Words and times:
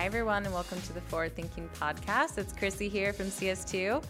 Hi, 0.00 0.06
everyone, 0.06 0.46
and 0.46 0.54
welcome 0.54 0.80
to 0.80 0.94
the 0.94 1.00
Forward 1.02 1.36
Thinking 1.36 1.68
Podcast. 1.78 2.38
It's 2.38 2.54
Chrissy 2.54 2.88
here 2.88 3.12
from 3.12 3.26
CS2. 3.26 4.02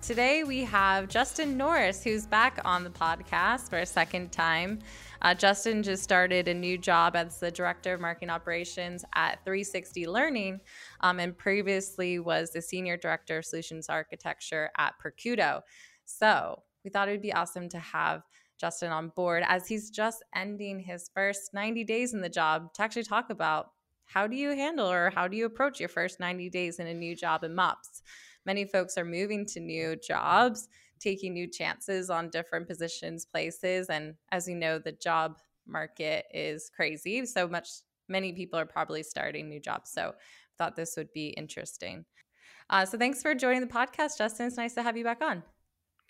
Today 0.00 0.42
we 0.42 0.64
have 0.64 1.06
Justin 1.06 1.58
Norris, 1.58 2.02
who's 2.02 2.24
back 2.24 2.62
on 2.64 2.82
the 2.82 2.88
podcast 2.88 3.68
for 3.68 3.76
a 3.76 3.84
second 3.84 4.32
time. 4.32 4.78
Uh, 5.20 5.34
Justin 5.34 5.82
just 5.82 6.02
started 6.02 6.48
a 6.48 6.54
new 6.54 6.78
job 6.78 7.14
as 7.14 7.40
the 7.40 7.50
Director 7.50 7.92
of 7.92 8.00
Marketing 8.00 8.30
Operations 8.30 9.04
at 9.14 9.44
360 9.44 10.06
Learning 10.06 10.60
um, 11.02 11.20
and 11.20 11.36
previously 11.36 12.18
was 12.18 12.52
the 12.52 12.62
Senior 12.62 12.96
Director 12.96 13.36
of 13.36 13.44
Solutions 13.44 13.90
Architecture 13.90 14.70
at 14.78 14.94
Perkuto. 14.98 15.60
So 16.06 16.62
we 16.84 16.90
thought 16.90 17.08
it 17.08 17.12
would 17.12 17.20
be 17.20 17.34
awesome 17.34 17.68
to 17.68 17.78
have 17.78 18.22
Justin 18.58 18.92
on 18.92 19.10
board 19.10 19.42
as 19.46 19.68
he's 19.68 19.90
just 19.90 20.24
ending 20.34 20.80
his 20.80 21.10
first 21.14 21.52
90 21.52 21.84
days 21.84 22.14
in 22.14 22.22
the 22.22 22.30
job 22.30 22.72
to 22.72 22.82
actually 22.82 23.02
talk 23.02 23.28
about 23.28 23.72
how 24.14 24.28
do 24.28 24.36
you 24.36 24.50
handle 24.50 24.88
or 24.88 25.10
how 25.10 25.26
do 25.26 25.36
you 25.36 25.44
approach 25.44 25.80
your 25.80 25.88
first 25.88 26.20
90 26.20 26.48
days 26.48 26.78
in 26.78 26.86
a 26.86 26.94
new 26.94 27.16
job 27.16 27.42
in 27.42 27.52
MOPS? 27.52 28.00
Many 28.46 28.64
folks 28.64 28.96
are 28.96 29.04
moving 29.04 29.44
to 29.46 29.58
new 29.58 29.96
jobs, 29.96 30.68
taking 31.00 31.32
new 31.34 31.50
chances 31.50 32.10
on 32.10 32.30
different 32.30 32.68
positions, 32.68 33.26
places. 33.26 33.88
And 33.88 34.14
as 34.30 34.46
you 34.46 34.54
know, 34.54 34.78
the 34.78 34.92
job 34.92 35.38
market 35.66 36.26
is 36.32 36.70
crazy. 36.76 37.26
So 37.26 37.48
much, 37.48 37.68
many 38.08 38.32
people 38.32 38.56
are 38.56 38.66
probably 38.66 39.02
starting 39.02 39.48
new 39.48 39.58
jobs. 39.58 39.90
So 39.90 40.10
I 40.10 40.54
thought 40.58 40.76
this 40.76 40.94
would 40.96 41.12
be 41.12 41.30
interesting. 41.30 42.04
Uh, 42.70 42.86
so 42.86 42.96
thanks 42.96 43.20
for 43.20 43.34
joining 43.34 43.62
the 43.62 43.66
podcast, 43.66 44.16
Justin. 44.16 44.46
It's 44.46 44.56
nice 44.56 44.74
to 44.74 44.82
have 44.84 44.96
you 44.96 45.02
back 45.02 45.22
on. 45.22 45.42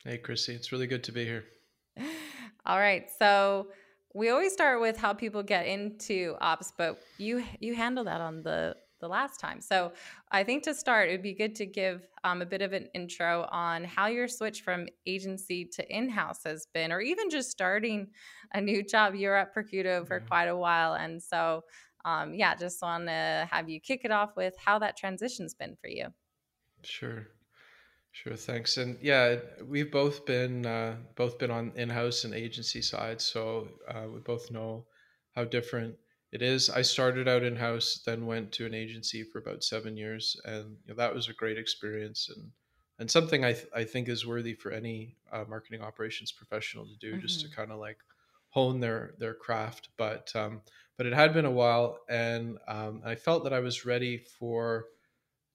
Hey, 0.04 0.18
Chrissy. 0.18 0.54
It's 0.54 0.72
really 0.72 0.86
good 0.86 1.04
to 1.04 1.12
be 1.12 1.24
here. 1.24 1.44
All 2.66 2.78
right. 2.78 3.08
So 3.18 3.68
we 4.14 4.30
always 4.30 4.52
start 4.52 4.80
with 4.80 4.96
how 4.96 5.12
people 5.12 5.42
get 5.42 5.66
into 5.66 6.36
ops, 6.40 6.72
but 6.76 7.02
you 7.18 7.44
you 7.60 7.74
handle 7.74 8.04
that 8.04 8.20
on 8.20 8.42
the 8.42 8.76
the 9.00 9.08
last 9.08 9.38
time. 9.38 9.60
So 9.60 9.92
I 10.30 10.44
think 10.44 10.62
to 10.62 10.72
start, 10.72 11.08
it 11.08 11.12
would 11.12 11.22
be 11.22 11.34
good 11.34 11.54
to 11.56 11.66
give 11.66 12.06
um, 12.22 12.40
a 12.40 12.46
bit 12.46 12.62
of 12.62 12.72
an 12.72 12.88
intro 12.94 13.46
on 13.50 13.84
how 13.84 14.06
your 14.06 14.28
switch 14.28 14.62
from 14.62 14.86
agency 15.04 15.66
to 15.74 15.94
in 15.94 16.08
house 16.08 16.44
has 16.44 16.66
been, 16.72 16.92
or 16.92 17.00
even 17.00 17.28
just 17.28 17.50
starting 17.50 18.08
a 18.54 18.60
new 18.60 18.82
job. 18.82 19.14
You're 19.14 19.36
at 19.36 19.54
Perkuto 19.54 20.06
for 20.06 20.20
quite 20.20 20.46
a 20.46 20.56
while, 20.56 20.94
and 20.94 21.22
so 21.22 21.64
um, 22.04 22.34
yeah, 22.34 22.54
just 22.54 22.80
want 22.82 23.06
to 23.06 23.48
have 23.50 23.68
you 23.68 23.80
kick 23.80 24.02
it 24.04 24.10
off 24.10 24.36
with 24.36 24.54
how 24.58 24.78
that 24.78 24.96
transition's 24.96 25.54
been 25.54 25.74
for 25.80 25.88
you. 25.88 26.06
Sure. 26.82 27.28
Sure, 28.14 28.36
thanks. 28.36 28.76
And 28.76 28.96
yeah, 29.02 29.38
we've 29.66 29.90
both 29.90 30.24
been 30.24 30.64
uh, 30.64 30.94
both 31.16 31.36
been 31.36 31.50
on 31.50 31.72
in-house 31.74 32.22
and 32.22 32.32
agency 32.32 32.80
side, 32.80 33.20
so 33.20 33.66
uh, 33.88 34.04
we 34.08 34.20
both 34.20 34.52
know 34.52 34.86
how 35.34 35.42
different 35.42 35.96
it 36.30 36.40
is. 36.40 36.70
I 36.70 36.82
started 36.82 37.26
out 37.26 37.42
in-house, 37.42 38.02
then 38.06 38.24
went 38.24 38.52
to 38.52 38.66
an 38.66 38.72
agency 38.72 39.24
for 39.24 39.40
about 39.40 39.64
seven 39.64 39.96
years, 39.96 40.40
and 40.44 40.76
you 40.86 40.90
know, 40.90 40.94
that 40.94 41.12
was 41.12 41.28
a 41.28 41.32
great 41.32 41.58
experience 41.58 42.30
and 42.34 42.52
and 43.00 43.10
something 43.10 43.44
I 43.44 43.54
th- 43.54 43.66
I 43.74 43.82
think 43.82 44.08
is 44.08 44.24
worthy 44.24 44.54
for 44.54 44.70
any 44.70 45.16
uh, 45.32 45.44
marketing 45.48 45.82
operations 45.82 46.30
professional 46.30 46.86
to 46.86 46.96
do, 47.00 47.14
mm-hmm. 47.14 47.20
just 47.20 47.40
to 47.40 47.48
mm-hmm. 47.48 47.56
kind 47.56 47.72
of 47.72 47.80
like 47.80 47.98
hone 48.50 48.78
their 48.78 49.14
their 49.18 49.34
craft. 49.34 49.88
But 49.96 50.30
um, 50.36 50.62
but 50.96 51.06
it 51.06 51.14
had 51.14 51.34
been 51.34 51.46
a 51.46 51.50
while, 51.50 51.98
and 52.08 52.58
um, 52.68 53.02
I 53.04 53.16
felt 53.16 53.42
that 53.42 53.52
I 53.52 53.58
was 53.58 53.84
ready 53.84 54.18
for 54.38 54.84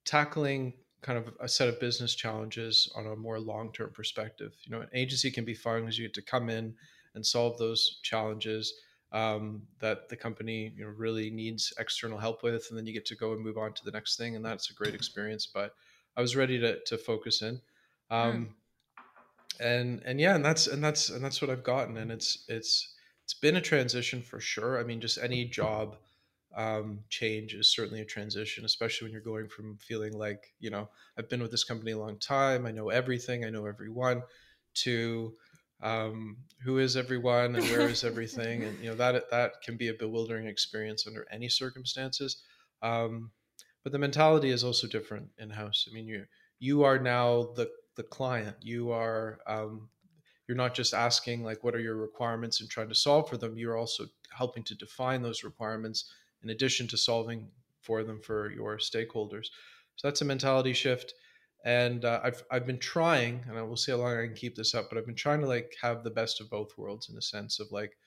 tackling 0.04 0.74
kind 1.02 1.18
of 1.18 1.34
a 1.40 1.48
set 1.48 1.70
of 1.70 1.80
business 1.80 2.14
challenges 2.14 2.92
on 2.96 3.08
a 3.08 3.16
more 3.16 3.40
long-term 3.40 3.92
perspective. 3.94 4.54
You 4.64 4.72
know, 4.72 4.82
an 4.82 4.90
agency 4.94 5.32
can 5.32 5.46
be 5.46 5.54
fun 5.54 5.82
because 5.82 5.98
you 5.98 6.06
get 6.06 6.14
to 6.16 6.22
come 6.22 6.50
in 6.50 6.76
and 7.16 7.26
solve 7.26 7.58
those 7.58 8.00
challenges 8.04 8.74
um, 9.12 9.64
that 9.80 10.10
the 10.10 10.16
company 10.16 10.72
you 10.76 10.86
know 10.86 10.92
really 10.92 11.30
needs 11.30 11.74
external 11.80 12.18
help 12.18 12.44
with, 12.44 12.68
and 12.70 12.78
then 12.78 12.86
you 12.86 12.94
get 12.94 13.06
to 13.08 13.16
go 13.16 13.34
and 13.34 13.42
move 13.42 13.58
on 13.58 13.74
to 13.74 13.84
the 13.84 13.92
next 13.92 14.18
thing, 14.18 14.36
and 14.36 14.46
that's 14.46 14.70
a 14.70 14.74
great 14.74 14.94
experience. 14.94 15.48
But 15.48 15.74
I 16.16 16.22
was 16.22 16.36
ready 16.36 16.60
to 16.60 16.80
to 16.86 16.98
focus 16.98 17.42
in, 17.42 17.60
um, 18.12 18.56
mm. 19.00 19.66
and 19.66 20.02
and 20.06 20.20
yeah, 20.20 20.36
and 20.36 20.46
that's 20.46 20.68
and 20.68 20.84
that's 20.84 21.10
and 21.10 21.24
that's 21.24 21.42
what 21.42 21.50
I've 21.50 21.64
gotten, 21.64 21.98
and 21.98 22.12
it's 22.12 22.46
it's 22.48 22.94
it's 23.24 23.34
been 23.34 23.56
a 23.56 23.62
transition 23.62 24.22
for 24.22 24.40
sure. 24.40 24.80
I 24.80 24.84
mean, 24.84 25.02
just 25.02 25.18
any 25.18 25.46
job 25.46 25.96
um, 26.56 27.00
change 27.10 27.54
is 27.54 27.72
certainly 27.72 28.02
a 28.02 28.06
transition, 28.06 28.66
especially 28.66 29.06
when 29.06 29.12
you're 29.14 29.22
going 29.22 29.48
from 29.48 29.78
feeling 29.78 30.14
like, 30.14 30.54
you 30.60 30.70
know, 30.70 30.90
I've 31.18 31.30
been 31.30 31.42
with 31.42 31.52
this 31.52 31.64
company 31.64 31.92
a 31.92 31.98
long 31.98 32.18
time, 32.18 32.66
I 32.66 32.72
know 32.72 32.90
everything, 32.90 33.46
I 33.46 33.50
know 33.50 33.66
everyone, 33.66 34.24
to 34.76 35.34
um, 35.82 36.38
who 36.64 36.80
is 36.80 36.98
everyone 36.98 37.56
and 37.56 37.64
where 37.66 37.88
is 37.88 38.04
everything, 38.04 38.64
and 38.64 38.78
you 38.82 38.90
know 38.90 38.96
that 38.96 39.30
that 39.32 39.62
can 39.62 39.78
be 39.78 39.88
a 39.90 39.94
bewildering 39.94 40.48
experience 40.48 41.08
under 41.08 41.26
any 41.32 41.50
circumstances. 41.50 42.44
Um, 42.82 43.32
but 43.84 43.92
the 43.92 44.00
mentality 44.00 44.50
is 44.50 44.64
also 44.64 44.88
different 44.88 45.30
in 45.38 45.50
house. 45.50 45.88
I 45.90 45.94
mean, 45.94 46.08
you 46.08 46.26
you 46.60 46.84
are 46.84 47.00
now 47.00 47.54
the 47.56 47.70
the 47.96 48.04
client. 48.04 48.58
You 48.62 48.92
are 48.92 49.40
um, 49.48 49.90
you're 50.48 50.58
not 50.58 50.74
just 50.74 50.94
asking 50.94 51.44
like 51.44 51.64
what 51.64 51.76
are 51.76 51.80
your 51.80 51.96
requirements 51.96 52.60
and 52.60 52.70
trying 52.70 52.90
to 52.90 52.96
solve 52.96 53.30
for 53.30 53.38
them. 53.38 53.58
You're 53.58 53.78
also 53.78 54.06
helping 54.36 54.64
to 54.64 54.76
define 54.76 55.22
those 55.22 55.44
requirements 55.44 56.12
in 56.44 56.50
addition 56.50 56.88
to 56.88 56.98
solving 56.98 57.48
for 57.82 58.04
them 58.04 58.20
for 58.22 58.52
your 58.52 58.78
stakeholders. 58.78 59.48
So 59.96 60.08
that's 60.08 60.22
a 60.22 60.26
mentality 60.26 60.74
shift. 60.74 61.14
And 61.66 62.06
uh, 62.06 62.22
I've, 62.24 62.44
I've 62.50 62.66
been 62.66 62.80
trying, 62.80 63.44
and 63.50 63.58
I 63.58 63.62
will 63.64 63.76
see 63.76 63.92
how 63.92 63.98
long 63.98 64.18
I 64.18 64.26
can 64.26 64.36
keep 64.36 64.56
this 64.56 64.74
up, 64.74 64.88
but 64.90 64.98
I've 64.98 65.06
been 65.06 65.16
trying 65.16 65.42
to 65.42 65.48
like 65.48 65.76
have 65.82 66.04
the 66.04 66.10
best 66.10 66.40
of 66.40 66.50
both 66.50 66.78
worlds 66.78 67.10
in 67.10 67.18
a 67.18 67.22
sense 67.22 67.60
of 67.60 67.72
like 67.72 67.98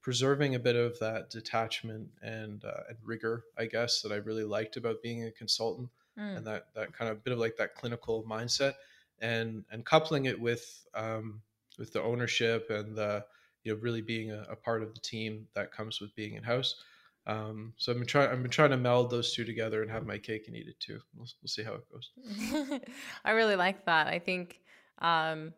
preserving 0.00 0.54
a 0.54 0.60
bit 0.60 0.76
of 0.76 0.98
that 1.00 1.28
detachment 1.28 2.08
and, 2.22 2.64
uh, 2.64 2.82
and 2.88 2.98
rigor, 3.04 3.44
I 3.58 3.66
guess, 3.66 4.00
that 4.02 4.12
I 4.12 4.16
really 4.16 4.44
liked 4.44 4.76
about 4.76 5.02
being 5.02 5.24
a 5.24 5.32
consultant 5.32 5.88
mm. 6.18 6.36
and 6.36 6.46
that, 6.46 6.68
that 6.74 6.92
kind 6.92 7.10
of 7.10 7.24
bit 7.24 7.32
of 7.32 7.40
like 7.40 7.56
that 7.56 7.74
clinical 7.74 8.24
mindset 8.30 8.74
and, 9.20 9.64
and 9.72 9.84
coupling 9.84 10.26
it 10.26 10.40
with, 10.40 10.86
um, 10.94 11.42
with 11.78 11.92
the 11.92 12.02
ownership 12.02 12.70
and 12.70 12.96
the, 12.96 13.24
you 13.64 13.74
know, 13.74 13.80
really 13.80 14.00
being 14.02 14.30
a, 14.30 14.46
a 14.50 14.56
part 14.56 14.82
of 14.82 14.94
the 14.94 15.00
team 15.00 15.48
that 15.54 15.72
comes 15.72 16.00
with 16.00 16.14
being 16.14 16.34
in 16.34 16.42
house. 16.42 16.76
Um, 17.26 17.74
so 17.76 17.92
I've 17.92 17.98
been 17.98 18.06
trying. 18.06 18.30
I've 18.30 18.42
been 18.42 18.50
trying 18.50 18.70
to 18.70 18.76
meld 18.76 19.10
those 19.10 19.34
two 19.34 19.44
together 19.44 19.82
and 19.82 19.90
have 19.90 20.06
my 20.06 20.18
cake 20.18 20.44
and 20.46 20.56
eat 20.56 20.68
it 20.68 20.80
too. 20.80 21.00
We'll, 21.14 21.26
we'll 21.42 21.48
see 21.48 21.62
how 21.62 21.74
it 21.74 21.84
goes. 21.90 22.80
I 23.24 23.32
really 23.32 23.56
like 23.56 23.84
that. 23.86 24.06
I 24.06 24.18
think 24.18 24.60
um, 25.00 25.52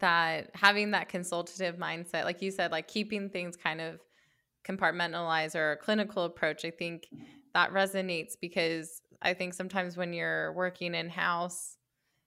that 0.00 0.50
having 0.54 0.90
that 0.92 1.08
consultative 1.08 1.76
mindset, 1.76 2.24
like 2.24 2.42
you 2.42 2.50
said, 2.50 2.70
like 2.70 2.88
keeping 2.88 3.30
things 3.30 3.56
kind 3.56 3.80
of 3.80 4.00
compartmentalized 4.66 5.54
or 5.54 5.76
clinical 5.82 6.24
approach, 6.24 6.64
I 6.64 6.70
think 6.70 7.08
that 7.54 7.72
resonates 7.72 8.34
because 8.40 9.00
I 9.22 9.34
think 9.34 9.54
sometimes 9.54 9.96
when 9.96 10.12
you're 10.12 10.52
working 10.52 10.94
in 10.94 11.08
house, 11.08 11.76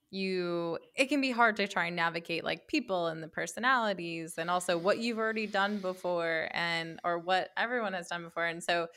you 0.09 0.78
it 0.95 1.07
can 1.07 1.19
be 1.19 1.31
hard 1.31 1.57
to 1.57 1.68
try 1.68 1.88
and 1.88 1.95
navigate 1.95 2.44
like 2.44 2.68
people 2.68 3.07
and 3.07 3.22
the 3.22 3.28
personalities 3.28 4.35
and 4.38 4.50
also 4.50 4.78
what 4.78 5.00
you've 5.00 5.18
already 5.18 5.47
done 5.47 5.79
before 5.79 6.47
and 6.51 7.00
or 7.03 7.19
what 7.19 7.50
everyone 7.57 7.94
has 7.94 8.07
done 8.07 8.23
before. 8.23 8.46
And 8.46 8.63
so 8.63 8.88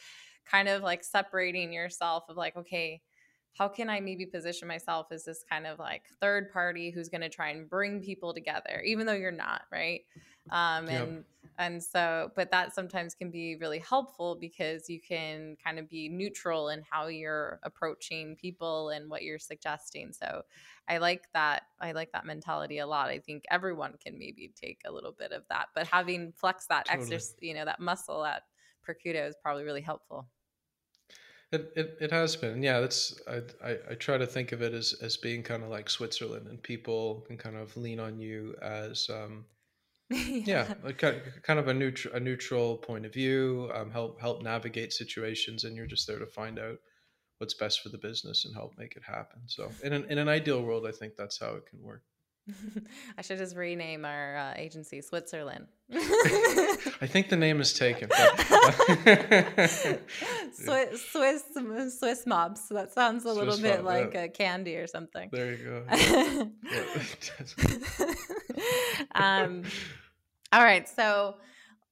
kind 0.47 0.69
of 0.69 0.83
like 0.83 1.03
separating 1.03 1.73
yourself 1.73 2.25
of 2.29 2.37
like 2.37 2.57
okay 2.57 3.01
how 3.59 3.67
can 3.69 3.91
i 3.91 3.99
maybe 3.99 4.25
position 4.25 4.69
myself 4.69 5.09
as 5.11 5.25
this 5.25 5.45
kind 5.51 5.67
of 5.67 5.79
like 5.79 6.03
third 6.21 6.53
party 6.53 6.91
who's 6.91 7.09
going 7.09 7.21
to 7.21 7.29
try 7.29 7.51
and 7.51 7.69
bring 7.69 8.01
people 8.01 8.33
together? 8.33 8.81
Even 8.87 9.07
though 9.07 9.13
you're 9.13 9.33
not 9.33 9.63
right? 9.73 10.03
Um 10.51 10.89
and 10.89 10.91
yep. 10.91 11.09
and 11.09 11.25
so 11.83 12.31
but 12.35 12.51
that 12.51 12.75
sometimes 12.75 13.15
can 13.15 13.31
be 13.31 13.57
really 13.57 13.79
helpful 13.81 14.35
because 14.35 14.89
you 14.89 15.01
can 15.01 15.57
kind 15.63 15.79
of 15.79 15.89
be 15.89 16.09
neutral 16.09 16.71
in 16.71 16.83
how 16.91 17.07
you're 17.09 17.61
approaching 17.63 18.35
people 18.37 18.89
and 18.91 19.11
what 19.11 19.23
you're 19.23 19.39
suggesting. 19.39 20.13
So 20.13 20.43
i 20.89 20.99
like 20.99 21.25
that 21.35 21.65
i 21.81 21.93
like 21.93 22.11
that 22.13 22.25
mentality 22.25 22.79
a 22.79 22.87
lot. 22.87 23.11
I 23.11 23.19
think 23.19 23.45
everyone 23.51 23.95
can 24.05 24.19
maybe 24.19 24.53
take 24.55 24.81
a 24.87 24.93
little 24.93 25.13
bit 25.13 25.33
of 25.33 25.45
that 25.51 25.69
but 25.75 25.87
having 25.87 26.33
flex 26.33 26.67
that 26.69 26.87
totally. 26.87 27.17
exercise 27.17 27.35
you 27.41 27.55
know 27.55 27.65
that 27.67 27.81
muscle 27.81 28.25
at 28.25 28.43
perkuto 28.87 29.29
is 29.29 29.37
probably 29.43 29.65
really 29.65 29.83
helpful. 29.83 30.29
It, 31.53 31.73
it, 31.75 31.99
it 32.01 32.11
has 32.13 32.37
been. 32.37 32.63
Yeah 32.63 32.81
that's 32.81 33.21
I, 33.29 33.43
I, 33.65 33.79
I 33.91 33.95
try 33.95 34.17
to 34.19 34.27
think 34.27 34.53
of 34.53 34.63
it 34.63 34.73
as 34.73 34.95
as 35.03 35.17
being 35.17 35.43
kind 35.43 35.63
of 35.65 35.69
like 35.69 35.91
switzerland 35.91 36.47
and 36.49 36.63
people 36.63 37.23
can 37.27 37.37
kind 37.37 37.57
of 37.57 37.77
lean 37.77 37.99
on 38.01 38.19
you 38.21 38.55
as 38.63 39.11
um 39.11 39.45
yeah, 40.45 40.67
yeah. 40.85 41.13
kind 41.43 41.61
of 41.61 41.69
a 41.69 41.75
neutral 41.75 42.15
a 42.15 42.21
neutral 42.21 42.77
point 42.77 43.07
of 43.07 43.13
view 43.13 43.71
um, 43.75 43.91
help 43.91 44.21
help 44.21 44.43
navigate 44.43 44.93
situations 44.93 45.63
and 45.63 45.77
you're 45.77 45.87
just 45.87 46.07
there 46.07 46.19
to 46.19 46.27
find 46.27 46.59
out 46.59 46.79
what's 47.39 47.55
best 47.55 47.81
for 47.81 47.91
the 47.91 47.99
business 47.99 48.45
and 48.45 48.55
help 48.55 48.77
make 48.77 48.97
it 48.97 49.03
happen. 49.07 49.41
So 49.47 49.71
in 49.85 49.93
an, 49.93 50.05
in 50.11 50.19
an 50.19 50.29
ideal 50.29 50.63
world 50.63 50.85
i 50.87 50.93
think 50.93 51.15
that's 51.17 51.39
how 51.39 51.55
it 51.55 51.67
can 51.67 51.81
work. 51.83 52.03
I 53.19 53.23
should 53.23 53.39
just 53.39 53.55
rename 53.55 54.05
our 54.05 54.37
uh, 54.37 54.55
agency 54.57 55.01
Switzerland. 55.01 55.69
I 55.93 57.07
think 57.07 57.29
the 57.29 57.37
name 57.37 57.61
is 57.61 57.73
taken. 57.73 58.11
Swiss, 60.53 61.05
Swiss, 61.11 61.43
Swiss 61.99 62.27
MOps. 62.27 62.69
So 62.69 62.75
that 62.75 62.93
sounds 62.93 63.25
a 63.25 63.33
Swiss 63.33 63.37
little 63.39 63.59
bit 63.59 63.79
mob, 63.79 63.87
like 63.87 64.15
yeah. 64.15 64.23
a 64.23 64.29
candy 64.29 64.77
or 64.77 64.87
something. 64.87 65.29
There 65.33 65.53
you 65.53 65.65
go. 65.65 65.87
um, 69.15 69.65
all 70.53 70.63
right. 70.63 70.89
So 70.89 71.37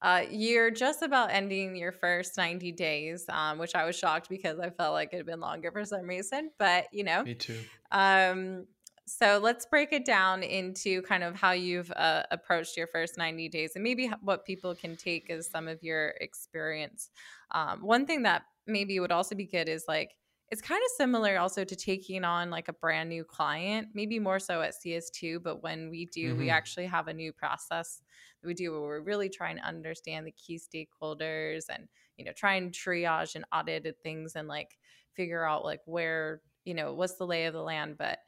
uh, 0.00 0.22
you're 0.30 0.70
just 0.70 1.02
about 1.02 1.30
ending 1.32 1.74
your 1.74 1.92
first 1.92 2.36
90 2.36 2.72
days, 2.72 3.24
um, 3.28 3.58
which 3.58 3.74
I 3.74 3.84
was 3.84 3.98
shocked 3.98 4.28
because 4.28 4.60
I 4.60 4.70
felt 4.70 4.92
like 4.92 5.12
it 5.12 5.16
had 5.16 5.26
been 5.26 5.40
longer 5.40 5.72
for 5.72 5.84
some 5.84 6.06
reason. 6.06 6.50
But, 6.58 6.86
you 6.92 7.02
know, 7.02 7.24
me 7.24 7.34
too. 7.34 7.58
Um, 7.90 8.66
so 9.08 9.40
let's 9.42 9.64
break 9.64 9.92
it 9.92 10.04
down 10.04 10.42
into 10.42 11.00
kind 11.02 11.24
of 11.24 11.34
how 11.34 11.52
you've 11.52 11.90
uh, 11.96 12.24
approached 12.30 12.76
your 12.76 12.86
first 12.86 13.16
90 13.16 13.48
days 13.48 13.72
and 13.74 13.82
maybe 13.82 14.10
what 14.20 14.44
people 14.44 14.74
can 14.74 14.96
take 14.96 15.30
as 15.30 15.48
some 15.48 15.66
of 15.66 15.82
your 15.82 16.08
experience. 16.20 17.10
Um, 17.50 17.80
one 17.80 18.04
thing 18.06 18.22
that 18.24 18.42
maybe 18.66 19.00
would 19.00 19.12
also 19.12 19.34
be 19.34 19.46
good 19.46 19.68
is 19.68 19.84
like, 19.88 20.12
it's 20.50 20.62
kind 20.62 20.80
of 20.82 20.90
similar 20.96 21.38
also 21.38 21.64
to 21.64 21.76
taking 21.76 22.24
on 22.24 22.50
like 22.50 22.68
a 22.68 22.72
brand 22.72 23.08
new 23.08 23.24
client, 23.24 23.88
maybe 23.94 24.18
more 24.18 24.38
so 24.38 24.60
at 24.60 24.74
CS2. 24.74 25.42
But 25.42 25.62
when 25.62 25.90
we 25.90 26.06
do, 26.06 26.30
mm-hmm. 26.30 26.38
we 26.38 26.50
actually 26.50 26.86
have 26.86 27.08
a 27.08 27.12
new 27.12 27.32
process 27.32 28.02
that 28.40 28.46
we 28.46 28.54
do 28.54 28.72
where 28.72 28.80
we're 28.80 29.00
really 29.00 29.28
trying 29.28 29.56
to 29.56 29.62
understand 29.62 30.26
the 30.26 30.32
key 30.32 30.58
stakeholders 30.58 31.64
and, 31.68 31.88
you 32.16 32.24
know, 32.24 32.32
try 32.32 32.54
and 32.54 32.72
triage 32.72 33.34
and 33.34 33.44
audit 33.52 33.96
things 34.02 34.36
and 34.36 34.48
like 34.48 34.78
figure 35.14 35.44
out 35.44 35.64
like 35.64 35.80
where, 35.86 36.40
you 36.64 36.74
know, 36.74 36.94
what's 36.94 37.16
the 37.16 37.26
lay 37.26 37.46
of 37.46 37.54
the 37.54 37.62
land. 37.62 37.96
But 37.98 38.18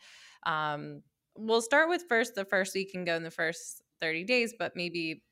um, 0.45 1.03
we'll 1.37 1.63
start 1.63 1.89
with 1.89 2.05
first 2.09 2.35
the 2.35 2.45
first 2.45 2.75
week 2.75 2.93
and 2.95 3.07
go 3.07 3.15
in 3.17 3.23
the 3.23 3.31
first 3.31 3.83
30 4.01 4.25
days, 4.25 4.55
but 4.59 4.77
maybe 4.77 5.23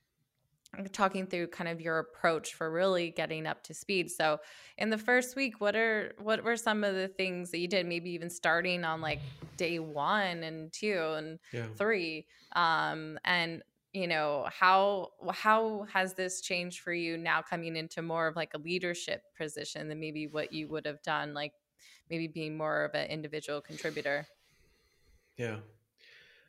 talking 0.93 1.27
through 1.27 1.47
kind 1.47 1.69
of 1.69 1.81
your 1.81 1.99
approach 1.99 2.55
for 2.55 2.71
really 2.71 3.11
getting 3.11 3.47
up 3.47 3.63
to 3.65 3.75
speed. 3.75 4.11
So 4.11 4.39
in 4.77 4.91
the 4.91 4.99
first 4.99 5.35
week, 5.35 5.61
what 5.61 5.75
are 5.75 6.13
what 6.19 6.45
were 6.45 6.57
some 6.57 6.85
of 6.85 6.95
the 6.95 7.09
things 7.09 7.51
that 7.51 7.59
you 7.59 7.69
did? 7.69 7.87
Maybe 7.87 8.11
even 8.11 8.29
starting 8.29 8.85
on 8.85 9.01
like 9.01 9.21
day 9.57 9.79
one 9.79 10.43
and 10.43 10.73
two 10.73 11.15
and 11.17 11.39
yeah. 11.53 11.67
three. 11.77 12.27
Um, 12.55 13.19
and 13.25 13.63
you 13.95 14.07
know 14.07 14.47
how 14.51 15.13
how 15.33 15.87
has 15.93 16.15
this 16.15 16.43
changed 16.43 16.81
for 16.81 16.93
you 16.93 17.17
now 17.17 17.41
coming 17.41 17.75
into 17.75 18.03
more 18.03 18.27
of 18.27 18.37
like 18.37 18.53
a 18.55 18.59
leadership 18.59 19.23
position 19.37 19.89
than 19.89 19.99
maybe 19.99 20.27
what 20.27 20.53
you 20.53 20.69
would 20.69 20.85
have 20.85 21.03
done 21.03 21.33
like 21.33 21.53
maybe 22.11 22.29
being 22.29 22.57
more 22.57 22.85
of 22.85 22.95
an 22.95 23.09
individual 23.09 23.63
contributor 23.63 24.27
yeah 25.38 25.56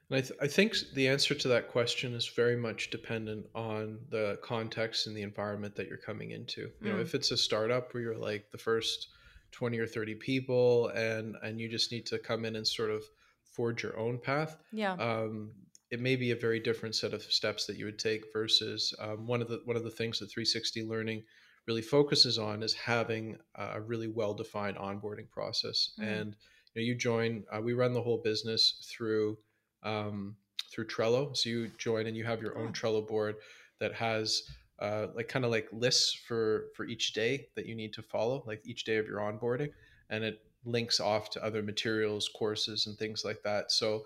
and 0.09 0.17
I, 0.17 0.21
th- 0.21 0.39
I 0.41 0.47
think 0.47 0.73
the 0.95 1.07
answer 1.07 1.35
to 1.35 1.47
that 1.49 1.67
question 1.67 2.13
is 2.15 2.27
very 2.27 2.55
much 2.55 2.89
dependent 2.89 3.45
on 3.53 3.99
the 4.09 4.39
context 4.41 5.05
and 5.05 5.15
the 5.15 5.21
environment 5.21 5.75
that 5.75 5.87
you're 5.87 5.97
coming 5.97 6.31
into. 6.31 6.61
You 6.81 6.91
mm. 6.91 6.95
know, 6.95 6.99
if 6.99 7.13
it's 7.13 7.29
a 7.29 7.37
startup 7.37 7.93
where 7.93 8.01
you're 8.01 8.17
like 8.17 8.51
the 8.51 8.57
first 8.57 9.09
20 9.51 9.77
or 9.77 9.87
30 9.87 10.15
people 10.15 10.87
and 10.89 11.35
and 11.43 11.59
you 11.59 11.69
just 11.69 11.91
need 11.91 12.05
to 12.07 12.17
come 12.17 12.45
in 12.45 12.55
and 12.55 12.67
sort 12.67 12.89
of 12.89 13.03
forge 13.43 13.83
your 13.83 13.97
own 13.99 14.17
path. 14.17 14.57
Yeah. 14.71 14.93
Um, 14.93 15.51
it 15.91 15.99
may 15.99 16.15
be 16.15 16.31
a 16.31 16.35
very 16.35 16.59
different 16.59 16.95
set 16.95 17.13
of 17.13 17.23
steps 17.23 17.65
that 17.65 17.77
you 17.77 17.85
would 17.85 17.99
take 17.99 18.25
versus 18.31 18.93
um, 18.99 19.27
one 19.27 19.41
of 19.41 19.47
the 19.47 19.61
one 19.65 19.77
of 19.77 19.83
the 19.83 19.91
things 19.91 20.19
that 20.19 20.31
360 20.31 20.83
learning 20.85 21.23
really 21.67 21.81
focuses 21.83 22.39
on 22.39 22.63
is 22.63 22.73
having 22.73 23.37
a 23.55 23.79
really 23.79 24.07
well 24.07 24.33
defined 24.33 24.77
onboarding 24.77 25.29
process. 25.29 25.91
Mm. 25.99 26.19
And 26.19 26.35
you, 26.73 26.81
know, 26.81 26.85
you 26.85 26.95
join. 26.95 27.43
Uh, 27.51 27.61
we 27.61 27.73
run 27.73 27.93
the 27.93 28.01
whole 28.01 28.17
business 28.17 28.85
through 28.89 29.37
um, 29.83 30.35
through 30.71 30.87
Trello. 30.87 31.35
So 31.35 31.49
you 31.49 31.71
join 31.77 32.07
and 32.07 32.15
you 32.15 32.23
have 32.25 32.41
your 32.41 32.57
own 32.57 32.73
Trello 32.73 33.05
board 33.05 33.35
that 33.79 33.93
has 33.93 34.43
uh, 34.79 35.07
like 35.15 35.27
kind 35.27 35.45
of 35.45 35.51
like 35.51 35.67
lists 35.71 36.13
for 36.13 36.67
for 36.75 36.85
each 36.85 37.13
day 37.13 37.47
that 37.55 37.65
you 37.65 37.75
need 37.75 37.93
to 37.93 38.01
follow, 38.01 38.43
like 38.45 38.61
each 38.65 38.83
day 38.83 38.97
of 38.97 39.07
your 39.07 39.19
onboarding, 39.19 39.71
and 40.09 40.23
it 40.23 40.41
links 40.65 40.99
off 40.99 41.29
to 41.31 41.43
other 41.43 41.63
materials, 41.63 42.29
courses, 42.35 42.87
and 42.87 42.97
things 42.97 43.23
like 43.23 43.41
that. 43.43 43.71
So 43.71 44.05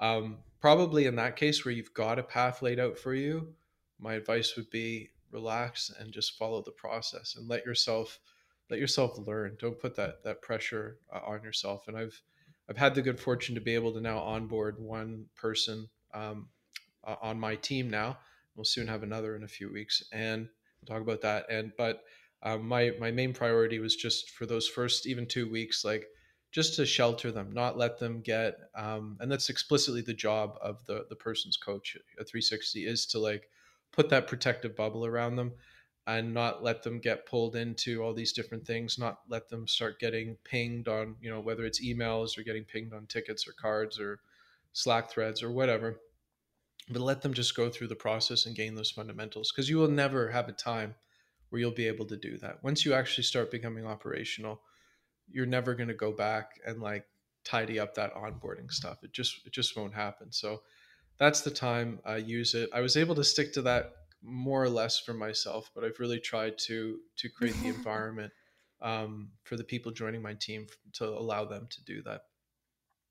um, 0.00 0.38
probably 0.60 1.06
in 1.06 1.16
that 1.16 1.36
case 1.36 1.64
where 1.64 1.72
you've 1.72 1.94
got 1.94 2.18
a 2.18 2.22
path 2.22 2.62
laid 2.62 2.80
out 2.80 2.98
for 2.98 3.14
you, 3.14 3.48
my 3.98 4.14
advice 4.14 4.56
would 4.56 4.70
be 4.70 5.10
relax 5.30 5.90
and 5.98 6.12
just 6.12 6.38
follow 6.38 6.62
the 6.62 6.70
process 6.72 7.36
and 7.36 7.48
let 7.48 7.66
yourself 7.66 8.18
let 8.70 8.80
yourself 8.80 9.18
learn. 9.18 9.56
Don't 9.58 9.78
put 9.78 9.96
that 9.96 10.22
that 10.24 10.42
pressure 10.42 10.98
uh, 11.12 11.20
on 11.26 11.42
yourself. 11.42 11.88
And 11.88 11.96
I've 11.96 12.20
I've 12.68 12.76
had 12.76 12.94
the 12.94 13.02
good 13.02 13.20
fortune 13.20 13.54
to 13.54 13.60
be 13.60 13.74
able 13.74 13.92
to 13.92 14.00
now 14.00 14.18
onboard 14.18 14.78
one 14.78 15.26
person 15.36 15.88
um, 16.14 16.48
uh, 17.06 17.16
on 17.20 17.38
my 17.38 17.56
team 17.56 17.90
now. 17.90 18.18
We'll 18.56 18.64
soon 18.64 18.86
have 18.86 19.02
another 19.02 19.36
in 19.36 19.42
a 19.42 19.48
few 19.48 19.72
weeks, 19.72 20.02
and 20.12 20.48
we'll 20.80 20.96
talk 20.96 21.02
about 21.02 21.20
that. 21.22 21.46
And 21.50 21.72
but 21.76 22.02
um, 22.42 22.66
my 22.66 22.92
my 22.98 23.10
main 23.10 23.32
priority 23.32 23.78
was 23.78 23.96
just 23.96 24.30
for 24.30 24.46
those 24.46 24.68
first 24.68 25.06
even 25.06 25.26
two 25.26 25.50
weeks, 25.50 25.84
like 25.84 26.06
just 26.52 26.76
to 26.76 26.86
shelter 26.86 27.32
them, 27.32 27.52
not 27.52 27.76
let 27.76 27.98
them 27.98 28.20
get. 28.20 28.56
Um, 28.76 29.16
and 29.20 29.30
that's 29.30 29.50
explicitly 29.50 30.02
the 30.02 30.14
job 30.14 30.56
of 30.62 30.84
the 30.86 31.04
the 31.08 31.16
person's 31.16 31.56
coach 31.56 31.96
at 31.96 32.28
360 32.28 32.86
is 32.86 33.06
to 33.06 33.18
like 33.18 33.50
put 33.92 34.08
that 34.10 34.26
protective 34.26 34.74
bubble 34.74 35.04
around 35.04 35.36
them 35.36 35.52
and 36.06 36.34
not 36.34 36.62
let 36.62 36.82
them 36.82 36.98
get 36.98 37.26
pulled 37.26 37.56
into 37.56 38.02
all 38.02 38.12
these 38.12 38.32
different 38.32 38.66
things 38.66 38.98
not 38.98 39.20
let 39.28 39.48
them 39.48 39.66
start 39.66 39.98
getting 39.98 40.36
pinged 40.44 40.88
on 40.88 41.16
you 41.20 41.30
know 41.30 41.40
whether 41.40 41.64
it's 41.64 41.84
emails 41.84 42.36
or 42.38 42.42
getting 42.42 42.64
pinged 42.64 42.92
on 42.92 43.06
tickets 43.06 43.48
or 43.48 43.52
cards 43.52 43.98
or 43.98 44.20
slack 44.74 45.08
threads 45.08 45.42
or 45.42 45.50
whatever. 45.50 46.00
But 46.90 47.00
let 47.00 47.22
them 47.22 47.32
just 47.32 47.56
go 47.56 47.70
through 47.70 47.86
the 47.86 47.94
process 47.94 48.44
and 48.44 48.54
gain 48.54 48.74
those 48.74 48.90
fundamentals 48.90 49.50
because 49.50 49.70
you 49.70 49.78
will 49.78 49.88
never 49.88 50.30
have 50.30 50.50
a 50.50 50.52
time 50.52 50.94
where 51.48 51.60
you'll 51.60 51.70
be 51.70 51.86
able 51.86 52.04
to 52.06 52.16
do 52.16 52.36
that. 52.38 52.62
Once 52.62 52.84
you 52.84 52.92
actually 52.92 53.24
start 53.24 53.50
becoming 53.50 53.86
operational 53.86 54.60
you're 55.30 55.46
never 55.46 55.74
going 55.74 55.88
to 55.88 55.94
go 55.94 56.12
back 56.12 56.60
and 56.66 56.82
like 56.82 57.06
tidy 57.44 57.78
up 57.80 57.94
that 57.94 58.14
onboarding 58.14 58.70
stuff. 58.70 59.02
It 59.02 59.12
just 59.12 59.46
it 59.46 59.52
just 59.52 59.74
won't 59.74 59.94
happen. 59.94 60.30
So 60.30 60.60
that's 61.16 61.40
the 61.40 61.50
time 61.50 62.00
i 62.04 62.16
use 62.16 62.54
it. 62.54 62.68
I 62.74 62.80
was 62.80 62.98
able 62.98 63.14
to 63.14 63.24
stick 63.24 63.54
to 63.54 63.62
that 63.62 63.92
more 64.24 64.62
or 64.62 64.68
less 64.68 64.98
for 64.98 65.14
myself, 65.14 65.70
but 65.74 65.84
I've 65.84 66.00
really 66.00 66.20
tried 66.20 66.58
to 66.66 67.00
to 67.16 67.28
create 67.28 67.56
the 67.60 67.68
environment 67.76 68.32
um, 68.80 69.32
for 69.44 69.56
the 69.56 69.64
people 69.64 69.92
joining 69.92 70.22
my 70.22 70.34
team 70.34 70.66
to 70.94 71.06
allow 71.06 71.44
them 71.44 71.68
to 71.70 71.84
do 71.84 72.02
that. 72.02 72.22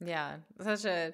Yeah, 0.03 0.37
such 0.59 0.85
a 0.85 1.13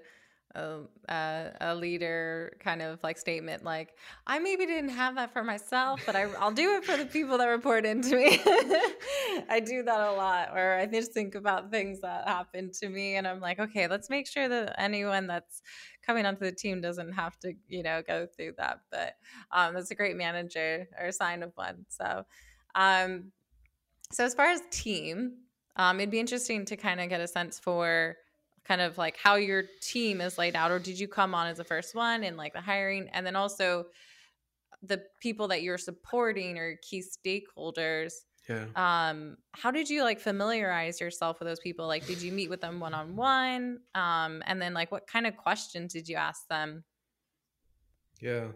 a, 0.56 1.52
a 1.62 1.76
leader 1.76 2.58
kind 2.60 2.82
of 2.82 3.02
like 3.04 3.18
statement 3.18 3.64
like 3.64 3.96
i 4.26 4.40
maybe 4.40 4.66
didn't 4.66 4.90
have 4.90 5.16
that 5.16 5.32
for 5.32 5.44
myself 5.44 6.02
but 6.06 6.16
I, 6.16 6.24
i'll 6.40 6.52
do 6.52 6.76
it 6.76 6.86
for 6.86 6.98
the 6.98 7.06
people 7.06 7.38
that 7.38 7.46
report 7.46 7.86
into 7.86 8.16
me. 8.16 8.42
I 9.50 9.62
do 9.64 9.84
that 9.84 10.00
a 10.00 10.12
lot 10.12 10.50
or 10.56 10.74
i 10.74 10.86
just 10.86 11.14
think 11.14 11.36
about 11.36 11.70
things 11.70 12.02
that 12.02 12.28
happen 12.28 12.72
to 12.82 12.90
me 12.90 13.16
and 13.16 13.28
i'm 13.28 13.40
like 13.40 13.60
okay 13.60 13.88
let's 13.88 14.10
make 14.10 14.28
sure 14.28 14.50
that 14.50 14.76
anyone 14.80 15.28
that's 15.28 15.62
coming 16.10 16.26
onto 16.26 16.44
the 16.44 16.52
team 16.52 16.82
doesn't 16.82 17.12
have 17.12 17.38
to 17.40 17.54
you 17.68 17.84
know 17.84 18.02
go 18.02 18.26
through 18.26 18.54
that. 18.58 18.82
But 18.90 19.14
um, 19.52 19.76
that's 19.76 19.92
a 19.92 19.96
great 19.96 20.16
manager 20.16 20.88
or 21.00 21.12
sign 21.12 21.44
of 21.44 21.52
one 21.56 21.86
so 21.88 22.26
um 22.76 23.32
so 24.12 24.24
as 24.24 24.34
far 24.34 24.48
as 24.48 24.62
team 24.72 25.34
um 25.76 26.00
it'd 26.00 26.12
be 26.12 26.20
interesting 26.20 26.66
to 26.66 26.76
kind 26.76 27.00
of 27.00 27.10
get 27.10 27.22
a 27.22 27.28
sense 27.28 27.60
for 27.60 28.16
kind 28.70 28.82
of 28.82 29.00
like 29.00 29.18
how 29.18 29.36
your 29.36 29.64
team 29.82 30.22
is 30.22 30.38
laid 30.38 30.56
out 30.56 30.70
or 30.70 30.78
did 30.78 31.00
you 31.00 31.08
come 31.08 31.34
on 31.34 31.48
as 31.48 31.58
the 31.58 31.64
first 31.64 31.96
one 31.96 32.24
in 32.24 32.38
like 32.38 32.54
the 32.54 32.62
hiring? 32.62 33.10
And 33.14 33.26
then 33.26 33.36
also 33.36 33.88
the 34.84 35.02
people 35.20 35.48
that 35.48 35.64
you're 35.64 35.80
supporting 35.80 36.60
or 36.60 36.78
key 36.88 37.04
stakeholders. 37.04 38.14
Yeah. 38.48 38.66
Um 38.76 39.38
how 39.54 39.72
did 39.72 39.90
you 39.90 40.04
like 40.04 40.20
familiarize 40.20 41.02
yourself 41.02 41.40
with 41.40 41.48
those 41.48 41.60
people? 41.60 41.88
Like 41.88 42.06
did 42.06 42.22
you 42.22 42.32
meet 42.32 42.52
with 42.52 42.62
them 42.62 42.80
one-on-one? 42.80 43.80
Um 43.96 44.44
and 44.46 44.62
then 44.62 44.76
like 44.76 44.92
what 44.92 45.08
kind 45.08 45.26
of 45.26 45.36
questions 45.36 45.94
did 45.94 46.08
you 46.08 46.16
ask 46.16 46.48
them? 46.48 46.84
Yeah. 48.22 48.50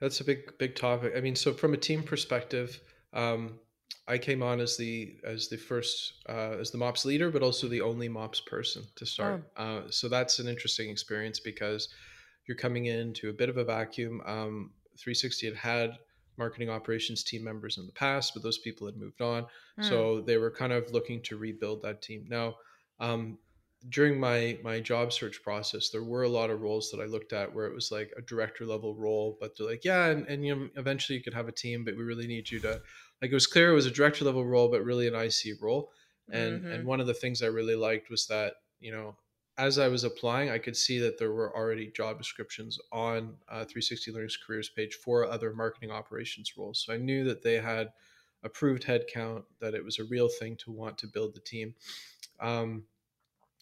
That's 0.00 0.20
a 0.20 0.24
big 0.24 0.58
big 0.58 0.74
topic. 0.74 1.12
I 1.16 1.20
mean 1.20 1.36
so 1.36 1.52
from 1.52 1.72
a 1.72 1.76
team 1.76 2.02
perspective 2.02 2.80
um 3.12 3.60
I 4.10 4.18
came 4.18 4.42
on 4.42 4.58
as 4.58 4.76
the 4.76 5.14
as 5.24 5.48
the 5.48 5.56
first 5.56 6.14
uh, 6.28 6.56
as 6.60 6.72
the 6.72 6.78
MOPS 6.78 7.04
leader, 7.04 7.30
but 7.30 7.42
also 7.42 7.68
the 7.68 7.80
only 7.80 8.08
MOPS 8.08 8.40
person 8.40 8.82
to 8.96 9.06
start. 9.06 9.44
Oh. 9.56 9.64
Uh, 9.64 9.82
so 9.88 10.08
that's 10.08 10.40
an 10.40 10.48
interesting 10.48 10.90
experience 10.90 11.38
because 11.38 11.88
you're 12.46 12.56
coming 12.56 12.86
into 12.86 13.30
a 13.30 13.32
bit 13.32 13.48
of 13.48 13.56
a 13.56 13.64
vacuum. 13.64 14.20
Um, 14.26 14.72
360 14.98 15.46
had 15.46 15.56
had 15.56 15.90
marketing 16.36 16.70
operations 16.70 17.22
team 17.22 17.44
members 17.44 17.78
in 17.78 17.86
the 17.86 17.92
past, 17.92 18.34
but 18.34 18.42
those 18.42 18.58
people 18.58 18.86
had 18.86 18.96
moved 18.96 19.20
on, 19.20 19.44
mm. 19.78 19.88
so 19.88 20.20
they 20.20 20.38
were 20.38 20.50
kind 20.50 20.72
of 20.72 20.90
looking 20.90 21.22
to 21.22 21.36
rebuild 21.36 21.82
that 21.82 22.02
team. 22.02 22.26
Now, 22.28 22.56
um, 22.98 23.38
during 23.88 24.20
my 24.20 24.58
my 24.62 24.80
job 24.80 25.12
search 25.12 25.42
process, 25.42 25.88
there 25.88 26.04
were 26.04 26.24
a 26.24 26.28
lot 26.28 26.50
of 26.50 26.60
roles 26.60 26.90
that 26.90 27.00
I 27.00 27.06
looked 27.06 27.32
at 27.32 27.54
where 27.54 27.66
it 27.66 27.74
was 27.74 27.90
like 27.90 28.12
a 28.16 28.22
director 28.22 28.66
level 28.66 28.94
role, 28.94 29.38
but 29.40 29.56
they're 29.56 29.66
like, 29.66 29.84
yeah, 29.84 30.06
and, 30.06 30.26
and 30.26 30.44
you 30.44 30.54
know, 30.54 30.68
eventually 30.76 31.16
you 31.16 31.24
could 31.24 31.34
have 31.34 31.48
a 31.48 31.52
team, 31.52 31.84
but 31.84 31.96
we 31.96 32.02
really 32.02 32.26
need 32.26 32.50
you 32.50 32.60
to 32.60 32.80
like 33.22 33.30
it 33.30 33.34
was 33.34 33.46
clear 33.46 33.70
it 33.70 33.74
was 33.74 33.86
a 33.86 33.90
director 33.90 34.24
level 34.24 34.44
role, 34.44 34.68
but 34.68 34.84
really 34.84 35.08
an 35.08 35.14
IC 35.14 35.60
role. 35.62 35.90
And 36.30 36.60
mm-hmm. 36.60 36.72
and 36.72 36.86
one 36.86 37.00
of 37.00 37.06
the 37.06 37.14
things 37.14 37.42
I 37.42 37.46
really 37.46 37.76
liked 37.76 38.10
was 38.10 38.26
that 38.26 38.54
you 38.80 38.92
know 38.92 39.16
as 39.60 39.78
I 39.78 39.88
was 39.88 40.04
applying, 40.04 40.50
I 40.50 40.58
could 40.58 40.76
see 40.76 40.98
that 41.00 41.18
there 41.18 41.32
were 41.32 41.54
already 41.54 41.88
job 41.88 42.16
descriptions 42.16 42.78
on 42.92 43.34
uh, 43.48 43.64
360 43.64 44.10
Learning's 44.10 44.38
careers 44.38 44.70
page 44.70 44.94
for 44.94 45.26
other 45.26 45.52
marketing 45.52 45.90
operations 45.90 46.54
roles. 46.56 46.82
So 46.82 46.94
I 46.94 46.96
knew 46.96 47.24
that 47.24 47.42
they 47.42 47.60
had 47.60 47.92
approved 48.42 48.84
headcount, 48.84 49.42
that 49.60 49.74
it 49.74 49.84
was 49.84 49.98
a 49.98 50.04
real 50.04 50.28
thing 50.28 50.56
to 50.64 50.70
want 50.70 50.96
to 50.98 51.06
build 51.06 51.34
the 51.34 51.40
team. 51.40 51.74
Um, 52.40 52.84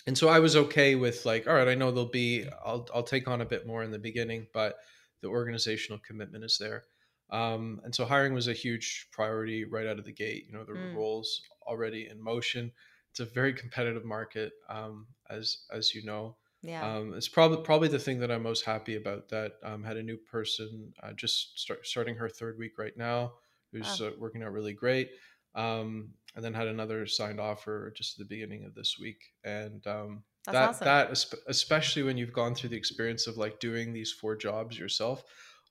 and 0.08 0.18
so 0.18 0.28
I 0.28 0.40
was 0.40 0.56
okay 0.56 0.96
with 0.96 1.26
like, 1.26 1.46
all 1.46 1.54
right, 1.54 1.68
I 1.68 1.76
know 1.76 1.92
there'll 1.92 2.10
be, 2.10 2.48
I'll, 2.64 2.88
I'll 2.94 3.04
take 3.04 3.28
on 3.28 3.42
a 3.42 3.46
bit 3.46 3.66
more 3.68 3.84
in 3.84 3.92
the 3.92 4.00
beginning, 4.00 4.48
but 4.54 4.78
the 5.20 5.28
organizational 5.28 6.00
commitment 6.00 6.44
is 6.44 6.58
there. 6.58 6.86
Um, 7.30 7.80
and 7.84 7.94
so 7.94 8.06
hiring 8.06 8.32
was 8.34 8.48
a 8.48 8.54
huge 8.54 9.08
priority 9.12 9.64
right 9.64 9.86
out 9.86 9.98
of 9.98 10.04
the 10.06 10.12
gate. 10.12 10.46
You 10.46 10.52
know, 10.52 10.64
there 10.64 10.76
were 10.76 10.88
Mm. 10.88 10.94
roles 10.94 11.42
already 11.62 12.08
in 12.08 12.20
motion. 12.22 12.72
It's 13.10 13.20
a 13.20 13.26
very 13.26 13.52
competitive 13.52 14.04
market, 14.04 14.54
um, 14.68 15.08
as 15.28 15.66
as 15.70 15.94
you 15.94 16.04
know. 16.04 16.38
Yeah. 16.62 16.92
Um, 16.98 17.14
it's 17.14 17.28
probably 17.28 17.62
probably 17.64 17.88
the 17.88 17.98
thing 17.98 18.20
that 18.20 18.30
I'm 18.30 18.42
most 18.42 18.64
happy 18.64 18.96
about. 18.96 19.28
That 19.28 19.54
um, 19.62 19.82
had 19.82 19.96
a 19.98 20.02
new 20.02 20.16
person 20.16 20.94
uh, 21.02 21.12
just 21.12 21.58
start, 21.58 21.86
starting 21.86 22.14
her 22.16 22.28
third 22.28 22.58
week 22.58 22.78
right 22.78 22.96
now, 22.96 23.34
who's 23.72 24.00
Oh, 24.00 24.00
uh, 24.00 24.12
working 24.18 24.42
out 24.42 24.52
really 24.52 24.74
great. 24.74 25.10
Um, 25.54 26.14
and 26.38 26.45
then 26.45 26.54
had 26.54 26.68
another 26.68 27.04
signed 27.04 27.40
offer 27.40 27.92
just 27.97 28.14
at 28.14 28.18
the 28.21 28.33
beginning 28.33 28.64
of 28.64 28.73
this 28.73 28.97
week. 28.97 29.18
And 29.42 29.85
um, 29.88 30.23
that 30.47 30.68
awesome. 30.68 30.85
that 30.85 31.25
especially 31.49 32.04
when 32.04 32.16
you've 32.16 32.33
gone 32.33 32.54
through 32.54 32.71
the 32.71 32.76
experience 32.76 33.26
of 33.26 33.37
like 33.37 33.59
doing 33.59 33.92
these 33.92 34.12
four 34.12 34.37
jobs 34.37 34.78
yourself, 34.78 35.25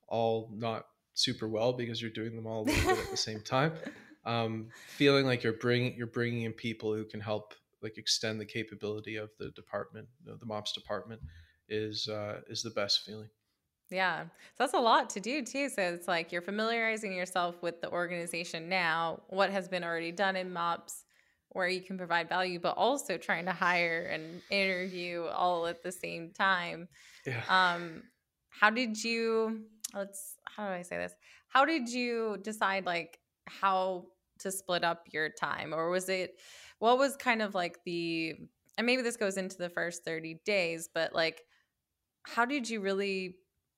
all 0.10 0.52
not 0.54 0.86
super 1.14 1.48
well 1.48 1.72
because 1.72 2.02
you're 2.02 2.12
doing 2.12 2.36
them 2.36 2.46
all 2.46 2.64
a 2.64 2.66
little 2.66 2.96
bit 2.96 3.06
at 3.06 3.10
the 3.10 3.16
same 3.16 3.40
time 3.40 3.72
um, 4.26 4.68
feeling 4.88 5.26
like 5.26 5.42
you're 5.42 5.54
bringing 5.54 5.96
you're 5.96 6.06
bringing 6.06 6.44
in 6.44 6.52
people 6.52 6.94
who 6.94 7.06
can 7.06 7.22
help 7.22 7.54
like 7.82 7.98
extend 7.98 8.40
the 8.42 8.46
capability 8.46 9.16
of 9.16 9.30
the 9.40 9.52
department, 9.52 10.08
the, 10.26 10.36
the 10.36 10.46
MOPS 10.46 10.74
department, 10.74 11.22
is 11.70 12.08
uh, 12.10 12.42
is 12.50 12.62
the 12.62 12.72
best 12.72 13.06
feeling. 13.06 13.30
Yeah. 13.89 14.24
So 14.24 14.29
that's 14.60 14.74
a 14.74 14.79
lot 14.79 15.10
to 15.12 15.20
do 15.20 15.44
too. 15.44 15.70
So 15.70 15.82
it's 15.82 16.08
like 16.08 16.32
you're 16.32 16.41
familiarizing 16.41 17.13
yourself 17.13 17.62
with 17.62 17.82
the 17.82 17.89
organization 17.89 18.67
now, 18.67 19.22
what 19.27 19.50
has 19.50 19.67
been 19.67 19.84
already 19.84 20.12
done 20.12 20.36
in 20.36 20.51
MOPS, 20.51 21.06
where 21.50 21.67
you 21.67 21.82
can 21.82 21.98
provide 21.98 22.27
value, 22.27 22.60
but 22.60 22.75
also 22.77 23.17
trying 23.17 23.46
to 23.46 23.53
hire 23.53 24.10
and 24.12 24.41
interview 24.50 25.24
all 25.25 25.67
at 25.67 25.84
the 25.84 25.91
same 25.91 26.32
time. 26.32 26.88
Yeah. 27.25 27.41
Um, 27.50 28.03
how 28.50 28.70
did 28.70 29.01
you 29.03 29.62
let's 29.94 30.36
how 30.46 30.67
do 30.67 30.74
I 30.74 30.82
say 30.82 30.98
this? 30.98 31.13
How 31.48 31.65
did 31.65 31.89
you 31.89 32.38
decide 32.44 32.86
like 32.86 33.20
how 33.46 34.06
to 34.39 34.51
split 34.51 34.84
up 34.84 35.03
your 35.12 35.29
time? 35.29 35.74
Or 35.74 35.89
was 35.89 36.10
it 36.10 36.36
what 36.79 36.98
was 36.98 37.15
kind 37.15 37.41
of 37.41 37.56
like 37.56 37.77
the 37.86 38.36
and 38.77 38.86
maybe 38.86 39.01
this 39.01 39.17
goes 39.17 39.38
into 39.38 39.58
the 39.58 39.70
first 39.70 40.03
30 40.03 40.41
days, 40.46 40.89
but 40.94 41.13
like 41.13 41.41
how 42.24 42.46
did 42.46 42.70
you 42.70 42.82
really 42.82 43.38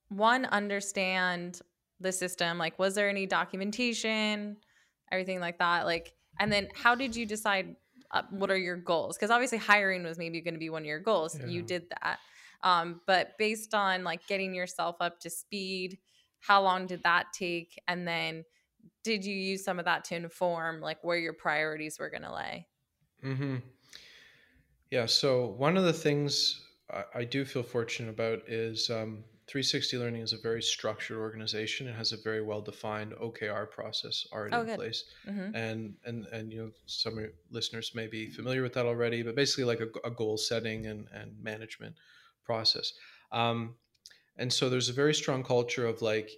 one 0.10 0.46
understand 0.46 1.62
the 2.00 2.12
system 2.12 2.58
like 2.58 2.78
was 2.80 2.96
there 2.96 3.10
any 3.10 3.26
documentation 3.26 4.58
everything 5.12 5.40
like 5.40 5.58
that 5.60 5.86
like 5.86 6.14
and 6.40 6.52
then 6.52 6.68
how 6.74 6.96
did 6.96 7.16
you 7.16 7.26
decide 7.26 7.76
uh, 8.12 8.24
what 8.32 8.50
are 8.50 8.58
your 8.58 8.78
goals 8.78 9.18
because 9.18 9.30
obviously 9.30 9.58
hiring 9.58 10.04
was 10.04 10.18
maybe 10.18 10.42
going 10.42 10.54
to 10.54 10.60
be 10.60 10.70
one 10.70 10.82
of 10.82 10.88
your 10.88 11.00
goals 11.00 11.40
you 11.46 11.62
did 11.62 11.84
that 11.90 12.20
um, 12.62 13.00
but 13.06 13.38
based 13.38 13.74
on 13.74 14.04
like 14.04 14.26
getting 14.28 14.54
yourself 14.54 14.96
up 15.00 15.20
to 15.20 15.30
speed 15.30 15.98
how 16.40 16.62
long 16.62 16.88
did 16.88 17.04
that 17.04 17.28
take 17.34 17.80
and 17.88 18.08
then 18.08 18.44
did 19.04 19.24
you 19.24 19.36
use 19.36 19.64
some 19.64 19.80
of 19.80 19.86
that 19.86 20.04
to 20.04 20.16
inform 20.16 20.82
like 20.82 21.04
where 21.04 21.18
your 21.18 21.34
priorities 21.34 22.00
were 22.00 22.10
going 22.10 22.24
to 22.24 22.34
lay 22.34 22.68
mm-hmm. 23.24 23.58
Yeah. 24.92 25.06
So 25.06 25.48
one 25.58 25.78
of 25.78 25.84
the 25.84 25.94
things 25.94 26.62
I, 26.92 27.04
I 27.16 27.24
do 27.24 27.46
feel 27.46 27.64
fortunate 27.64 28.10
about 28.10 28.40
is 28.48 28.90
um, 28.90 29.24
360 29.50 29.98
Learning 29.98 30.22
is 30.22 30.32
a 30.32 30.38
very 30.38 30.62
structured 30.62 31.18
organization. 31.18 31.88
It 31.88 31.96
has 31.96 32.12
a 32.12 32.18
very 32.18 32.44
well 32.44 32.62
defined 32.62 33.14
OKR 33.14 33.72
process 33.72 34.28
already 34.32 34.56
oh 34.56 34.62
in 34.62 34.76
place. 34.76 35.06
mm-hmm. 35.28 35.56
and 35.56 35.96
and 36.06 36.28
and 36.28 36.54
you 36.54 36.60
know 36.62 36.72
some 36.86 37.14
of 37.14 37.20
your 37.20 37.32
listeners 37.50 37.94
may 37.96 38.06
be 38.06 38.30
familiar 38.30 38.62
with 38.62 38.74
that 38.74 38.86
already 38.86 39.24
but 39.24 39.36
basically 39.36 39.64
like 39.64 39.80
a, 39.80 40.08
a 40.08 40.12
goal 40.12 40.38
setting 40.38 40.86
and 40.86 41.08
and 41.12 41.32
management 41.42 41.96
process 42.46 42.94
um, 43.32 43.74
and 44.38 44.54
so 44.54 44.70
there's 44.70 44.90
a 44.90 44.94
very 44.94 45.16
strong 45.16 45.44
culture 45.44 45.88
of 45.88 46.00
like 46.04 46.30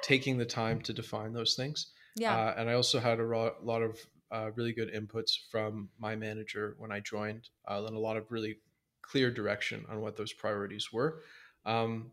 taking 0.00 0.38
the 0.38 0.46
time 0.46 0.80
to 0.80 0.94
define 0.94 1.34
those 1.34 1.54
things 1.54 1.92
yeah 2.16 2.34
uh, 2.34 2.54
and 2.56 2.70
i 2.70 2.72
also 2.72 2.98
had 2.98 3.20
a 3.20 3.24
ro- 3.24 3.54
lot 3.62 3.82
of 3.82 3.98
uh, 4.30 4.50
really 4.56 4.72
good 4.72 4.90
inputs 4.94 5.32
from 5.50 5.90
my 5.98 6.16
manager 6.16 6.76
when 6.78 6.90
i 6.90 6.98
joined 6.98 7.50
uh, 7.68 7.84
and 7.86 7.94
a 7.94 7.98
lot 7.98 8.16
of 8.16 8.24
really 8.30 8.56
clear 9.02 9.30
direction 9.30 9.84
on 9.90 10.00
what 10.00 10.16
those 10.16 10.32
priorities 10.32 10.90
were 10.92 11.20
um, 11.64 12.10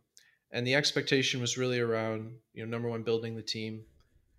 and 0.52 0.66
the 0.66 0.76
expectation 0.76 1.42
was 1.42 1.58
really 1.58 1.80
around 1.80 2.34
you 2.54 2.64
know 2.64 2.70
number 2.70 2.90
one 2.90 3.04
building 3.04 3.36
the 3.36 3.42
team 3.42 3.84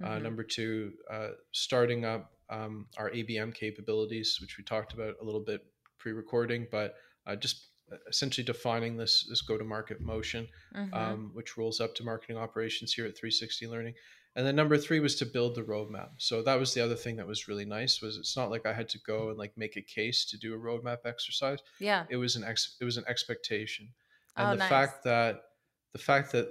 uh, 0.02 0.09
mm-hmm. 0.09 0.23
number 0.23 0.43
two, 0.43 0.93
uh, 1.11 1.29
starting 1.52 2.05
up 2.05 2.33
um, 2.49 2.87
our 2.97 3.11
ABM 3.11 3.55
capabilities, 3.55 4.38
which 4.40 4.57
we 4.57 4.64
talked 4.64 4.93
about 4.93 5.14
a 5.21 5.25
little 5.25 5.40
bit 5.43 5.61
pre-recording, 5.99 6.67
but 6.71 6.95
uh, 7.26 7.37
just 7.37 7.67
essentially 8.09 8.45
defining 8.45 8.97
this 8.97 9.26
this 9.29 9.43
go-to-market 9.43 10.00
motion, 10.00 10.49
Mm-hmm. 10.76 10.95
um, 10.95 11.31
which 11.35 11.59
rolls 11.59 11.81
up 11.81 11.95
to 11.97 12.05
marketing 12.05 12.37
operations 12.37 12.93
here 12.93 13.05
at 13.05 13.17
360 13.17 13.67
Learning. 13.67 13.95
And 14.37 14.47
then 14.47 14.55
number 14.55 14.79
three 14.79 15.00
was 15.00 15.17
to 15.17 15.26
build 15.26 15.57
the 15.57 15.62
roadmap. 15.62 16.11
So 16.19 16.40
that 16.45 16.57
was 16.57 16.73
the 16.73 16.81
other 16.81 16.95
thing 16.95 17.17
that 17.17 17.26
was 17.26 17.49
really 17.49 17.64
nice 17.64 18.00
was 18.00 18.17
it's 18.17 18.37
not 18.37 18.49
like 18.49 18.64
I 18.64 18.73
had 18.73 18.88
to 18.90 18.99
go 19.05 19.31
and 19.31 19.37
like 19.37 19.52
make 19.57 19.76
a 19.76 19.83
case 19.83 20.25
to 20.26 20.38
do 20.38 20.55
a 20.55 20.59
roadmap 20.59 20.99
exercise. 21.05 21.59
yeah 21.81 22.05
It 22.09 22.17
was 22.17 22.37
an 22.37 22.45
ex- 22.45 22.76
it 22.81 22.85
was 22.85 22.97
an 22.97 23.05
expectation, 23.09 23.88
and 24.37 24.47
oh 24.47 24.50
the 24.52 24.59
nice 24.59 24.69
fact 24.69 25.05
that 25.05 25.43
the 25.92 25.99
fact 25.99 26.32
that 26.32 26.49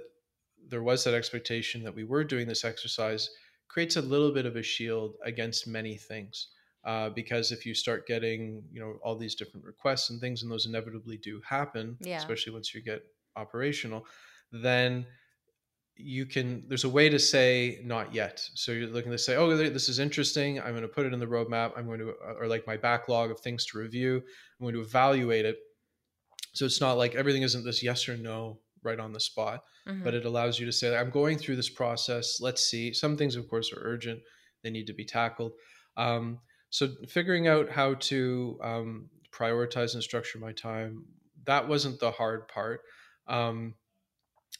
there 0.68 0.82
was 0.82 1.04
that 1.04 1.14
expectation 1.14 1.82
that 1.82 1.94
we 1.94 2.04
were 2.04 2.24
doing 2.24 2.46
this 2.46 2.64
exercise 2.64 3.30
creates 3.68 3.96
a 3.96 4.02
little 4.02 4.32
bit 4.32 4.46
of 4.46 4.56
a 4.56 4.62
shield 4.62 5.14
against 5.24 5.66
many 5.66 5.96
things. 5.96 6.48
Uh, 6.84 7.10
because 7.10 7.52
if 7.52 7.66
you 7.66 7.74
start 7.74 8.06
getting, 8.06 8.62
you 8.72 8.80
know, 8.80 8.98
all 9.02 9.16
these 9.16 9.34
different 9.34 9.66
requests 9.66 10.10
and 10.10 10.20
things, 10.20 10.42
and 10.42 10.50
those 10.50 10.66
inevitably 10.66 11.18
do 11.18 11.40
happen, 11.46 11.96
yeah 12.00 12.16
especially 12.16 12.52
once 12.52 12.74
you 12.74 12.80
get 12.80 13.02
operational, 13.36 14.06
then 14.50 15.04
you 15.96 16.24
can. 16.24 16.64
There's 16.68 16.84
a 16.84 16.88
way 16.88 17.10
to 17.10 17.18
say 17.18 17.80
not 17.84 18.14
yet. 18.14 18.42
So 18.54 18.72
you're 18.72 18.88
looking 18.88 19.12
to 19.12 19.18
say, 19.18 19.36
oh, 19.36 19.54
this 19.54 19.90
is 19.90 19.98
interesting. 19.98 20.58
I'm 20.58 20.70
going 20.70 20.80
to 20.80 20.88
put 20.88 21.04
it 21.04 21.12
in 21.12 21.20
the 21.20 21.26
roadmap. 21.26 21.72
I'm 21.76 21.86
going 21.86 22.00
to, 22.00 22.14
or 22.38 22.46
like 22.46 22.66
my 22.66 22.78
backlog 22.78 23.30
of 23.30 23.40
things 23.40 23.66
to 23.66 23.78
review. 23.78 24.16
I'm 24.16 24.64
going 24.64 24.74
to 24.74 24.80
evaluate 24.80 25.44
it. 25.44 25.58
So 26.54 26.64
it's 26.64 26.80
not 26.80 26.96
like 26.96 27.14
everything 27.14 27.42
isn't 27.42 27.64
this 27.64 27.82
yes 27.82 28.08
or 28.08 28.16
no 28.16 28.58
right 28.82 29.00
on 29.00 29.12
the 29.12 29.20
spot 29.20 29.64
mm-hmm. 29.88 30.02
but 30.02 30.14
it 30.14 30.24
allows 30.24 30.58
you 30.58 30.66
to 30.66 30.72
say 30.72 30.96
i'm 30.96 31.10
going 31.10 31.38
through 31.38 31.56
this 31.56 31.68
process. 31.68 32.40
Let's 32.40 32.66
see. 32.66 32.92
Some 32.92 33.16
things 33.16 33.36
of 33.36 33.48
course 33.48 33.72
are 33.72 33.80
urgent. 33.82 34.20
They 34.62 34.70
need 34.70 34.86
to 34.86 34.92
be 34.92 35.04
tackled. 35.04 35.52
Um, 35.96 36.40
so 36.70 36.88
figuring 37.08 37.48
out 37.48 37.70
how 37.70 37.94
to 37.94 38.58
um, 38.62 39.08
prioritize 39.32 39.94
and 39.94 40.02
structure 40.02 40.38
my 40.38 40.52
time 40.52 41.04
that 41.46 41.66
wasn't 41.66 41.98
the 42.00 42.10
hard 42.10 42.48
part. 42.48 42.82
Um, 43.26 43.74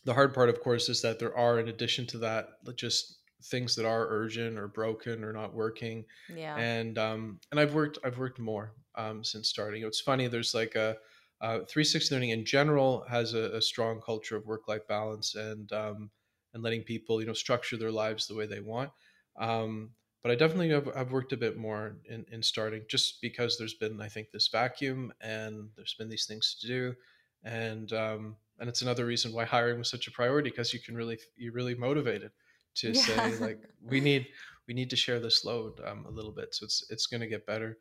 the 0.04 0.14
hard 0.14 0.32
part 0.32 0.48
of 0.48 0.60
course 0.60 0.88
is 0.88 1.02
that 1.02 1.18
there 1.18 1.36
are 1.36 1.60
in 1.60 1.68
addition 1.68 2.06
to 2.06 2.18
that 2.18 2.48
just 2.76 3.18
things 3.44 3.74
that 3.76 3.86
are 3.86 4.06
urgent 4.08 4.58
or 4.58 4.68
broken 4.68 5.22
or 5.22 5.32
not 5.32 5.54
working. 5.54 6.04
Yeah. 6.34 6.56
And 6.56 6.96
um, 6.98 7.40
and 7.50 7.60
i've 7.60 7.74
worked 7.74 7.98
i've 8.04 8.18
worked 8.18 8.38
more 8.38 8.72
um, 8.94 9.22
since 9.24 9.48
starting. 9.48 9.82
It's 9.82 10.00
funny 10.00 10.26
there's 10.26 10.54
like 10.54 10.74
a 10.74 10.96
uh, 11.40 11.60
360 11.68 12.14
learning 12.14 12.30
in 12.30 12.44
general 12.44 13.04
has 13.08 13.34
a, 13.34 13.56
a 13.56 13.62
strong 13.62 14.00
culture 14.00 14.36
of 14.36 14.46
work-life 14.46 14.86
balance 14.88 15.34
and 15.34 15.72
um, 15.72 16.10
and 16.52 16.62
letting 16.62 16.82
people 16.82 17.20
you 17.20 17.26
know 17.26 17.32
structure 17.32 17.76
their 17.76 17.92
lives 17.92 18.26
the 18.26 18.34
way 18.34 18.46
they 18.46 18.60
want. 18.60 18.90
Um, 19.38 19.90
but 20.22 20.30
i 20.30 20.34
definitely 20.34 20.68
have, 20.68 20.94
have 20.94 21.12
worked 21.12 21.32
a 21.32 21.36
bit 21.36 21.56
more 21.56 21.96
in, 22.04 22.26
in 22.30 22.42
starting 22.42 22.82
just 22.90 23.22
because 23.22 23.56
there's 23.56 23.72
been 23.72 24.02
i 24.02 24.08
think 24.08 24.30
this 24.30 24.48
vacuum 24.48 25.14
and 25.22 25.70
there's 25.76 25.94
been 25.94 26.10
these 26.10 26.26
things 26.26 26.56
to 26.60 26.66
do. 26.66 26.94
And 27.42 27.90
um, 27.94 28.36
and 28.58 28.68
it's 28.68 28.82
another 28.82 29.06
reason 29.06 29.32
why 29.32 29.44
hiring 29.44 29.78
was 29.78 29.88
such 29.88 30.06
a 30.06 30.10
priority 30.10 30.50
because 30.50 30.74
you 30.74 30.80
can 30.80 30.94
really 30.94 31.18
you're 31.36 31.54
really 31.54 31.74
motivated 31.74 32.32
to 32.76 32.92
yeah. 32.92 33.00
say 33.00 33.36
like 33.40 33.62
we 33.82 34.00
need 34.00 34.26
we 34.68 34.74
need 34.74 34.90
to 34.90 34.96
share 34.96 35.20
this 35.20 35.44
load 35.44 35.80
um, 35.86 36.04
a 36.06 36.10
little 36.10 36.32
bit 36.32 36.54
so 36.54 36.64
it's 36.64 36.84
it's 36.90 37.06
going 37.06 37.22
to 37.22 37.26
get 37.26 37.46
better. 37.46 37.78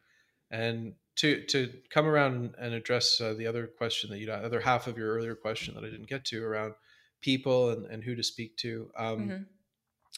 And 0.51 0.93
to 1.19 1.43
to 1.47 1.71
come 1.89 2.05
around 2.05 2.55
and 2.57 2.73
address 2.73 3.19
uh, 3.19 3.33
the 3.33 3.45
other 3.45 3.67
question 3.67 4.09
that 4.09 4.19
you 4.19 4.31
other 4.31 4.61
half 4.61 4.87
of 4.87 4.97
your 4.97 5.13
earlier 5.13 5.35
question 5.35 5.75
that 5.75 5.83
I 5.83 5.89
didn't 5.89 6.07
get 6.07 6.23
to 6.25 6.43
around 6.43 6.73
people 7.21 7.71
and, 7.71 7.85
and 7.87 8.03
who 8.03 8.15
to 8.15 8.23
speak 8.23 8.55
to 8.57 8.89
um, 8.97 9.19
mm-hmm. 9.19 9.43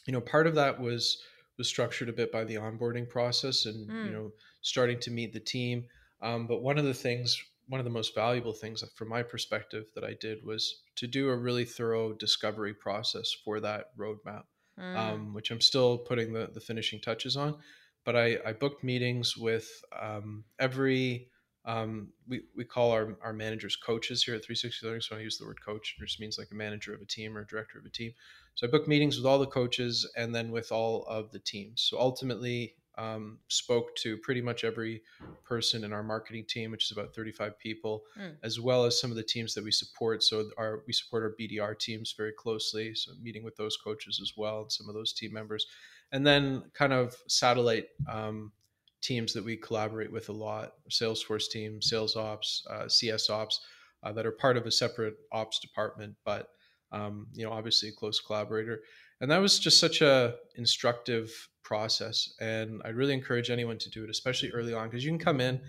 you 0.06 0.12
know 0.12 0.20
part 0.20 0.46
of 0.46 0.54
that 0.54 0.80
was 0.80 1.22
was 1.58 1.68
structured 1.68 2.08
a 2.08 2.12
bit 2.12 2.30
by 2.30 2.44
the 2.44 2.54
onboarding 2.54 3.08
process 3.08 3.66
and 3.66 3.90
Mm. 3.90 4.06
you 4.06 4.12
know 4.12 4.32
starting 4.62 5.00
to 5.00 5.10
meet 5.10 5.32
the 5.32 5.40
team 5.40 5.86
um, 6.20 6.46
but 6.46 6.62
one 6.62 6.78
of 6.78 6.84
the 6.84 6.94
things 6.94 7.42
one 7.66 7.80
of 7.80 7.84
the 7.84 7.90
most 7.90 8.14
valuable 8.14 8.52
things 8.52 8.84
from 8.94 9.08
my 9.08 9.22
perspective 9.22 9.86
that 9.94 10.04
I 10.04 10.14
did 10.20 10.44
was 10.44 10.82
to 10.96 11.06
do 11.06 11.30
a 11.30 11.36
really 11.36 11.64
thorough 11.64 12.12
discovery 12.12 12.74
process 12.74 13.32
for 13.44 13.60
that 13.60 13.96
roadmap 13.98 14.44
Mm. 14.78 14.96
um, 14.96 15.34
which 15.34 15.50
I'm 15.50 15.60
still 15.60 15.98
putting 15.98 16.32
the, 16.32 16.48
the 16.52 16.60
finishing 16.60 16.98
touches 16.98 17.36
on. 17.36 17.58
But 18.04 18.16
I, 18.16 18.38
I 18.44 18.52
booked 18.52 18.82
meetings 18.82 19.36
with 19.36 19.68
um, 20.00 20.44
every, 20.58 21.28
um, 21.64 22.08
we, 22.26 22.42
we 22.56 22.64
call 22.64 22.90
our, 22.90 23.16
our 23.22 23.32
managers 23.32 23.76
coaches 23.76 24.24
here 24.24 24.34
at 24.34 24.44
360 24.44 24.86
Learning. 24.86 25.00
So 25.00 25.16
I 25.16 25.20
use 25.20 25.38
the 25.38 25.46
word 25.46 25.64
coach, 25.64 25.96
which 26.00 26.10
just 26.10 26.20
means 26.20 26.38
like 26.38 26.48
a 26.50 26.56
manager 26.56 26.94
of 26.94 27.00
a 27.00 27.06
team 27.06 27.36
or 27.36 27.42
a 27.42 27.46
director 27.46 27.78
of 27.78 27.84
a 27.84 27.90
team. 27.90 28.12
So 28.54 28.66
I 28.66 28.70
booked 28.70 28.88
meetings 28.88 29.16
with 29.16 29.26
all 29.26 29.38
the 29.38 29.46
coaches 29.46 30.10
and 30.16 30.34
then 30.34 30.50
with 30.50 30.72
all 30.72 31.04
of 31.04 31.30
the 31.30 31.38
teams. 31.38 31.86
So 31.88 31.98
ultimately, 31.98 32.74
um, 32.98 33.38
spoke 33.48 33.94
to 33.96 34.18
pretty 34.18 34.42
much 34.42 34.64
every 34.64 35.02
person 35.44 35.84
in 35.84 35.92
our 35.92 36.02
marketing 36.02 36.44
team, 36.46 36.70
which 36.70 36.84
is 36.84 36.92
about 36.96 37.14
35 37.14 37.58
people, 37.58 38.02
mm. 38.18 38.34
as 38.42 38.60
well 38.60 38.84
as 38.84 39.00
some 39.00 39.10
of 39.10 39.16
the 39.16 39.22
teams 39.22 39.54
that 39.54 39.64
we 39.64 39.70
support. 39.70 40.22
So 40.22 40.50
our 40.58 40.82
we 40.86 40.92
support 40.92 41.22
our 41.22 41.34
BDR 41.40 41.78
teams 41.78 42.14
very 42.16 42.32
closely. 42.32 42.94
So 42.94 43.12
meeting 43.22 43.44
with 43.44 43.56
those 43.56 43.76
coaches 43.76 44.18
as 44.20 44.32
well, 44.36 44.62
and 44.62 44.72
some 44.72 44.88
of 44.88 44.94
those 44.94 45.12
team 45.12 45.32
members, 45.32 45.66
and 46.12 46.26
then 46.26 46.64
kind 46.74 46.92
of 46.92 47.16
satellite 47.28 47.86
um, 48.08 48.52
teams 49.00 49.32
that 49.32 49.44
we 49.44 49.56
collaborate 49.56 50.12
with 50.12 50.28
a 50.28 50.32
lot: 50.32 50.74
Salesforce 50.90 51.48
team, 51.50 51.82
Sales 51.82 52.16
Ops, 52.16 52.66
uh, 52.70 52.88
CS 52.88 53.30
Ops, 53.30 53.60
uh, 54.02 54.12
that 54.12 54.26
are 54.26 54.32
part 54.32 54.56
of 54.56 54.66
a 54.66 54.70
separate 54.70 55.16
ops 55.32 55.58
department, 55.58 56.14
but 56.24 56.48
um, 56.92 57.26
you 57.32 57.44
know, 57.44 57.52
obviously 57.52 57.88
a 57.88 57.92
close 57.92 58.20
collaborator. 58.20 58.82
And 59.20 59.30
that 59.30 59.38
was 59.38 59.58
just 59.58 59.80
such 59.80 60.02
a 60.02 60.34
instructive 60.56 61.48
process. 61.62 62.34
And 62.40 62.82
I 62.84 62.88
really 62.88 63.14
encourage 63.14 63.50
anyone 63.50 63.78
to 63.78 63.90
do 63.90 64.04
it, 64.04 64.10
especially 64.10 64.50
early 64.50 64.74
on, 64.74 64.88
because 64.88 65.04
you 65.04 65.10
can 65.10 65.18
come 65.18 65.40
in 65.40 65.60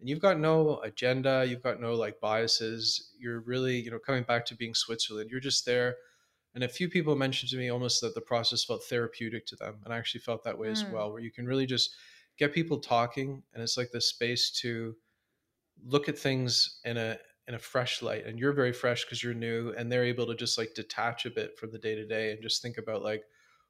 and 0.00 0.08
you've 0.08 0.20
got 0.20 0.40
no 0.40 0.80
agenda, 0.82 1.44
you've 1.46 1.62
got 1.62 1.80
no 1.80 1.94
like 1.94 2.20
biases. 2.20 3.12
You're 3.18 3.40
really, 3.40 3.78
you 3.78 3.90
know, 3.90 3.98
coming 3.98 4.24
back 4.24 4.44
to 4.46 4.56
being 4.56 4.74
Switzerland. 4.74 5.30
You're 5.30 5.40
just 5.40 5.64
there. 5.66 5.96
And 6.54 6.64
a 6.64 6.68
few 6.68 6.88
people 6.88 7.16
mentioned 7.16 7.50
to 7.50 7.56
me 7.56 7.70
almost 7.70 8.00
that 8.02 8.14
the 8.14 8.20
process 8.20 8.64
felt 8.64 8.84
therapeutic 8.84 9.46
to 9.46 9.56
them. 9.56 9.76
And 9.84 9.94
I 9.94 9.98
actually 9.98 10.20
felt 10.20 10.44
that 10.44 10.58
way 10.58 10.68
mm. 10.68 10.72
as 10.72 10.84
well, 10.84 11.10
where 11.10 11.22
you 11.22 11.30
can 11.30 11.46
really 11.46 11.66
just 11.66 11.94
get 12.38 12.52
people 12.52 12.78
talking 12.78 13.42
and 13.52 13.62
it's 13.62 13.76
like 13.76 13.90
the 13.92 14.00
space 14.00 14.50
to 14.50 14.94
look 15.84 16.08
at 16.08 16.18
things 16.18 16.80
in 16.84 16.96
a 16.96 17.18
in 17.48 17.54
a 17.54 17.58
fresh 17.58 18.02
light 18.02 18.24
and 18.24 18.38
you're 18.38 18.52
very 18.52 18.72
fresh 18.72 19.04
because 19.04 19.22
you're 19.22 19.34
new 19.34 19.74
and 19.76 19.90
they're 19.90 20.04
able 20.04 20.26
to 20.26 20.34
just 20.34 20.58
like 20.58 20.74
detach 20.74 21.26
a 21.26 21.30
bit 21.30 21.58
from 21.58 21.70
the 21.72 21.78
day 21.78 21.94
to 21.94 22.06
day 22.06 22.32
and 22.32 22.42
just 22.42 22.62
think 22.62 22.78
about 22.78 23.02
like 23.02 23.24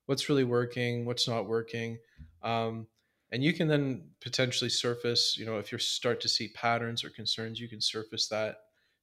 what's 0.06 0.28
really 0.28 0.44
working 0.44 1.06
what's 1.06 1.26
not 1.26 1.48
working 1.48 1.98
um, 2.42 2.86
and 3.30 3.42
you 3.42 3.52
can 3.52 3.66
then 3.66 4.10
potentially 4.20 4.68
surface 4.68 5.36
you 5.38 5.46
know 5.46 5.58
if 5.58 5.72
you 5.72 5.78
start 5.78 6.20
to 6.20 6.28
see 6.28 6.48
patterns 6.48 7.02
or 7.02 7.10
concerns 7.10 7.58
you 7.58 7.68
can 7.68 7.80
surface 7.80 8.28
that 8.28 8.56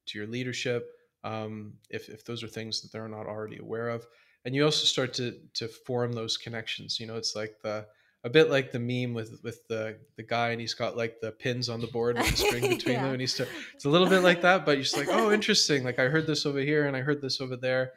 to 0.06 0.18
your 0.18 0.26
leadership 0.26 0.88
um, 1.24 1.74
if, 1.90 2.08
if 2.08 2.24
those 2.24 2.42
are 2.42 2.48
things 2.48 2.80
that 2.80 2.92
they're 2.92 3.08
not 3.08 3.26
already 3.26 3.58
aware 3.58 3.88
of. 3.88 4.06
And 4.44 4.54
you 4.54 4.64
also 4.64 4.86
start 4.86 5.12
to 5.14 5.38
to 5.54 5.68
form 5.68 6.12
those 6.14 6.38
connections 6.38 6.98
you 6.98 7.06
know 7.06 7.16
it's 7.16 7.36
like 7.36 7.56
the 7.62 7.86
a 8.24 8.30
bit 8.30 8.50
like 8.50 8.70
the 8.70 8.78
meme 8.78 9.14
with 9.14 9.40
with 9.42 9.66
the 9.68 9.96
the 10.16 10.22
guy 10.22 10.50
and 10.50 10.60
he's 10.60 10.74
got 10.74 10.96
like 10.96 11.20
the 11.20 11.32
pins 11.32 11.68
on 11.68 11.80
the 11.80 11.86
board 11.86 12.16
with 12.18 12.30
the 12.30 12.36
string 12.36 12.68
between 12.76 12.94
yeah. 12.94 13.04
them 13.04 13.12
and 13.12 13.20
he's 13.20 13.34
to, 13.34 13.46
it's 13.74 13.86
a 13.86 13.88
little 13.88 14.08
bit 14.08 14.22
like 14.22 14.42
that 14.42 14.66
but 14.66 14.72
you're 14.72 14.82
just 14.82 14.96
like 14.96 15.08
oh 15.10 15.32
interesting 15.32 15.84
like 15.84 15.98
i 15.98 16.04
heard 16.08 16.26
this 16.26 16.44
over 16.44 16.60
here 16.60 16.86
and 16.86 16.96
i 16.96 17.00
heard 17.00 17.20
this 17.22 17.40
over 17.40 17.56
there. 17.56 17.92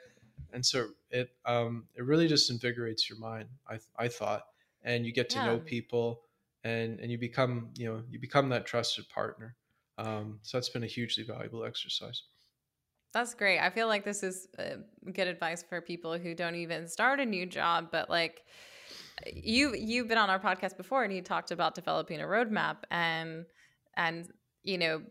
And 0.51 0.63
so 0.65 0.89
it 1.10 1.30
um 1.46 1.86
it 1.96 2.03
really 2.03 2.27
just 2.27 2.50
invigorates 2.51 3.10
your 3.10 3.18
mind 3.20 3.50
i 3.70 3.80
i 3.98 4.08
thought. 4.08 4.44
And 4.84 5.06
you 5.06 5.13
get 5.13 5.30
to 5.32 5.38
yeah. 5.38 5.46
know 5.46 5.60
people 5.60 6.22
and 6.63 7.00
and 7.00 7.12
you 7.12 7.18
become 7.18 7.70
you 7.75 7.88
know 7.88 8.03
you 8.10 8.20
become 8.20 8.50
that 8.50 8.65
trusted 8.65 9.10
partner. 9.10 9.56
Um 9.98 10.39
so 10.42 10.58
that's 10.58 10.70
been 10.70 10.84
a 10.84 10.88
hugely 10.88 11.24
valuable 11.24 11.65
exercise 11.65 12.24
that's 13.13 13.34
great. 13.36 13.60
I 13.60 13.70
feel 13.70 13.88
like 13.88 14.03
this 14.03 14.24
is 14.24 14.48
uh, 14.58 14.77
good 15.13 15.27
advice 15.27 15.63
for 15.63 15.82
people 15.82 16.17
who 16.17 16.34
don't 16.34 16.55
even 16.55 16.88
start 16.88 17.20
a 17.20 17.25
new 17.25 17.46
job 17.46 17.89
but 17.91 18.10
like 18.10 18.43
you 19.32 19.75
you've 19.75 20.08
been 20.08 20.17
on 20.17 20.29
our 20.29 20.39
podcast 20.39 20.77
before 20.77 21.03
and 21.03 21.13
you 21.13 21.22
talked 21.22 21.51
about 21.51 21.75
developing 21.75 22.20
a 22.22 22.25
roadmap 22.25 22.77
and 22.91 23.46
and 23.96 24.29
you 24.63 24.77
know 24.77 25.01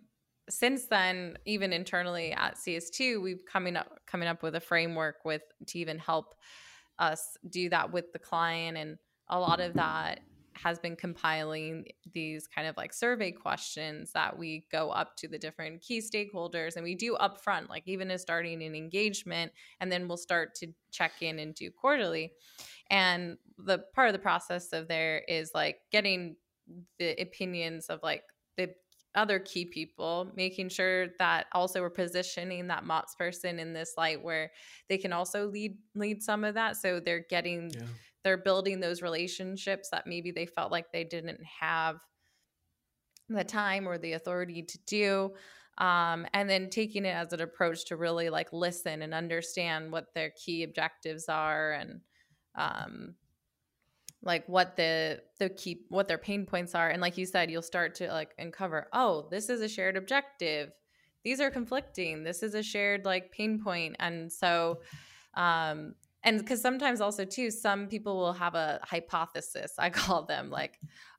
since 0.51 0.87
then 0.87 1.37
even 1.45 1.73
internally 1.73 2.33
at 2.33 2.57
cs2 2.57 3.23
we've 3.23 3.45
coming 3.47 3.77
up 3.77 4.01
coming 4.07 4.29
up 4.29 4.43
with 4.43 4.57
a 4.57 4.61
framework 4.61 5.25
with 5.25 5.43
to 5.67 5.79
even 5.79 5.99
help 5.99 6.35
us 6.99 7.37
do 7.49 7.71
that 7.71 7.93
with 7.93 8.13
the 8.13 8.19
client 8.19 8.77
and 8.77 8.99
a 9.29 9.39
lot 9.39 9.61
of 9.61 9.75
that 9.75 10.21
has 10.55 10.79
been 10.79 10.97
compiling 10.97 11.87
these 12.13 12.47
kind 12.47 12.67
of 12.67 12.77
like 12.77 12.93
survey 12.93 13.31
questions 13.31 14.13
that 14.13 14.37
we 14.39 14.67
go 14.71 14.91
up 14.91 15.17
to 15.17 15.29
the 15.29 15.39
different 15.39 15.81
key 15.81 16.01
stakeholders 16.01 16.77
and 16.77 16.85
we 16.85 16.95
do 16.95 17.17
upfront 17.21 17.69
like 17.69 17.83
even 17.87 18.11
as 18.11 18.23
starting 18.23 18.63
an 18.63 18.75
engagement 18.75 19.53
and 19.81 19.91
then 19.91 20.09
we'll 20.09 20.17
start 20.17 20.55
to 20.55 20.69
check 20.91 21.13
in 21.21 21.39
and 21.39 21.55
do 21.55 21.71
quarterly 21.71 22.33
and 22.91 23.37
the 23.59 23.79
part 23.95 24.09
of 24.09 24.13
the 24.13 24.19
process 24.19 24.73
of 24.73 24.89
there 24.89 25.23
is 25.29 25.53
like 25.55 25.79
getting 25.91 26.37
the 26.99 27.21
opinions 27.21 27.87
of 27.87 28.01
like 28.03 28.23
the 28.57 28.71
other 29.15 29.39
key 29.39 29.65
people 29.65 30.31
making 30.37 30.69
sure 30.69 31.09
that 31.19 31.47
also 31.53 31.81
we're 31.81 31.91
positioning 31.91 32.69
that 32.69 32.85
mops 32.85 33.15
person 33.15 33.59
in 33.59 33.73
this 33.73 33.95
light 33.99 34.23
where 34.23 34.51
they 34.89 34.97
can 34.97 35.13
also 35.13 35.49
lead 35.49 35.77
lead 35.95 36.23
some 36.23 36.45
of 36.45 36.55
that 36.55 36.77
so 36.77 36.99
they're 36.99 37.27
getting 37.29 37.71
yeah. 37.71 37.83
They're 38.25 38.37
building 38.37 38.81
those 38.81 39.03
relationships 39.03 39.91
that 39.91 40.07
maybe 40.07 40.31
they 40.31 40.47
felt 40.47 40.73
like 40.73 40.93
they 40.93 41.05
didn't 41.05 41.41
have 41.61 41.97
the 43.29 43.45
time 43.45 43.89
or 43.89 43.99
the 43.99 44.13
authority 44.13 44.63
to 44.63 44.79
do 44.87 45.33
um, 45.79 46.27
and 46.35 46.51
then 46.51 46.69
taking 46.69 47.05
it 47.05 47.15
as 47.15 47.33
an 47.33 47.41
approach 47.41 47.87
to 47.87 47.97
really 47.97 48.29
like 48.29 48.53
listen 48.53 49.03
and 49.03 49.15
understand 49.15 49.91
what 49.91 50.13
their 50.15 50.31
key 50.31 50.63
objectives 50.63 51.29
are 51.29 51.73
and 51.73 52.01
um, 52.55 53.15
like 54.23 54.47
what 54.49 54.77
the 54.77 55.21
the 55.39 55.49
key 55.49 55.85
what 55.89 56.09
their 56.09 56.19
pain 56.19 56.47
points 56.47 56.75
are 56.75 56.91
and 56.91 57.01
like 57.01 57.19
you 57.19 57.27
said 57.27 57.51
you'll 57.51 57.63
start 57.63 57.95
to 57.95 58.09
like 58.09 58.31
uncover 58.39 58.87
oh 58.93 59.27
this 59.31 59.49
is 59.49 59.61
a 59.61 59.69
shared 59.69 59.97
objective. 59.97 60.71
These 61.25 61.41
are 61.41 61.51
conflicting. 61.51 62.25
This 62.25 62.43
is 62.43 62.55
a 62.55 62.65
shared 62.65 63.05
like 63.05 63.31
pain 63.31 63.63
point. 63.63 63.97
And 63.99 64.33
so 64.33 64.81
um 65.35 65.95
and 66.25 66.39
because 66.39 66.61
sometimes 66.61 67.01
also 67.01 67.25
too 67.25 67.51
some 67.51 67.87
people 67.89 68.17
will 68.17 68.33
have 68.33 68.55
a 68.55 68.81
hypothesis 68.83 69.75
i 69.79 69.91
call 70.01 70.25
them 70.25 70.51
like 70.51 70.79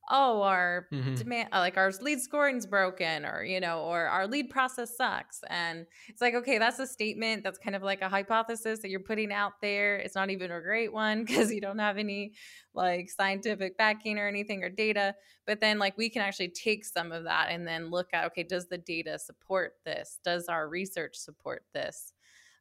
oh 0.09 0.41
our 0.41 0.87
mm-hmm. 0.91 1.15
demand 1.15 1.49
uh, 1.53 1.59
like 1.59 1.77
our 1.77 1.91
lead 2.01 2.19
scoring's 2.19 2.65
broken 2.65 3.25
or 3.25 3.43
you 3.43 3.59
know 3.59 3.81
or 3.81 4.05
our 4.05 4.27
lead 4.27 4.49
process 4.49 4.95
sucks. 4.97 5.41
And 5.49 5.85
it's 6.07 6.21
like 6.21 6.33
okay 6.35 6.57
that's 6.57 6.79
a 6.79 6.87
statement 6.87 7.43
that's 7.43 7.57
kind 7.57 7.75
of 7.75 7.83
like 7.83 8.01
a 8.01 8.09
hypothesis 8.09 8.79
that 8.79 8.89
you're 8.89 8.99
putting 8.99 9.31
out 9.31 9.53
there. 9.61 9.97
It's 9.97 10.15
not 10.15 10.29
even 10.29 10.51
a 10.51 10.61
great 10.61 10.91
one 10.91 11.23
because 11.25 11.51
you 11.51 11.61
don't 11.61 11.79
have 11.79 11.97
any 11.97 12.33
like 12.73 13.09
scientific 13.09 13.77
backing 13.77 14.17
or 14.17 14.27
anything 14.27 14.63
or 14.63 14.69
data. 14.69 15.15
But 15.45 15.61
then 15.61 15.79
like 15.79 15.97
we 15.97 16.09
can 16.09 16.21
actually 16.21 16.49
take 16.49 16.85
some 16.85 17.11
of 17.11 17.23
that 17.23 17.47
and 17.49 17.65
then 17.65 17.89
look 17.89 18.07
at 18.13 18.25
okay 18.25 18.43
does 18.43 18.67
the 18.67 18.77
data 18.77 19.17
support 19.19 19.75
this? 19.85 20.19
Does 20.23 20.47
our 20.47 20.67
research 20.67 21.15
support 21.15 21.63
this? 21.73 22.11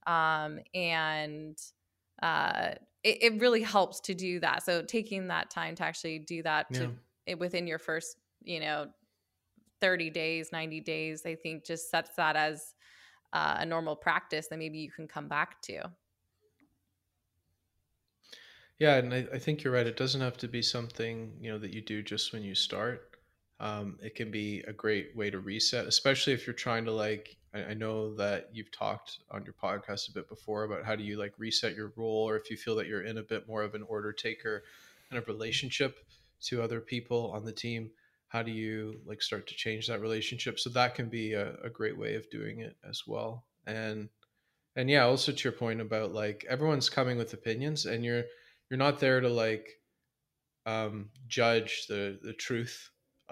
Um 0.07 0.61
and 0.75 1.59
uh 2.23 2.71
it, 3.05 3.23
it 3.23 3.41
really 3.41 3.63
helps 3.63 3.99
to 4.01 4.15
do 4.15 4.39
that 4.39 4.63
so 4.63 4.81
taking 4.81 5.27
that 5.27 5.51
time 5.51 5.75
to 5.75 5.83
actually 5.83 6.21
do 6.21 6.43
that 6.43 6.67
yeah. 6.71 6.79
to 6.79 6.93
it, 7.27 7.39
within 7.39 7.67
your 7.67 7.79
first, 7.79 8.17
you 8.43 8.61
know, 8.61 8.89
30 9.81 10.11
days, 10.11 10.53
90 10.53 10.81
days, 10.81 11.27
I 11.27 11.35
think 11.35 11.65
just 11.65 11.91
sets 11.91 12.11
that 12.17 12.37
as 12.37 12.75
uh, 13.33 13.57
a 13.59 13.67
normal 13.67 13.97
practice 13.97 14.49
that 14.49 14.59
maybe 14.59 14.79
you 14.79 14.91
can 14.91 15.09
come 15.09 15.29
back 15.29 15.61
to. 15.63 15.91
Yeah, 18.79 18.97
and 18.97 19.15
I, 19.15 19.27
I, 19.33 19.39
think 19.39 19.63
you're 19.63 19.73
right. 19.73 19.87
It 19.87 19.97
doesn't 19.97 20.21
have 20.21 20.37
to 20.39 20.49
be 20.49 20.61
something 20.61 21.33
you 21.41 21.53
know 21.53 21.59
that 21.59 21.73
you 21.73 21.81
do 21.81 22.03
just 22.03 22.33
when 22.33 22.43
you 22.43 22.55
start. 22.55 23.12
Um, 23.63 23.97
it 24.03 24.15
can 24.15 24.31
be 24.31 24.63
a 24.67 24.73
great 24.73 25.17
way 25.17 25.31
to 25.31 25.39
reset, 25.39 25.87
especially 25.87 26.35
if 26.35 26.47
you're 26.47 26.55
trying 26.55 26.85
to 26.85 26.93
like. 26.93 27.37
I, 27.55 27.75
know 27.75 28.15
that 28.15 28.49
you've 28.51 28.71
talked 28.71 29.19
on 29.31 29.45
your 29.45 29.53
podcast 29.53 30.09
a 30.09 30.13
bit 30.13 30.27
before 30.27 30.65
about 30.65 30.87
how 30.87 30.97
do 30.97 31.05
you 31.05 31.19
like 31.19 31.35
reset 31.37 31.77
your 31.77 31.93
role, 31.97 32.27
or 32.27 32.35
if 32.35 32.51
you 32.51 32.57
feel 32.57 32.75
that 32.77 32.87
you're 32.87 33.03
in 33.03 33.19
a 33.19 33.23
bit 33.23 33.47
more 33.47 33.63
of 33.63 33.75
an 33.75 33.83
order 33.83 34.11
taker 34.11 34.63
kind 35.11 35.21
of 35.21 35.29
relationship 35.29 35.99
to 36.41 36.63
other 36.63 36.81
people 36.81 37.31
on 37.31 37.45
the 37.45 37.53
team 37.53 37.91
how 38.33 38.43
do 38.43 38.51
you 38.51 38.99
like 39.05 39.21
start 39.21 39.47
to 39.47 39.55
change 39.55 39.87
that 39.87 40.01
relationship 40.01 40.59
so 40.59 40.71
that 40.71 40.95
can 40.95 41.11
be 41.11 41.35
a, 41.35 41.55
a 41.63 41.69
great 41.69 41.99
way 41.99 42.15
of 42.15 42.29
doing 42.31 42.61
it 42.61 42.77
as 42.89 43.03
well 43.07 43.45
and 43.67 44.09
and 44.75 44.89
yeah 44.89 45.05
also 45.05 45.33
to 45.33 45.45
your 45.45 45.53
point 45.53 45.83
about 45.83 46.15
like 46.15 46.47
everyone's 46.49 46.89
coming 46.89 47.19
with 47.19 47.35
opinions 47.35 47.85
and 47.85 48.03
you're 48.03 48.25
you're 48.71 48.79
not 48.79 48.99
there 48.99 49.21
to 49.21 49.29
like 49.29 49.69
um 50.65 51.11
judge 51.29 51.87
the 51.89 52.19
the 52.23 52.33
truth 52.33 52.89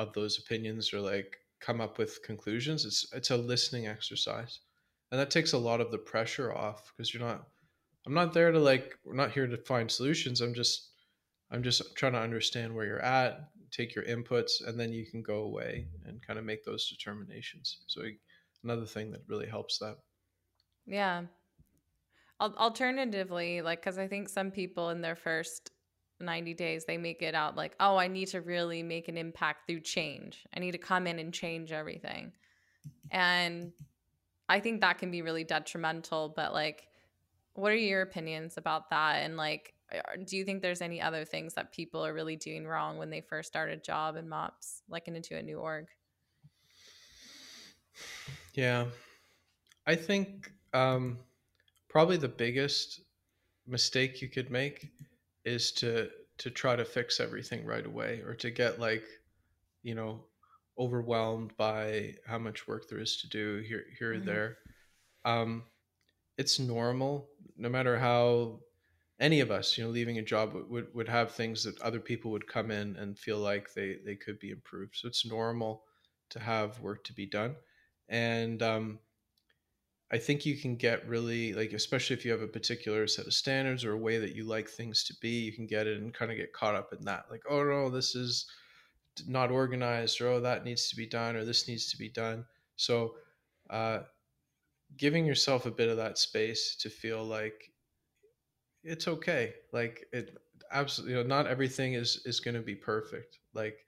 of 0.08 0.12
those 0.12 0.38
opinions 0.38 0.92
or 0.92 1.00
like 1.00 1.36
come 1.60 1.80
up 1.80 1.98
with 1.98 2.22
conclusions 2.22 2.84
it's 2.84 3.06
it's 3.12 3.30
a 3.30 3.36
listening 3.36 3.86
exercise 3.86 4.60
and 5.10 5.20
that 5.20 5.30
takes 5.30 5.52
a 5.52 5.58
lot 5.58 5.80
of 5.80 5.90
the 5.90 5.98
pressure 5.98 6.54
off 6.54 6.92
because 6.96 7.12
you're 7.12 7.22
not 7.22 7.48
i'm 8.06 8.14
not 8.14 8.32
there 8.32 8.50
to 8.50 8.58
like 8.58 8.94
we're 9.04 9.14
not 9.14 9.32
here 9.32 9.46
to 9.46 9.56
find 9.58 9.90
solutions 9.90 10.40
i'm 10.40 10.54
just 10.54 10.90
I'm 11.50 11.62
just 11.62 11.96
trying 11.96 12.12
to 12.12 12.20
understand 12.20 12.74
where 12.74 12.86
you're 12.86 13.02
at, 13.02 13.48
take 13.72 13.94
your 13.94 14.04
inputs, 14.04 14.66
and 14.66 14.78
then 14.78 14.92
you 14.92 15.04
can 15.04 15.22
go 15.22 15.42
away 15.42 15.88
and 16.06 16.24
kind 16.24 16.38
of 16.38 16.44
make 16.44 16.64
those 16.64 16.88
determinations. 16.88 17.78
So 17.88 18.02
another 18.62 18.86
thing 18.86 19.10
that 19.12 19.22
really 19.26 19.48
helps 19.48 19.78
that. 19.78 19.96
Yeah. 20.86 21.22
Alternatively, 22.40 23.62
like, 23.62 23.80
because 23.80 23.98
I 23.98 24.06
think 24.06 24.28
some 24.28 24.50
people 24.50 24.90
in 24.90 25.02
their 25.02 25.16
first 25.16 25.72
90 26.20 26.54
days, 26.54 26.84
they 26.84 26.98
make 26.98 27.22
it 27.22 27.34
out 27.34 27.56
like, 27.56 27.74
oh, 27.80 27.96
I 27.96 28.08
need 28.08 28.26
to 28.28 28.40
really 28.40 28.82
make 28.82 29.08
an 29.08 29.16
impact 29.16 29.66
through 29.66 29.80
change. 29.80 30.44
I 30.54 30.60
need 30.60 30.72
to 30.72 30.78
come 30.78 31.06
in 31.06 31.18
and 31.18 31.32
change 31.32 31.72
everything. 31.72 32.32
And 33.10 33.72
I 34.48 34.60
think 34.60 34.80
that 34.80 34.98
can 34.98 35.10
be 35.10 35.22
really 35.22 35.44
detrimental. 35.44 36.32
But, 36.34 36.52
like, 36.52 36.88
what 37.54 37.72
are 37.72 37.76
your 37.76 38.02
opinions 38.02 38.56
about 38.56 38.90
that? 38.90 39.16
And, 39.16 39.36
like, 39.36 39.74
do 40.24 40.36
you 40.36 40.44
think 40.44 40.62
there's 40.62 40.82
any 40.82 41.00
other 41.00 41.24
things 41.24 41.54
that 41.54 41.72
people 41.72 42.04
are 42.04 42.14
really 42.14 42.36
doing 42.36 42.66
wrong 42.66 42.98
when 42.98 43.10
they 43.10 43.20
first 43.20 43.48
start 43.48 43.70
a 43.70 43.76
job 43.76 44.16
in 44.16 44.28
mops 44.28 44.82
like 44.88 45.08
into 45.08 45.36
a 45.36 45.42
new 45.42 45.58
org 45.58 45.88
yeah 48.54 48.86
i 49.86 49.94
think 49.94 50.52
um, 50.72 51.18
probably 51.88 52.16
the 52.16 52.28
biggest 52.28 53.00
mistake 53.66 54.22
you 54.22 54.28
could 54.28 54.50
make 54.50 54.88
is 55.44 55.72
to 55.72 56.08
to 56.38 56.50
try 56.50 56.74
to 56.74 56.84
fix 56.84 57.20
everything 57.20 57.64
right 57.66 57.84
away 57.86 58.22
or 58.26 58.34
to 58.34 58.50
get 58.50 58.80
like 58.80 59.04
you 59.82 59.94
know 59.94 60.24
overwhelmed 60.78 61.54
by 61.56 62.14
how 62.26 62.38
much 62.38 62.66
work 62.66 62.88
there 62.88 63.00
is 63.00 63.18
to 63.18 63.28
do 63.28 63.58
here 63.66 63.84
here 63.98 64.12
mm-hmm. 64.14 64.22
or 64.22 64.24
there. 64.24 64.58
Um, 65.24 65.64
it's 66.38 66.58
normal 66.58 67.28
no 67.58 67.68
matter 67.68 67.98
how 67.98 68.58
any 69.20 69.40
of 69.40 69.50
us 69.50 69.76
you 69.76 69.84
know 69.84 69.90
leaving 69.90 70.18
a 70.18 70.22
job 70.22 70.54
would, 70.68 70.86
would 70.94 71.08
have 71.08 71.30
things 71.30 71.62
that 71.64 71.80
other 71.82 72.00
people 72.00 72.30
would 72.30 72.46
come 72.46 72.70
in 72.70 72.96
and 72.96 73.18
feel 73.18 73.38
like 73.38 73.74
they 73.74 73.98
they 74.04 74.16
could 74.16 74.38
be 74.38 74.50
improved. 74.50 74.96
So 74.96 75.08
it's 75.08 75.26
normal 75.26 75.84
to 76.30 76.38
have 76.38 76.80
work 76.80 77.04
to 77.04 77.12
be 77.12 77.26
done. 77.26 77.56
And 78.08 78.62
um, 78.62 78.98
I 80.12 80.18
think 80.18 80.44
you 80.44 80.56
can 80.56 80.74
get 80.74 81.06
really 81.08 81.52
like, 81.54 81.72
especially 81.72 82.16
if 82.16 82.24
you 82.24 82.32
have 82.32 82.42
a 82.42 82.48
particular 82.48 83.06
set 83.06 83.26
of 83.26 83.32
standards 83.32 83.84
or 83.84 83.92
a 83.92 83.98
way 83.98 84.18
that 84.18 84.34
you 84.34 84.44
like 84.44 84.68
things 84.68 85.04
to 85.04 85.14
be, 85.20 85.28
you 85.28 85.52
can 85.52 85.66
get 85.66 85.86
it 85.86 86.00
and 86.00 86.12
kind 86.12 86.32
of 86.32 86.36
get 86.36 86.52
caught 86.52 86.74
up 86.74 86.92
in 86.92 87.04
that. 87.04 87.26
Like, 87.30 87.42
oh 87.48 87.62
no, 87.62 87.90
this 87.90 88.16
is 88.16 88.46
not 89.28 89.52
organized, 89.52 90.20
or 90.20 90.28
oh 90.28 90.40
that 90.40 90.64
needs 90.64 90.88
to 90.88 90.96
be 90.96 91.06
done, 91.06 91.36
or 91.36 91.44
this 91.44 91.68
needs 91.68 91.90
to 91.90 91.96
be 91.96 92.08
done. 92.08 92.44
So, 92.74 93.14
uh, 93.68 94.00
giving 94.96 95.24
yourself 95.24 95.66
a 95.66 95.70
bit 95.70 95.88
of 95.88 95.96
that 95.98 96.18
space 96.18 96.74
to 96.80 96.90
feel 96.90 97.24
like 97.24 97.70
it's 98.82 99.06
okay. 99.06 99.54
Like 99.72 100.06
it 100.12 100.36
absolutely, 100.72 101.16
you 101.16 101.22
know, 101.22 101.28
not 101.28 101.46
everything 101.46 101.94
is 101.94 102.22
is 102.24 102.40
going 102.40 102.54
to 102.54 102.62
be 102.62 102.74
perfect. 102.74 103.38
Like 103.54 103.78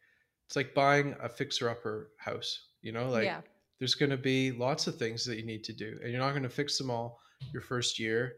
it's 0.46 0.54
like 0.54 0.72
buying 0.72 1.16
a 1.20 1.28
fixer 1.28 1.68
upper 1.68 2.12
house. 2.18 2.68
You 2.80 2.92
know, 2.92 3.08
like. 3.08 3.24
Yeah 3.24 3.40
there's 3.82 3.96
going 3.96 4.10
to 4.10 4.16
be 4.16 4.52
lots 4.52 4.86
of 4.86 4.96
things 4.96 5.24
that 5.24 5.36
you 5.36 5.44
need 5.44 5.64
to 5.64 5.72
do 5.72 5.98
and 6.00 6.12
you're 6.12 6.20
not 6.20 6.30
going 6.30 6.44
to 6.44 6.48
fix 6.48 6.78
them 6.78 6.88
all 6.88 7.18
your 7.52 7.62
first 7.62 7.98
year 7.98 8.36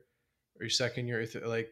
or 0.59 0.65
your 0.65 0.71
second 0.71 1.07
year 1.07 1.23
like 1.45 1.71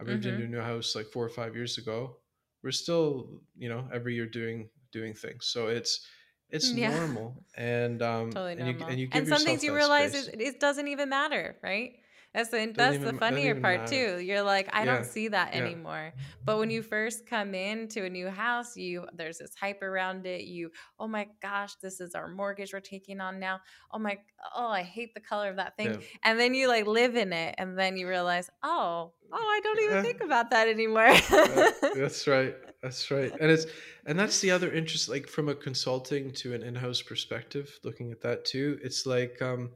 i 0.00 0.04
moved 0.04 0.22
mm-hmm. 0.22 0.34
into 0.34 0.44
a 0.44 0.48
new 0.48 0.60
house 0.60 0.94
like 0.94 1.06
four 1.06 1.24
or 1.24 1.28
five 1.28 1.56
years 1.56 1.78
ago 1.78 2.14
we're 2.62 2.70
still 2.70 3.28
you 3.56 3.68
know 3.68 3.88
every 3.92 4.14
year 4.14 4.24
doing 4.24 4.68
doing 4.92 5.12
things 5.12 5.46
so 5.46 5.66
it's 5.66 6.06
it's 6.50 6.70
yeah. 6.70 6.96
normal 6.96 7.34
and 7.56 8.02
um 8.02 8.30
totally 8.30 8.52
and, 8.52 8.78
you, 8.78 8.86
and, 8.86 9.00
you 9.00 9.08
and 9.10 9.26
some 9.26 9.42
things 9.42 9.64
you 9.64 9.74
realize 9.74 10.14
it 10.14 10.60
doesn't 10.60 10.86
even 10.86 11.08
matter 11.08 11.56
right 11.60 11.94
that's 12.34 12.50
the 12.50 12.72
that's 12.76 12.96
even, 12.96 13.14
the 13.14 13.18
funnier 13.18 13.54
part 13.54 13.80
matter. 13.80 14.16
too. 14.16 14.22
You're 14.22 14.42
like, 14.42 14.68
I 14.72 14.80
yeah. 14.80 14.84
don't 14.84 15.06
see 15.06 15.28
that 15.28 15.54
yeah. 15.54 15.60
anymore. 15.60 16.12
But 16.44 16.58
when 16.58 16.70
you 16.70 16.82
first 16.82 17.26
come 17.26 17.54
into 17.54 18.04
a 18.04 18.10
new 18.10 18.28
house, 18.28 18.76
you 18.76 19.06
there's 19.14 19.38
this 19.38 19.54
hype 19.58 19.82
around 19.82 20.26
it. 20.26 20.44
You, 20.44 20.70
oh 21.00 21.08
my 21.08 21.28
gosh, 21.40 21.74
this 21.76 22.00
is 22.00 22.14
our 22.14 22.28
mortgage 22.28 22.72
we're 22.72 22.80
taking 22.80 23.20
on 23.20 23.40
now. 23.40 23.60
Oh 23.92 23.98
my, 23.98 24.18
oh, 24.54 24.68
I 24.68 24.82
hate 24.82 25.14
the 25.14 25.20
color 25.20 25.48
of 25.48 25.56
that 25.56 25.76
thing. 25.76 25.94
Yeah. 25.94 26.06
And 26.22 26.38
then 26.38 26.54
you 26.54 26.68
like 26.68 26.86
live 26.86 27.16
in 27.16 27.32
it, 27.32 27.54
and 27.56 27.78
then 27.78 27.96
you 27.96 28.06
realize, 28.06 28.50
oh, 28.62 29.12
oh, 29.32 29.36
I 29.36 29.60
don't 29.62 29.80
even 29.80 30.02
think 30.02 30.22
about 30.22 30.50
that 30.50 30.68
anymore. 30.68 31.12
that's 31.94 32.26
right. 32.26 32.54
That's 32.82 33.10
right. 33.10 33.32
And 33.40 33.50
it's 33.50 33.66
and 34.04 34.18
that's 34.18 34.40
the 34.40 34.50
other 34.50 34.70
interest, 34.70 35.08
like 35.08 35.28
from 35.28 35.48
a 35.48 35.54
consulting 35.54 36.30
to 36.32 36.54
an 36.54 36.62
in-house 36.62 37.02
perspective, 37.02 37.78
looking 37.84 38.12
at 38.12 38.20
that 38.20 38.44
too. 38.44 38.78
It's 38.82 39.06
like 39.06 39.40
um 39.40 39.70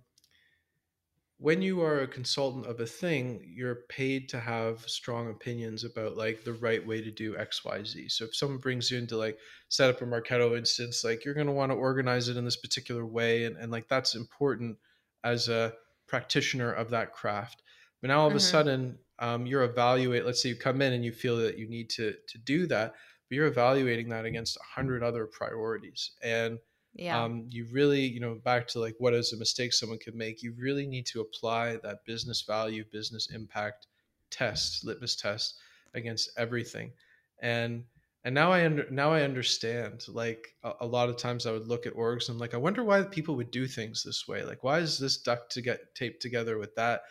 when 1.43 1.61
you 1.61 1.83
are 1.83 2.03
a 2.03 2.07
consultant 2.07 2.67
of 2.67 2.79
a 2.79 2.87
thing, 2.87 3.53
you're 3.53 3.81
paid 3.89 4.29
to 4.29 4.39
have 4.39 4.89
strong 4.89 5.29
opinions 5.29 5.83
about 5.83 6.17
like 6.17 6.45
the 6.45 6.53
right 6.53 6.87
way 6.87 7.03
to 7.03 7.11
do 7.11 7.37
X, 7.37 7.65
Y, 7.65 7.83
Z. 7.83 8.11
So 8.11 8.27
if 8.27 8.37
someone 8.37 8.59
brings 8.59 8.93
you 8.93 8.99
in 8.99 9.09
to 9.09 9.17
like 9.17 9.39
set 9.69 9.91
up 9.91 10.01
a 10.01 10.05
Marketo 10.05 10.57
instance, 10.57 11.03
like 11.03 11.25
you're 11.25 11.35
going 11.35 11.49
to 11.49 11.53
want 11.53 11.73
to 11.73 11.77
organize 11.77 12.29
it 12.29 12.37
in 12.37 12.45
this 12.45 12.57
particular 12.57 13.05
way. 13.05 13.45
And, 13.45 13.57
and 13.57 13.73
like 13.73 13.89
that's 13.89 14.15
important 14.15 14.79
as 15.25 15.49
a 15.49 15.73
practitioner 16.07 16.73
of 16.73 16.91
that 16.91 17.13
craft. 17.13 17.63
But 18.01 18.09
now 18.09 18.21
all 18.21 18.27
of 18.29 18.31
mm-hmm. 18.31 18.37
a 18.37 18.41
sudden, 18.41 18.99
um, 19.19 19.45
you're 19.45 19.65
evaluate. 19.65 20.25
Let's 20.25 20.41
say 20.41 20.51
you 20.51 20.57
come 20.57 20.81
in 20.81 20.93
and 20.93 21.05
you 21.05 21.11
feel 21.11 21.39
that 21.39 21.59
you 21.59 21.69
need 21.69 21.91
to 21.91 22.15
to 22.29 22.39
do 22.39 22.69
that, 22.69 22.93
but 23.29 23.35
you're 23.35 23.49
evaluating 23.49 24.11
that 24.11 24.27
against 24.27 24.57
a 24.59 24.81
hundred 24.81 25.03
other 25.03 25.27
priorities. 25.27 26.13
And 26.23 26.61
yeah. 26.95 27.23
Um, 27.23 27.47
you 27.49 27.67
really, 27.73 28.03
you 28.03 28.21
know, 28.21 28.35
back 28.35 28.67
to 28.69 28.81
like 28.81 28.95
what 28.99 29.15
is 29.15 29.33
a 29.33 29.39
mistake 29.39 29.73
someone 29.73 29.99
could 29.99 30.15
make, 30.15 30.43
you 30.43 30.55
really 30.59 30.87
need 30.87 31.07
to 31.07 31.21
apply 31.21 31.79
that 31.83 32.05
business 32.05 32.43
value, 32.43 32.85
business 32.93 33.31
impact 33.33 33.87
test, 34.31 34.85
litmus 34.85 35.17
test 35.17 35.55
against 35.95 36.31
everything. 36.37 36.93
And 37.41 37.85
and 38.25 38.35
now 38.35 38.53
I 38.53 38.65
under 38.67 38.89
now 38.91 39.13
I 39.13 39.23
understand. 39.23 40.05
Like 40.07 40.55
a, 40.63 40.73
a, 40.83 40.87
lot 40.87 41.09
of 41.09 41.17
times 41.17 41.47
I 41.47 41.53
would 41.53 41.67
look 41.67 41.87
at 41.87 41.95
orgs 41.95 42.29
and 42.29 42.37
I'm 42.37 42.39
like, 42.39 42.55
I 42.55 42.59
wonder 42.59 42.85
why 42.85 43.03
people 43.03 43.37
would 43.37 43.51
do 43.51 43.67
things 43.67 44.03
this 44.03 44.29
way. 44.29 44.45
Like, 44.45 44.63
why 44.63 44.79
is 44.79 44.99
this 44.99 45.17
duck 45.17 45.49
to 45.51 45.63
get 45.63 45.95
taped 45.95 46.23
together 46.23 46.59
with 46.59 46.75
that? 46.77 47.03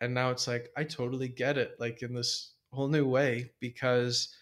And 0.00 0.12
now 0.12 0.30
it's 0.30 0.48
like 0.48 0.70
I 0.76 0.84
totally 0.84 1.28
get 1.28 1.56
it, 1.56 1.76
like 1.78 2.02
in 2.02 2.12
this 2.12 2.54
whole 2.72 2.88
new 2.88 3.06
way, 3.06 3.52
because 3.60 4.34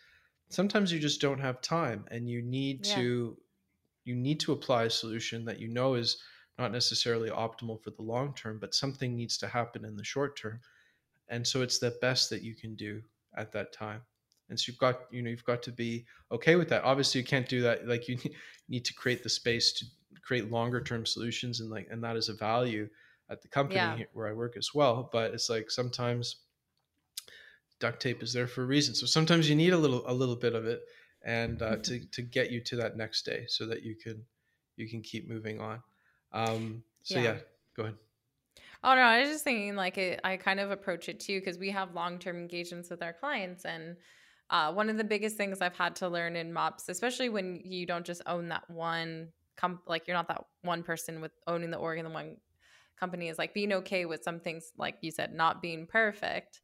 sometimes 0.49 0.91
you 0.91 0.99
just 0.99 1.21
don't 1.21 1.39
have 1.39 1.61
time 1.61 2.07
and 2.11 2.29
you 2.29 2.43
need 2.43 2.87
yeah. 2.87 2.95
to 2.97 3.37
you 4.05 4.17
need 4.17 4.41
to 4.41 4.53
apply 4.53 4.85
a 4.85 4.91
solution 4.91 5.45
that 5.45 5.59
you 5.59 5.69
know 5.69 5.95
is 5.95 6.23
not 6.59 6.73
necessarily 6.73 7.31
optimal 7.31 7.83
for 7.83 7.91
the 7.91 8.03
long 8.03 8.35
term, 8.35 8.59
but 8.61 8.75
something 8.75 9.17
needs 9.17 9.39
to 9.39 9.49
happen 9.49 9.85
in 9.85 9.97
the 9.97 10.05
short 10.05 10.37
term. 10.37 10.61
And 11.29 11.47
so 11.47 11.63
it's 11.63 11.79
the 11.79 11.97
best 12.01 12.29
that 12.31 12.43
you 12.43 12.55
can 12.55 12.75
do 12.75 13.03
at 13.37 13.53
that 13.53 13.73
time. 13.73 14.03
And 14.49 14.59
so 14.59 14.71
you've 14.71 14.79
got, 14.79 15.03
you 15.11 15.23
know, 15.23 15.31
you've 15.31 15.45
got 15.45 15.63
to 15.63 15.73
be 15.73 16.05
okay 16.33 16.57
with 16.57 16.69
that. 16.71 16.83
Obviously, 16.83 17.21
you 17.21 17.27
can't 17.27 17.49
do 17.49 17.63
that. 17.63 17.87
Like 17.87 18.09
you 18.09 18.19
need 18.69 18.85
to 18.85 18.95
create 18.95 19.23
the 19.23 19.29
space 19.29 19.73
to 19.75 19.85
create 20.23 20.51
longer 20.51 20.83
term 20.83 21.07
solutions, 21.07 21.61
and 21.61 21.71
like, 21.71 21.87
and 21.91 22.03
that 22.03 22.17
is 22.17 22.29
a 22.29 22.35
value 22.35 22.89
at 23.31 23.41
the 23.43 23.49
company 23.49 23.77
yeah. 23.77 24.05
where 24.13 24.27
I 24.27 24.33
work 24.33 24.57
as 24.57 24.71
well. 24.75 25.09
But 25.13 25.33
it's 25.33 25.49
like 25.49 25.71
sometimes 25.71 26.37
duct 27.79 28.01
tape 28.03 28.23
is 28.23 28.33
there 28.33 28.49
for 28.49 28.63
a 28.63 28.67
reason. 28.67 28.95
So 28.95 29.07
sometimes 29.07 29.49
you 29.49 29.55
need 29.55 29.73
a 29.73 29.79
little, 29.79 30.03
a 30.07 30.13
little 30.13 30.37
bit 30.37 30.55
of 30.55 30.67
it 30.67 30.83
and 31.25 31.63
uh, 31.63 31.73
mm-hmm. 31.73 31.83
to 31.83 32.07
to 32.07 32.23
get 32.23 32.51
you 32.51 32.61
to 32.61 32.77
that 32.77 32.97
next 32.97 33.25
day 33.25 33.45
so 33.49 33.67
that 33.67 33.83
you 33.83 33.95
can 33.95 34.25
you 34.77 34.89
can 34.89 35.03
keep 35.03 35.29
moving 35.29 35.61
on. 35.61 35.83
Um, 36.33 36.83
so 37.03 37.19
yeah. 37.19 37.23
yeah, 37.23 37.37
go 37.77 37.83
ahead. 37.85 37.97
Oh 38.83 38.95
no, 38.95 39.03
I 39.03 39.21
was 39.21 39.29
just 39.29 39.45
thinking 39.45 39.77
like 39.77 39.99
it, 39.99 40.21
I 40.25 40.37
kind 40.37 40.61
of 40.61 40.71
approach 40.71 41.09
it 41.09 41.21
too 41.21 41.39
because 41.39 41.59
we 41.59 41.71
have 41.71 41.95
long 41.95 42.19
term 42.19 42.37
engagements 42.37 42.91
with 42.91 43.03
our 43.03 43.13
clients 43.13 43.65
and. 43.65 43.97
Uh, 44.53 44.73
one 44.73 44.91
of 44.91 44.97
the 44.97 45.05
biggest 45.05 45.37
things 45.37 45.61
I've 45.61 45.77
had 45.77 45.95
to 45.95 46.09
learn 46.09 46.35
in 46.35 46.53
MOPS, 46.53 46.89
especially 46.89 47.29
when 47.29 47.61
you 47.63 47.87
don't 47.87 48.05
just 48.05 48.21
own 48.27 48.49
that 48.49 48.69
one 48.69 49.29
comp, 49.57 49.83
like 49.87 50.09
you're 50.09 50.17
not 50.17 50.27
that 50.27 50.43
one 50.63 50.83
person 50.83 51.21
with 51.21 51.31
owning 51.47 51.71
the 51.71 51.77
org 51.77 51.99
and 51.99 52.07
the 52.07 52.11
one 52.11 52.37
company, 52.99 53.29
is 53.29 53.39
like 53.39 53.55
being 53.55 53.73
okay 53.75 54.07
with 54.07 54.25
some 54.25 54.41
things, 54.41 54.73
like 54.77 54.97
you 55.03 55.13
said, 55.13 55.33
not 55.33 55.63
being 55.63 55.87
perfect 55.87 56.63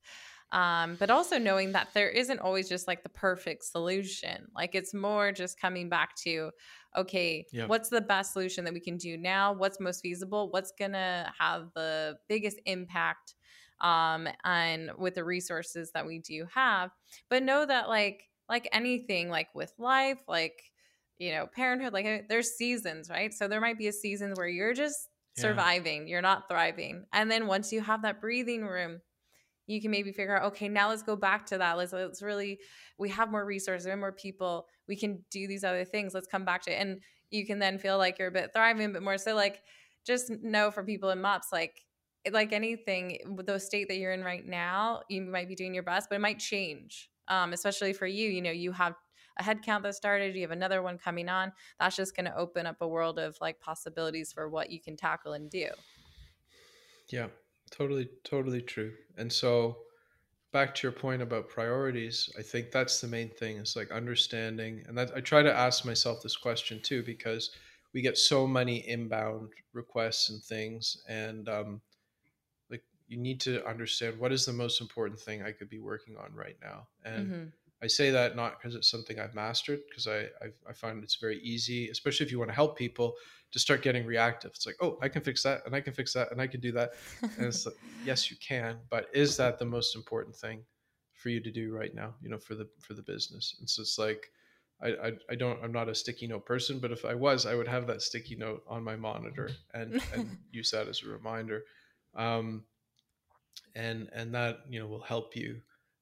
um, 0.52 0.96
but 0.98 1.11
also 1.11 1.38
knowing 1.38 1.72
that 1.72 1.88
there 1.92 2.09
isn't 2.09 2.38
always 2.38 2.68
just 2.68 2.87
like 2.87 3.02
the 3.02 3.09
perfect 3.09 3.64
solution. 3.64 4.46
Like 4.54 4.74
it's 4.74 4.94
more 4.94 5.32
just 5.32 5.61
coming 5.61 5.88
back 5.88 6.14
to, 6.24 6.50
okay, 6.96 7.44
yeah. 7.52 7.66
what's 7.66 7.88
the 7.88 8.00
best 8.00 8.32
solution 8.32 8.64
that 8.64 8.72
we 8.72 8.80
can 8.80 8.96
do 8.96 9.16
now? 9.16 9.52
What's 9.52 9.80
most 9.80 10.00
feasible? 10.00 10.50
What's 10.50 10.72
gonna 10.78 11.32
have 11.38 11.68
the 11.74 12.16
biggest 12.28 12.61
impact? 12.64 13.35
Um, 13.80 14.26
and 14.44 14.90
with 14.96 15.16
the 15.16 15.24
resources 15.24 15.90
that 15.92 16.06
we 16.06 16.20
do 16.20 16.46
have, 16.54 16.90
but 17.28 17.42
know 17.42 17.66
that 17.66 17.88
like 17.88 18.22
like 18.48 18.68
anything, 18.72 19.28
like 19.28 19.48
with 19.54 19.72
life, 19.78 20.18
like 20.26 20.62
you 21.18 21.32
know, 21.32 21.46
parenthood, 21.46 21.92
like 21.92 22.06
uh, 22.06 22.18
there's 22.28 22.52
seasons, 22.52 23.11
right? 23.11 23.35
So 23.35 23.48
there 23.48 23.61
might 23.61 23.78
be 23.78 23.88
a 23.88 23.92
season 23.92 24.32
where 24.35 24.48
you're 24.48 24.74
just 24.74 25.09
surviving, 25.37 26.02
yeah. 26.02 26.12
you're 26.12 26.22
not 26.22 26.48
thriving. 26.48 27.04
And 27.12 27.30
then 27.30 27.46
once 27.46 27.72
you 27.72 27.80
have 27.80 28.02
that 28.02 28.20
breathing 28.20 28.64
room, 28.64 29.00
you 29.66 29.81
can 29.81 29.90
maybe 29.90 30.12
figure 30.12 30.37
out 30.37 30.44
okay 30.44 30.68
now 30.68 30.88
let's 30.88 31.02
go 31.02 31.16
back 31.16 31.46
to 31.46 31.59
that. 31.59 31.76
Let's 31.76 31.92
let's 31.92 32.22
really 32.22 32.59
we 32.98 33.09
have 33.11 33.31
more 33.31 33.44
resources 33.44 33.87
and 33.87 34.00
more 34.00 34.12
people 34.12 34.66
we 34.88 34.96
can 34.96 35.24
do 35.31 35.46
these 35.46 35.64
other 35.64 35.85
things 35.85 36.14
let's 36.14 36.26
come 36.26 36.44
back 36.44 36.62
to 36.62 36.72
it. 36.72 36.81
And 36.81 37.00
you 37.31 37.46
can 37.46 37.59
then 37.59 37.79
feel 37.79 37.98
like 37.98 38.18
you're 38.18 38.29
a 38.29 38.33
bit 38.33 38.50
thriving 38.55 38.92
but 38.92 39.02
more. 39.02 39.18
So 39.18 39.35
like 39.35 39.62
just 40.07 40.31
know 40.42 40.70
for 40.70 40.85
people 40.85 41.11
in 41.11 41.20
mops 41.20 41.48
like 41.52 41.83
like 42.33 42.52
anything 42.52 43.18
the 43.44 43.59
state 43.59 43.88
that 43.88 43.98
you're 43.98 44.12
in 44.12 44.24
right 44.24 44.44
now 44.44 45.00
you 45.09 45.22
might 45.22 45.46
be 45.46 45.55
doing 45.55 45.72
your 45.72 45.85
best 45.85 46.09
but 46.09 46.16
it 46.16 46.20
might 46.20 46.40
change 46.40 47.09
um, 47.29 47.52
especially 47.52 47.92
for 47.92 48.07
you. 48.07 48.29
You 48.29 48.42
know 48.42 48.50
you 48.50 48.72
have 48.72 48.94
a 49.38 49.42
head 49.42 49.62
count 49.62 49.83
that 49.83 49.94
started 49.94 50.35
you 50.35 50.42
have 50.42 50.50
another 50.50 50.83
one 50.83 50.96
coming 50.96 51.29
on. 51.29 51.52
That's 51.79 51.96
just 51.96 52.16
going 52.16 52.26
to 52.26 52.37
open 52.37 52.66
up 52.66 52.76
a 52.81 52.88
world 52.88 53.18
of 53.18 53.37
like 53.40 53.61
possibilities 53.61 54.33
for 54.33 54.48
what 54.48 54.70
you 54.70 54.81
can 54.81 54.96
tackle 54.96 55.33
and 55.33 55.50
do. 55.50 55.68
Yeah 57.09 57.29
Totally, 57.77 58.09
totally 58.25 58.62
true. 58.62 58.97
And 59.17 59.33
so 59.33 59.83
back 60.53 60.75
to 60.77 60.87
your 60.87 60.93
point 60.93 61.23
about 61.23 61.49
priorities, 61.49 62.31
I 62.39 62.43
think 62.43 62.71
that's 62.73 63.01
the 63.01 63.09
main 63.09 63.31
thing 63.31 63.59
is 63.59 63.77
like 63.77 63.91
understanding 63.91 64.85
and 64.87 64.99
that 64.99 65.12
I 65.17 65.21
try 65.21 65.43
to 65.43 65.55
ask 65.55 65.85
myself 65.85 66.23
this 66.23 66.37
question 66.37 66.83
too 66.83 67.03
because 67.05 67.51
we 67.93 68.03
get 68.03 68.19
so 68.19 68.47
many 68.47 68.87
inbound 68.89 69.53
requests 69.73 70.31
and 70.31 70.43
things 70.43 71.05
and 71.09 71.49
um 71.49 71.83
like 72.71 72.85
you 73.09 73.19
need 73.19 73.41
to 73.43 73.67
understand 73.67 74.19
what 74.19 74.33
is 74.33 74.47
the 74.47 74.53
most 74.53 74.81
important 74.81 75.21
thing 75.21 75.43
I 75.43 75.53
could 75.53 75.69
be 75.71 75.81
working 75.81 76.17
on 76.17 76.35
right 76.35 76.57
now. 76.62 76.89
And 77.05 77.35
Mm-hmm. 77.35 77.49
I 77.87 77.88
say 77.88 78.11
that 78.11 78.35
not 78.35 78.59
because 78.59 78.75
it's 78.75 78.90
something 78.90 79.20
I've 79.20 79.37
mastered, 79.37 79.79
because 79.88 80.09
I, 80.09 80.22
I 80.42 80.49
I 80.68 80.72
find 80.72 81.05
it's 81.05 81.14
very 81.14 81.38
easy, 81.38 81.88
especially 81.88 82.27
if 82.27 82.33
you 82.33 82.38
want 82.40 82.51
to 82.51 82.55
help 82.55 82.77
people, 82.77 83.14
to 83.53 83.61
start 83.61 83.81
getting 83.81 84.05
reactive. 84.05 84.51
It's 84.57 84.66
like, 84.66 84.75
oh, 84.81 84.99
I 85.01 85.09
can 85.09 85.22
fix 85.22 85.44
that, 85.44 85.64
and 85.64 85.72
I 85.72 85.81
can 85.81 85.92
fix 85.92 86.12
that, 86.14 86.33
and 86.33 86.40
I 86.40 86.49
can 86.49 86.61
do 86.61 86.72
that. 86.72 86.90
And 87.22 87.46
it's 87.46 87.64
like, 87.64 87.77
yes, 88.05 88.29
you 88.29 88.37
can, 88.38 88.79
but 88.90 89.07
is 89.14 89.37
that 89.37 89.61
the 89.61 89.64
most 89.64 89.94
important 89.94 90.35
thing 90.35 90.64
for 91.14 91.29
you 91.29 91.40
to 91.40 91.51
do 91.53 91.72
right 91.72 91.94
now? 91.94 92.16
You 92.20 92.29
know, 92.29 92.38
for 92.38 92.57
the 92.57 92.68
for 92.81 92.94
the 92.94 93.03
business. 93.03 93.55
And 93.61 93.70
so 93.70 93.83
it's 93.83 93.99
like, 93.99 94.33
I 94.83 94.88
I, 94.88 95.12
I 95.31 95.35
don't 95.37 95.62
I'm 95.62 95.72
not 95.72 95.88
a 95.88 95.94
sticky 95.94 96.27
note 96.27 96.44
person, 96.44 96.81
but 96.81 96.90
if 96.90 97.05
I 97.05 97.14
was, 97.14 97.46
I 97.46 97.55
would 97.55 97.68
have 97.68 97.87
that 97.87 98.03
sticky 98.03 98.35
note 98.35 98.64
on 98.66 98.83
my 98.83 98.96
monitor 98.96 99.51
and 99.75 100.03
and 100.12 100.37
use 100.51 100.72
that 100.72 100.88
as 100.88 101.05
a 101.05 101.09
reminder. 101.09 101.62
Um, 102.16 102.64
and 103.77 104.09
and 104.12 104.35
that 104.35 104.61
you 104.68 104.81
know 104.81 104.88
will 104.88 105.03
help 105.03 105.37
you 105.37 105.61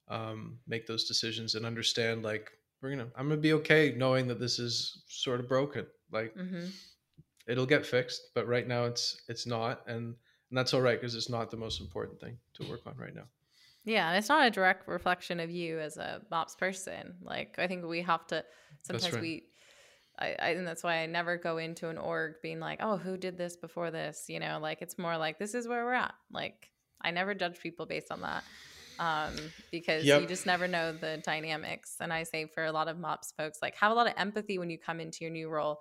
um, 0.09 0.59
make 0.67 0.87
those 0.87 1.05
decisions 1.05 1.55
and 1.55 1.65
understand 1.65 2.23
like 2.23 2.51
we're 2.83 2.91
gonna 2.91 3.09
i'm 3.17 3.29
gonna 3.29 3.41
be 3.41 3.55
okay 3.55 3.95
knowing 3.97 4.27
that 4.29 4.39
this 4.39 4.59
is 4.59 5.03
sort 5.09 5.41
of 5.41 5.49
broken 5.49 5.87
like 6.13 6.35
mm-hmm. 6.35 6.67
it'll 7.47 7.67
get 7.67 7.87
fixed 7.87 8.31
but 8.35 8.47
right 8.47 8.69
now 8.69 8.85
it's 8.85 9.23
it's 9.29 9.47
not 9.47 9.81
and 9.87 10.15
and 10.51 10.59
that's 10.59 10.75
all 10.75 10.83
right 10.83 11.01
because 11.01 11.15
it's 11.15 11.31
not 11.31 11.51
the 11.51 11.57
most 11.57 11.81
important 11.81 12.21
thing 12.21 12.37
to 12.53 12.69
work 12.69 12.81
on 12.87 12.95
right 12.97 13.15
now 13.15 13.25
Yeah, 13.85 14.09
and 14.09 14.19
it's 14.19 14.29
not 14.29 14.47
a 14.47 14.51
direct 14.51 14.89
reflection 14.89 15.41
of 15.41 15.51
you 15.51 15.79
as 15.79 15.99
a 15.99 16.23
MOPS 16.31 16.57
person. 16.57 17.15
Like 17.23 17.57
I 17.59 17.67
think 17.67 17.85
we 17.85 18.01
have 18.03 18.27
to 18.29 18.45
sometimes 18.83 19.13
right. 19.15 19.23
we 19.23 19.45
I, 20.19 20.37
I 20.39 20.49
and 20.51 20.67
that's 20.67 20.83
why 20.83 20.99
I 20.99 21.07
never 21.07 21.37
go 21.37 21.59
into 21.59 21.89
an 21.89 21.99
org 21.99 22.35
being 22.43 22.61
like, 22.61 22.79
oh, 22.83 22.97
who 22.97 23.17
did 23.17 23.37
this 23.37 23.57
before 23.57 23.91
this? 23.91 24.25
You 24.29 24.41
know, 24.41 24.59
like 24.61 24.81
it's 24.81 24.97
more 24.99 25.19
like 25.19 25.39
this 25.39 25.55
is 25.55 25.69
where 25.69 25.85
we're 25.85 25.93
at. 25.93 26.15
Like 26.33 26.71
I 27.03 27.11
never 27.11 27.35
judge 27.35 27.61
people 27.61 27.85
based 27.85 28.11
on 28.11 28.23
that. 28.23 28.45
Um, 28.99 29.53
because 29.73 30.05
Yep. 30.05 30.23
you 30.23 30.27
just 30.29 30.47
never 30.47 30.69
know 30.69 30.93
the 30.93 31.19
dynamics. 31.25 31.97
And 32.01 32.13
I 32.13 32.23
say 32.23 32.47
for 32.47 32.65
a 32.65 32.73
lot 32.73 32.89
of 32.89 32.99
MOPS 32.99 33.33
folks, 33.33 33.59
like 33.61 33.75
have 33.77 33.91
a 33.91 33.95
lot 33.95 34.07
of 34.07 34.15
empathy 34.17 34.59
when 34.59 34.71
you 34.71 34.79
come 34.79 35.01
into 35.01 35.19
your 35.23 35.31
new 35.31 35.49
role. 35.49 35.81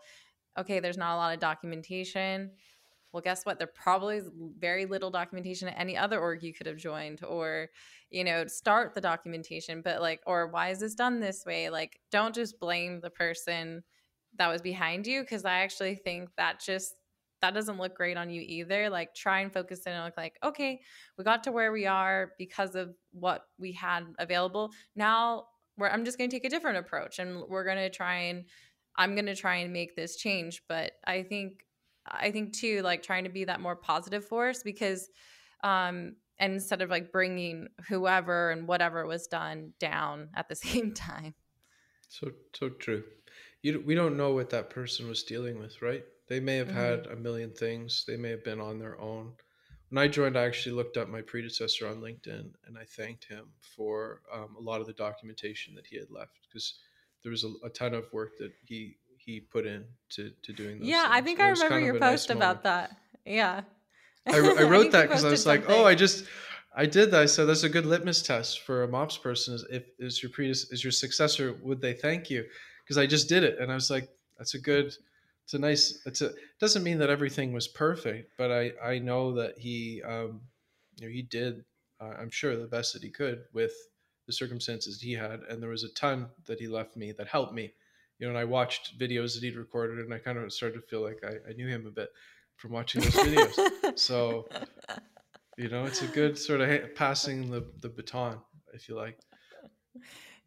Okay, 0.58 0.80
there's 0.80 0.98
not 0.98 1.16
a 1.16 1.18
lot 1.18 1.34
of 1.34 1.40
documentation. 1.40 2.52
Well, 3.12 3.22
guess 3.22 3.46
what? 3.46 3.60
There 3.60 3.68
probably 3.68 4.18
is 4.18 4.30
very 4.58 4.86
little 4.88 5.12
documentation 5.12 5.68
at 5.68 5.80
any 5.80 5.96
other 5.96 6.20
org 6.20 6.42
you 6.42 6.54
could 6.54 6.66
have 6.66 6.78
joined, 6.78 7.24
or 7.24 7.70
you 8.10 8.24
know, 8.24 8.48
start 8.48 8.96
the 8.96 9.02
documentation. 9.02 9.82
But 9.84 10.02
like, 10.02 10.22
or 10.26 10.48
why 10.48 10.70
is 10.70 10.80
this 10.80 10.96
done 10.96 11.20
this 11.20 11.46
way? 11.46 11.70
Like, 11.70 12.00
don't 12.12 12.34
just 12.34 12.60
blame 12.60 13.02
the 13.02 13.12
person 13.12 13.84
that 14.40 14.48
was 14.48 14.64
behind 14.64 15.06
you, 15.06 15.22
because 15.22 15.46
I 15.46 15.60
actually 15.60 15.96
think 15.96 16.30
that 16.38 16.60
just 16.60 16.96
that 17.44 17.54
doesn't 17.54 17.78
look 17.78 17.94
great 17.94 18.16
on 18.16 18.30
you 18.30 18.42
either. 18.42 18.90
Like, 18.90 19.14
try 19.14 19.42
and 19.42 19.52
focus 19.52 19.82
in 19.86 19.92
on 19.92 20.14
like, 20.16 20.38
okay, 20.46 20.80
we 21.18 21.26
got 21.26 21.44
to 21.44 21.52
where 21.52 21.74
we 21.74 21.86
are 21.86 22.32
because 22.40 22.74
of 22.74 22.96
what 23.12 23.44
we 23.60 23.74
had 23.74 24.06
available. 24.18 24.72
Now, 24.96 25.48
I'm 25.82 26.06
just 26.06 26.18
going 26.18 26.30
to 26.30 26.36
take 26.36 26.46
a 26.46 26.50
different 26.50 26.78
approach, 26.78 27.20
and 27.20 27.44
we're 27.50 27.66
going 27.66 27.78
to 27.78 27.90
try 27.90 28.16
and 28.16 28.46
I'm 28.96 29.14
going 29.14 29.26
to 29.26 29.36
try 29.36 29.58
and 29.58 29.74
make 29.74 29.94
this 29.98 30.16
change. 30.16 30.62
But 30.70 30.94
I 31.06 31.24
think 31.24 31.66
I 32.08 32.32
think 32.32 32.54
too, 32.56 32.82
like 32.82 33.04
trying 33.04 33.26
to 33.26 33.30
be 33.30 33.44
that 33.44 33.60
more 33.60 33.76
positive 33.76 34.24
force 34.26 34.64
because, 34.64 35.10
um, 35.66 36.16
and 36.40 36.54
instead 36.54 36.82
of 36.82 36.90
like 36.90 37.12
bringing 37.12 37.68
whoever 37.90 38.52
and 38.52 38.70
whatever 38.70 39.06
was 39.06 39.28
done 39.28 39.74
down 39.82 40.30
at 40.34 40.48
the 40.48 40.56
same 40.68 40.94
time. 40.94 41.36
so 42.08 42.32
so 42.54 42.70
true 42.70 43.04
you 43.64 43.82
we 43.86 43.96
don't 43.96 44.16
know 44.16 44.34
what 44.34 44.52
that 44.52 44.70
person 44.70 45.10
was 45.10 45.24
dealing 45.24 45.58
with 45.58 45.82
right 45.82 46.04
they 46.34 46.40
may 46.40 46.56
have 46.56 46.72
had 46.72 47.06
a 47.08 47.16
million 47.16 47.52
things 47.52 48.04
they 48.08 48.18
may 48.18 48.30
have 48.30 48.44
been 48.44 48.60
on 48.60 48.80
their 48.80 49.00
own 49.00 49.32
when 49.90 50.04
i 50.04 50.08
joined 50.08 50.38
i 50.38 50.44
actually 50.44 50.74
looked 50.74 50.98
up 50.98 51.08
my 51.08 51.22
predecessor 51.22 51.88
on 51.88 51.98
linkedin 51.98 52.50
and 52.66 52.78
i 52.78 52.84
thanked 52.84 53.26
him 53.26 53.46
for 53.62 54.22
um, 54.34 54.56
a 54.58 54.62
lot 54.62 54.82
of 54.82 54.88
the 54.88 54.94
documentation 54.94 55.76
that 55.76 55.86
he 55.86 55.96
had 55.98 56.10
left 56.10 56.40
because 56.48 56.80
there 57.22 57.32
was 57.32 57.44
a, 57.44 57.54
a 57.64 57.70
ton 57.70 57.94
of 57.94 58.12
work 58.12 58.38
that 58.38 58.52
he 58.66 58.98
he 59.26 59.40
put 59.40 59.66
in 59.66 59.86
to, 60.10 60.32
to 60.42 60.52
doing 60.52 60.80
those 60.80 60.88
yeah, 60.88 61.08
I 61.10 61.22
think 61.22 61.40
I 61.40 61.50
remember 61.50 61.80
your 61.80 61.96
a 61.96 62.00
nice 62.00 62.12
post 62.12 62.30
about 62.30 62.64
moment. 62.64 62.64
that. 62.64 62.98
Yeah. 63.26 63.62
I, 64.28 64.38
I 64.60 64.64
wrote 64.64 64.86
you 64.86 64.92
that 64.92 65.04
because 65.04 65.24
I 65.24 65.30
was 65.30 65.46
like, 65.46 65.70
oh. 65.70 65.86
I 65.86 65.96
just 65.96 66.26
I 66.76 66.86
did 66.86 67.12
that. 67.12 67.22
I 67.22 67.26
said 67.26 67.46
that's 67.46 67.64
a 67.64 67.70
good 67.70 67.86
litmus 67.86 68.22
test 68.22 68.62
for 68.62 68.84
a 68.84 68.88
MOPS 68.88 69.18
person. 69.18 69.54
Is 69.54 69.66
if 69.70 69.84
is 70.00 70.22
your 70.22 70.32
predec- 70.32 70.72
is 70.72 70.84
your 70.84 70.92
successor 70.92 71.58
would 71.62 71.82
they 71.82 71.94
thank 71.94 72.30
you? 72.30 72.46
Because 72.84 72.98
I 72.98 73.06
just 73.06 73.30
did 73.30 73.44
it, 73.44 73.60
and 73.60 73.72
I 73.72 73.76
was 73.76 73.90
like, 73.90 74.10
that's 74.38 74.56
a 74.56 74.60
good. 74.60 74.94
It's 75.44 75.54
a 75.54 75.60
nice. 75.60 76.02
It's 76.06 76.22
a. 76.22 76.32
Doesn't 76.60 76.84
mean 76.84 76.98
that 77.00 77.10
everything 77.10 77.52
was 77.52 77.68
perfect, 77.68 78.32
but 78.38 78.52
I 78.52 78.72
I 78.84 79.00
know 79.00 79.34
that 79.34 79.58
he 79.58 80.02
um, 80.04 80.42
you 80.98 81.08
know 81.08 81.12
he 81.12 81.22
did. 81.22 81.64
Uh, 82.00 82.14
I'm 82.20 82.30
sure 82.32 82.56
the 82.56 82.68
best 82.68 82.94
that 82.94 83.04
he 83.04 83.10
could 83.10 83.44
with 83.54 83.74
the 84.26 84.34
circumstances 84.34 85.02
he 85.02 85.14
had, 85.14 85.42
and 85.50 85.62
there 85.62 85.70
was 85.70 85.84
a 85.84 85.94
ton 85.94 86.28
that 86.46 86.60
he 86.60 86.68
left 86.68 86.96
me 86.96 87.12
that 87.14 87.28
helped 87.28 87.54
me. 87.54 87.74
You 88.20 88.28
know, 88.28 88.30
and 88.30 88.38
I 88.38 88.46
watched 88.46 88.98
videos 88.98 89.34
that 89.34 89.44
he'd 89.44 89.58
recorded, 89.58 90.00
and 90.00 90.14
I 90.14 90.20
kind 90.20 90.38
of 90.38 90.54
started 90.54 90.76
to 90.76 90.88
feel 90.88 91.04
like 91.04 91.22
I, 91.24 91.50
I 91.50 91.54
knew 91.54 91.68
him 91.68 91.86
a 91.88 91.92
bit 91.92 92.10
from 92.56 92.72
watching 92.72 93.02
those 93.02 93.14
videos. 93.14 94.00
So, 94.00 94.48
you 95.58 95.68
know, 95.68 95.84
it's 95.86 96.02
a 96.04 96.08
good 96.08 96.38
sort 96.38 96.62
of 96.62 96.96
passing 96.96 97.50
the, 97.52 97.68
the 97.82 97.90
baton, 97.90 98.38
if 98.74 98.88
you 98.88 98.96
like. 98.96 99.20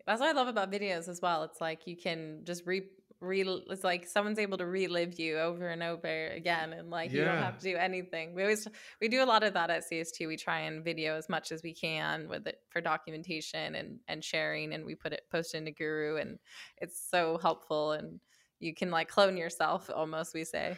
That's 0.07 0.21
what 0.21 0.29
I 0.29 0.33
love 0.33 0.49
about 0.49 0.73
videos 0.73 1.09
as 1.09 1.21
well. 1.21 1.43
It's 1.43 1.61
like 1.61 1.87
you 1.87 1.97
can 1.97 2.41
just 2.45 2.65
re 2.67 2.85
re 3.21 3.43
it's 3.71 3.85
like 3.85 4.07
someone's 4.07 4.39
able 4.39 4.59
to 4.59 4.67
relive 4.67 5.19
you 5.19 5.39
over 5.39 5.69
and 5.69 5.83
over 5.83 6.29
again 6.29 6.73
and 6.73 6.91
like 6.91 7.13
you 7.13 7.25
don't 7.25 7.39
have 7.39 7.59
to 7.59 7.65
do 7.65 7.77
anything. 7.77 8.35
We 8.35 8.43
always 8.43 8.69
we 9.01 9.09
do 9.09 9.23
a 9.23 9.27
lot 9.27 9.43
of 9.43 9.55
that 9.55 9.71
at 9.71 9.85
CS2. 9.91 10.27
We 10.27 10.37
try 10.37 10.61
and 10.61 10.85
video 10.85 11.17
as 11.17 11.29
much 11.29 11.53
as 11.53 11.63
we 11.63 11.73
can 11.73 12.29
with 12.29 12.47
it 12.47 12.61
for 12.69 12.81
documentation 12.81 13.75
and 13.75 13.99
and 14.09 14.23
sharing 14.23 14.75
and 14.75 14.85
we 14.85 14.95
put 14.95 15.13
it 15.13 15.23
post 15.31 15.55
into 15.55 15.71
Guru 15.71 16.17
and 16.17 16.39
it's 16.79 17.09
so 17.11 17.39
helpful 17.39 17.93
and 17.93 18.21
you 18.59 18.75
can 18.75 18.91
like 18.91 19.09
clone 19.09 19.37
yourself 19.37 19.91
almost 19.95 20.35
we 20.35 20.45
say. 20.45 20.77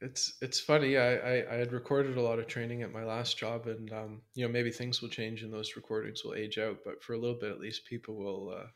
It's 0.00 0.34
it's 0.42 0.60
funny. 0.60 0.98
I, 0.98 1.14
I, 1.14 1.54
I 1.54 1.56
had 1.56 1.72
recorded 1.72 2.16
a 2.18 2.22
lot 2.22 2.38
of 2.38 2.46
training 2.46 2.82
at 2.82 2.92
my 2.92 3.04
last 3.04 3.38
job, 3.38 3.66
and 3.66 3.90
um, 3.92 4.22
you 4.34 4.44
know 4.44 4.52
maybe 4.52 4.70
things 4.70 5.00
will 5.00 5.08
change 5.08 5.42
and 5.42 5.52
those 5.52 5.76
recordings 5.76 6.24
will 6.24 6.34
age 6.34 6.58
out. 6.58 6.78
But 6.84 7.02
for 7.02 7.14
a 7.14 7.18
little 7.18 7.38
bit, 7.38 7.52
at 7.52 7.60
least, 7.60 7.86
people 7.86 8.16
will 8.16 8.50
uh, 8.50 8.66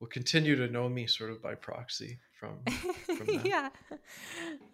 will 0.00 0.08
continue 0.08 0.56
to 0.56 0.66
know 0.68 0.88
me 0.88 1.06
sort 1.06 1.30
of 1.30 1.42
by 1.42 1.54
proxy 1.54 2.18
from. 2.32 2.58
that. 2.66 3.40
yeah. 3.44 3.68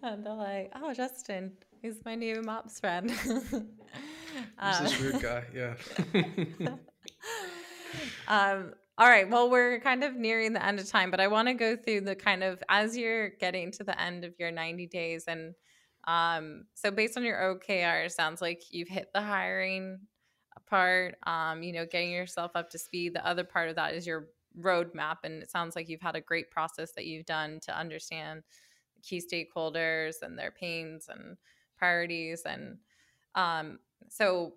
And 0.01 0.25
they're 0.25 0.33
like, 0.33 0.71
oh, 0.75 0.93
Justin, 0.93 1.51
he's 1.81 2.03
my 2.05 2.15
new 2.15 2.41
mops 2.41 2.79
friend. 2.79 3.11
Uh, 4.59 4.83
this 4.83 4.99
weird 4.99 5.19
guy? 5.19 5.43
Yeah. 5.53 5.73
um, 8.27 8.73
all 8.99 9.07
right. 9.07 9.27
Well, 9.27 9.49
we're 9.49 9.79
kind 9.79 10.03
of 10.03 10.15
nearing 10.15 10.53
the 10.53 10.63
end 10.63 10.79
of 10.79 10.87
time, 10.87 11.09
but 11.09 11.19
I 11.19 11.27
want 11.27 11.47
to 11.47 11.55
go 11.55 11.75
through 11.75 12.01
the 12.01 12.15
kind 12.15 12.43
of 12.43 12.61
as 12.69 12.95
you're 12.95 13.29
getting 13.29 13.71
to 13.71 13.83
the 13.83 13.99
end 13.99 14.25
of 14.25 14.35
your 14.37 14.51
90 14.51 14.85
days. 14.87 15.23
And 15.27 15.55
um, 16.05 16.65
so, 16.75 16.91
based 16.91 17.17
on 17.17 17.23
your 17.23 17.39
OKR, 17.39 18.05
it 18.05 18.11
sounds 18.11 18.41
like 18.41 18.61
you've 18.69 18.89
hit 18.89 19.09
the 19.11 19.21
hiring 19.21 19.99
part, 20.69 21.15
um, 21.25 21.63
you 21.63 21.73
know, 21.73 21.85
getting 21.85 22.11
yourself 22.11 22.51
up 22.53 22.69
to 22.71 22.77
speed. 22.77 23.15
The 23.15 23.25
other 23.25 23.43
part 23.43 23.69
of 23.69 23.75
that 23.77 23.95
is 23.95 24.05
your 24.05 24.27
roadmap. 24.59 25.17
And 25.23 25.43
it 25.43 25.51
sounds 25.51 25.75
like 25.75 25.89
you've 25.89 26.01
had 26.01 26.15
a 26.15 26.21
great 26.21 26.51
process 26.51 26.93
that 26.93 27.05
you've 27.05 27.25
done 27.25 27.59
to 27.61 27.77
understand 27.77 28.43
key 29.03 29.21
stakeholders 29.21 30.21
and 30.21 30.37
their 30.37 30.51
pains 30.51 31.07
and 31.09 31.37
priorities. 31.77 32.43
And 32.43 32.79
um, 33.35 33.79
so, 34.09 34.55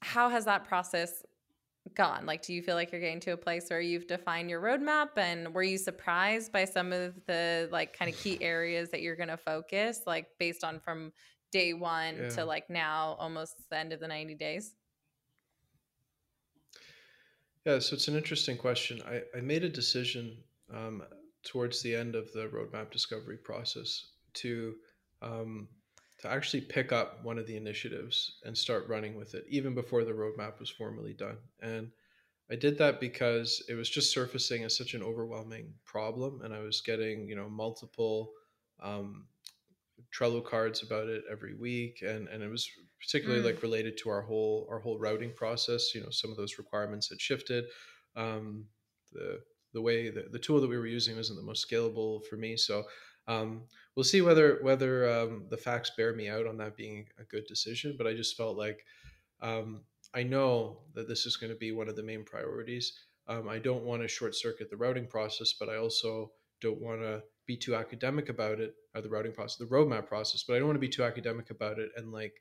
how 0.00 0.28
has 0.28 0.44
that 0.46 0.64
process 0.64 1.22
gone? 1.94 2.26
Like, 2.26 2.42
do 2.42 2.54
you 2.54 2.62
feel 2.62 2.74
like 2.76 2.92
you're 2.92 3.00
getting 3.00 3.20
to 3.20 3.32
a 3.32 3.36
place 3.36 3.68
where 3.70 3.80
you've 3.80 4.06
defined 4.06 4.50
your 4.50 4.60
roadmap? 4.60 5.10
And 5.16 5.54
were 5.54 5.62
you 5.62 5.78
surprised 5.78 6.52
by 6.52 6.64
some 6.64 6.92
of 6.92 7.24
the 7.26 7.68
like 7.72 7.96
kind 7.96 8.08
of 8.10 8.16
key 8.16 8.42
areas 8.42 8.90
that 8.90 9.02
you're 9.02 9.16
going 9.16 9.28
to 9.28 9.36
focus, 9.36 10.02
like 10.06 10.28
based 10.38 10.64
on 10.64 10.80
from 10.80 11.12
day 11.52 11.74
one 11.74 12.16
Yeah. 12.16 12.30
to 12.30 12.44
like 12.44 12.70
now, 12.70 13.16
almost 13.18 13.68
the 13.70 13.76
end 13.78 13.92
of 13.92 14.00
the 14.00 14.08
90 14.08 14.34
days? 14.34 14.76
Yeah, 17.64 17.78
so 17.78 17.94
it's 17.94 18.08
an 18.08 18.16
interesting 18.16 18.56
question. 18.56 19.02
I, 19.06 19.22
I 19.36 19.40
made 19.40 19.62
a 19.64 19.68
decision 19.68 20.36
um, 20.72 21.02
towards 21.44 21.82
the 21.82 21.94
end 21.94 22.14
of 22.14 22.32
the 22.32 22.48
roadmap 22.48 22.90
discovery 22.90 23.36
process 23.36 24.06
to 24.34 24.74
um, 25.20 25.68
to 26.18 26.28
actually 26.28 26.60
pick 26.62 26.92
up 26.92 27.24
one 27.24 27.38
of 27.38 27.46
the 27.46 27.56
initiatives 27.56 28.38
and 28.44 28.56
start 28.56 28.88
running 28.88 29.16
with 29.16 29.34
it, 29.34 29.44
even 29.48 29.74
before 29.74 30.04
the 30.04 30.12
roadmap 30.12 30.58
was 30.60 30.70
formally 30.70 31.12
done. 31.14 31.36
And 31.60 31.90
I 32.50 32.56
did 32.56 32.78
that 32.78 33.00
because 33.00 33.62
it 33.68 33.74
was 33.74 33.90
just 33.90 34.12
surfacing 34.12 34.64
as 34.64 34.76
such 34.76 34.94
an 34.94 35.02
overwhelming 35.02 35.74
problem, 35.84 36.42
and 36.42 36.54
I 36.54 36.60
was 36.60 36.80
getting 36.80 37.28
you 37.28 37.36
know 37.36 37.48
multiple 37.48 38.32
um, 38.80 39.26
Trello 40.16 40.44
cards 40.44 40.82
about 40.82 41.08
it 41.08 41.22
every 41.30 41.54
week, 41.54 42.02
and 42.02 42.28
and 42.28 42.42
it 42.42 42.48
was 42.48 42.68
particularly 43.00 43.42
Mm. 43.42 43.46
like 43.46 43.62
related 43.62 43.96
to 43.98 44.10
our 44.10 44.22
whole 44.22 44.66
our 44.70 44.80
whole 44.80 44.98
routing 44.98 45.32
process. 45.34 45.94
You 45.94 46.02
know, 46.02 46.10
some 46.10 46.30
of 46.30 46.36
those 46.36 46.58
requirements 46.58 47.08
had 47.08 47.20
shifted. 47.20 47.64
Um, 48.16 48.66
the 49.12 49.40
the 49.74 49.80
way 49.82 50.10
the, 50.10 50.26
the 50.30 50.38
tool 50.38 50.60
that 50.60 50.68
we 50.68 50.76
were 50.78 50.86
using 50.86 51.16
wasn't 51.16 51.38
the 51.38 51.46
most 51.46 51.68
scalable 51.68 52.24
for 52.26 52.36
me, 52.36 52.56
so 52.56 52.84
um, 53.26 53.62
we'll 53.94 54.04
see 54.04 54.20
whether 54.20 54.58
whether 54.62 55.08
um, 55.08 55.46
the 55.50 55.56
facts 55.56 55.92
bear 55.96 56.14
me 56.14 56.28
out 56.28 56.46
on 56.46 56.56
that 56.58 56.76
being 56.76 57.06
a 57.18 57.24
good 57.24 57.44
decision. 57.46 57.94
But 57.96 58.06
I 58.06 58.14
just 58.14 58.36
felt 58.36 58.56
like 58.58 58.84
um, 59.40 59.84
I 60.14 60.22
know 60.22 60.82
that 60.94 61.08
this 61.08 61.26
is 61.26 61.36
going 61.36 61.52
to 61.52 61.58
be 61.58 61.72
one 61.72 61.88
of 61.88 61.96
the 61.96 62.02
main 62.02 62.24
priorities. 62.24 62.92
Um, 63.28 63.48
I 63.48 63.58
don't 63.58 63.84
want 63.84 64.02
to 64.02 64.08
short 64.08 64.34
circuit 64.34 64.68
the 64.70 64.76
routing 64.76 65.06
process, 65.06 65.54
but 65.58 65.68
I 65.68 65.76
also 65.76 66.32
don't 66.60 66.80
want 66.80 67.00
to 67.00 67.22
be 67.46 67.56
too 67.56 67.74
academic 67.74 68.28
about 68.28 68.60
it, 68.60 68.74
or 68.94 69.00
the 69.00 69.08
routing 69.08 69.32
process, 69.32 69.56
the 69.56 69.64
roadmap 69.64 70.06
process, 70.06 70.44
but 70.46 70.54
I 70.54 70.58
don't 70.58 70.68
want 70.68 70.76
to 70.76 70.80
be 70.80 70.88
too 70.88 71.04
academic 71.04 71.50
about 71.50 71.78
it 71.78 71.90
and 71.96 72.12
like 72.12 72.34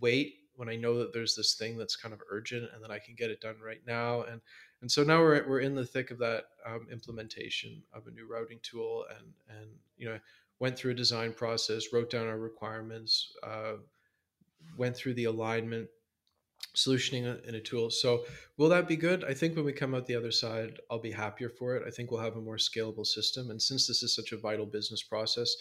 wait 0.00 0.34
when 0.56 0.68
I 0.68 0.76
know 0.76 0.98
that 0.98 1.12
there's 1.12 1.34
this 1.34 1.54
thing 1.54 1.78
that's 1.78 1.96
kind 1.96 2.12
of 2.12 2.20
urgent 2.30 2.68
and 2.74 2.84
that 2.84 2.90
I 2.90 2.98
can 2.98 3.14
get 3.14 3.30
it 3.30 3.40
done 3.40 3.56
right 3.64 3.80
now. 3.86 4.22
And 4.22 4.40
and 4.82 4.90
so 4.90 5.02
now 5.02 5.20
we're 5.20 5.46
we're 5.48 5.60
in 5.60 5.74
the 5.74 5.84
thick 5.84 6.10
of 6.10 6.18
that 6.18 6.44
um, 6.66 6.86
implementation 6.90 7.82
of 7.92 8.06
a 8.06 8.10
new 8.10 8.26
routing 8.26 8.60
tool, 8.62 9.04
and 9.10 9.58
and 9.58 9.68
you 9.96 10.08
know 10.08 10.18
went 10.58 10.76
through 10.76 10.92
a 10.92 10.94
design 10.94 11.32
process, 11.32 11.92
wrote 11.92 12.10
down 12.10 12.26
our 12.26 12.38
requirements, 12.38 13.32
uh, 13.42 13.74
went 14.76 14.94
through 14.96 15.14
the 15.14 15.24
alignment, 15.24 15.88
solutioning 16.76 17.42
in 17.46 17.54
a 17.54 17.60
tool. 17.60 17.90
So 17.90 18.24
will 18.56 18.68
that 18.68 18.88
be 18.88 18.96
good? 18.96 19.24
I 19.24 19.34
think 19.34 19.56
when 19.56 19.64
we 19.64 19.72
come 19.72 19.94
out 19.94 20.06
the 20.06 20.16
other 20.16 20.30
side, 20.30 20.78
I'll 20.90 21.00
be 21.00 21.10
happier 21.10 21.48
for 21.48 21.76
it. 21.76 21.84
I 21.86 21.90
think 21.90 22.10
we'll 22.10 22.20
have 22.20 22.36
a 22.36 22.40
more 22.40 22.56
scalable 22.56 23.06
system. 23.06 23.50
And 23.50 23.60
since 23.60 23.86
this 23.86 24.02
is 24.02 24.14
such 24.14 24.32
a 24.32 24.38
vital 24.38 24.66
business 24.66 25.02
process, 25.02 25.54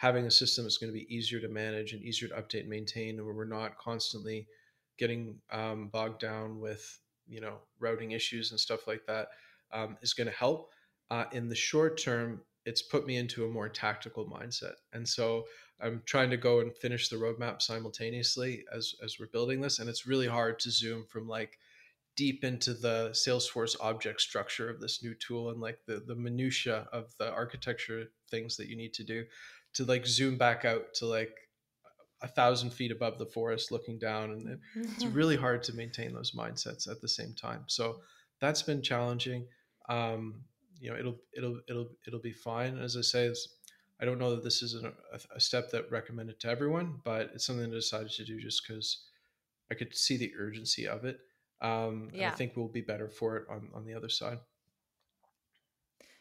having 0.00 0.26
a 0.26 0.30
system 0.30 0.64
that's 0.64 0.78
going 0.78 0.90
to 0.90 0.98
be 0.98 1.14
easier 1.14 1.40
to 1.40 1.48
manage 1.48 1.92
and 1.92 2.02
easier 2.02 2.28
to 2.28 2.34
update 2.34 2.60
and 2.60 2.70
maintain, 2.70 3.16
and 3.16 3.24
where 3.24 3.34
we're 3.34 3.44
not 3.44 3.76
constantly 3.78 4.48
getting 4.98 5.36
um, 5.52 5.88
bogged 5.88 6.20
down 6.20 6.58
with 6.58 6.98
you 7.28 7.40
know 7.40 7.58
routing 7.78 8.12
issues 8.12 8.50
and 8.50 8.58
stuff 8.58 8.86
like 8.86 9.04
that, 9.06 9.28
um, 9.72 9.96
is 10.00 10.14
going 10.14 10.26
to 10.26 10.32
help. 10.32 10.70
Uh, 11.10 11.24
in 11.32 11.48
the 11.48 11.54
short 11.54 12.00
term, 12.00 12.40
it's 12.64 12.82
put 12.82 13.06
me 13.06 13.16
into 13.16 13.44
a 13.44 13.48
more 13.48 13.68
tactical 13.68 14.24
mindset, 14.24 14.74
and 14.92 15.06
so 15.06 15.44
I'm 15.82 16.02
trying 16.04 16.30
to 16.30 16.36
go 16.36 16.60
and 16.60 16.76
finish 16.76 17.08
the 17.08 17.16
roadmap 17.16 17.62
simultaneously 17.62 18.64
as 18.72 18.94
as 19.02 19.16
we're 19.18 19.26
building 19.26 19.60
this, 19.60 19.78
and 19.78 19.88
it's 19.88 20.06
really 20.06 20.26
hard 20.26 20.58
to 20.60 20.70
zoom 20.70 21.06
from 21.06 21.28
like 21.28 21.58
deep 22.16 22.44
into 22.44 22.74
the 22.74 23.10
Salesforce 23.12 23.76
object 23.80 24.20
structure 24.20 24.68
of 24.68 24.80
this 24.80 25.02
new 25.02 25.14
tool 25.14 25.50
and 25.50 25.60
like 25.60 25.78
the 25.86 26.02
the 26.06 26.14
minutia 26.14 26.88
of 26.92 27.14
the 27.18 27.30
architecture 27.30 28.06
things 28.30 28.56
that 28.56 28.68
you 28.68 28.76
need 28.76 28.94
to 28.94 29.04
do 29.04 29.24
to 29.74 29.84
like 29.84 30.06
zoom 30.06 30.36
back 30.36 30.64
out 30.64 30.92
to 30.94 31.06
like 31.06 31.34
a 32.22 32.28
thousand 32.28 32.70
feet 32.70 32.90
above 32.90 33.18
the 33.18 33.26
forest 33.26 33.72
looking 33.72 33.98
down 33.98 34.30
and 34.32 34.48
it, 34.48 34.58
it's 34.76 35.04
really 35.20 35.36
hard 35.36 35.62
to 35.62 35.74
maintain 35.74 36.12
those 36.12 36.32
mindsets 36.32 36.90
at 36.90 37.00
the 37.00 37.08
same 37.08 37.34
time. 37.34 37.64
So 37.66 38.00
that's 38.40 38.62
been 38.62 38.82
challenging. 38.82 39.46
Um, 39.88 40.44
you 40.80 40.90
know 40.90 40.98
it'll 40.98 41.16
it'll 41.36 41.60
it'll 41.68 41.90
it'll 42.06 42.20
be 42.20 42.32
fine. 42.32 42.78
As 42.78 42.96
i 42.96 43.02
say 43.02 43.32
I 44.00 44.04
don't 44.06 44.18
know 44.18 44.34
that 44.34 44.44
this 44.44 44.62
is 44.62 44.74
a, 44.82 44.92
a 45.34 45.40
step 45.40 45.70
that 45.72 45.90
recommended 45.90 46.40
to 46.40 46.48
everyone, 46.48 47.00
but 47.04 47.30
it's 47.34 47.44
something 47.44 47.66
I 47.66 47.74
decided 47.74 48.10
to 48.12 48.24
do 48.24 48.40
just 48.40 48.62
because 48.66 49.04
I 49.70 49.74
could 49.74 49.94
see 49.94 50.16
the 50.16 50.32
urgency 50.38 50.88
of 50.88 51.04
it. 51.04 51.18
Um, 51.60 52.08
yeah. 52.14 52.28
I 52.28 52.32
think 52.32 52.56
we'll 52.56 52.68
be 52.68 52.80
better 52.80 53.08
for 53.08 53.36
it 53.36 53.44
on, 53.50 53.68
on 53.74 53.84
the 53.84 53.94
other 53.94 54.08
side. 54.08 54.38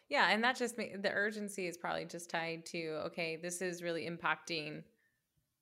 Yeah, 0.10 0.30
and 0.30 0.44
that 0.44 0.58
just 0.58 0.76
the 0.76 1.12
urgency 1.12 1.68
is 1.68 1.78
probably 1.78 2.06
just 2.06 2.30
tied 2.32 2.66
to 2.68 3.04
okay, 3.08 3.36
this 3.36 3.62
is 3.62 3.84
really 3.84 4.10
impacting 4.10 4.84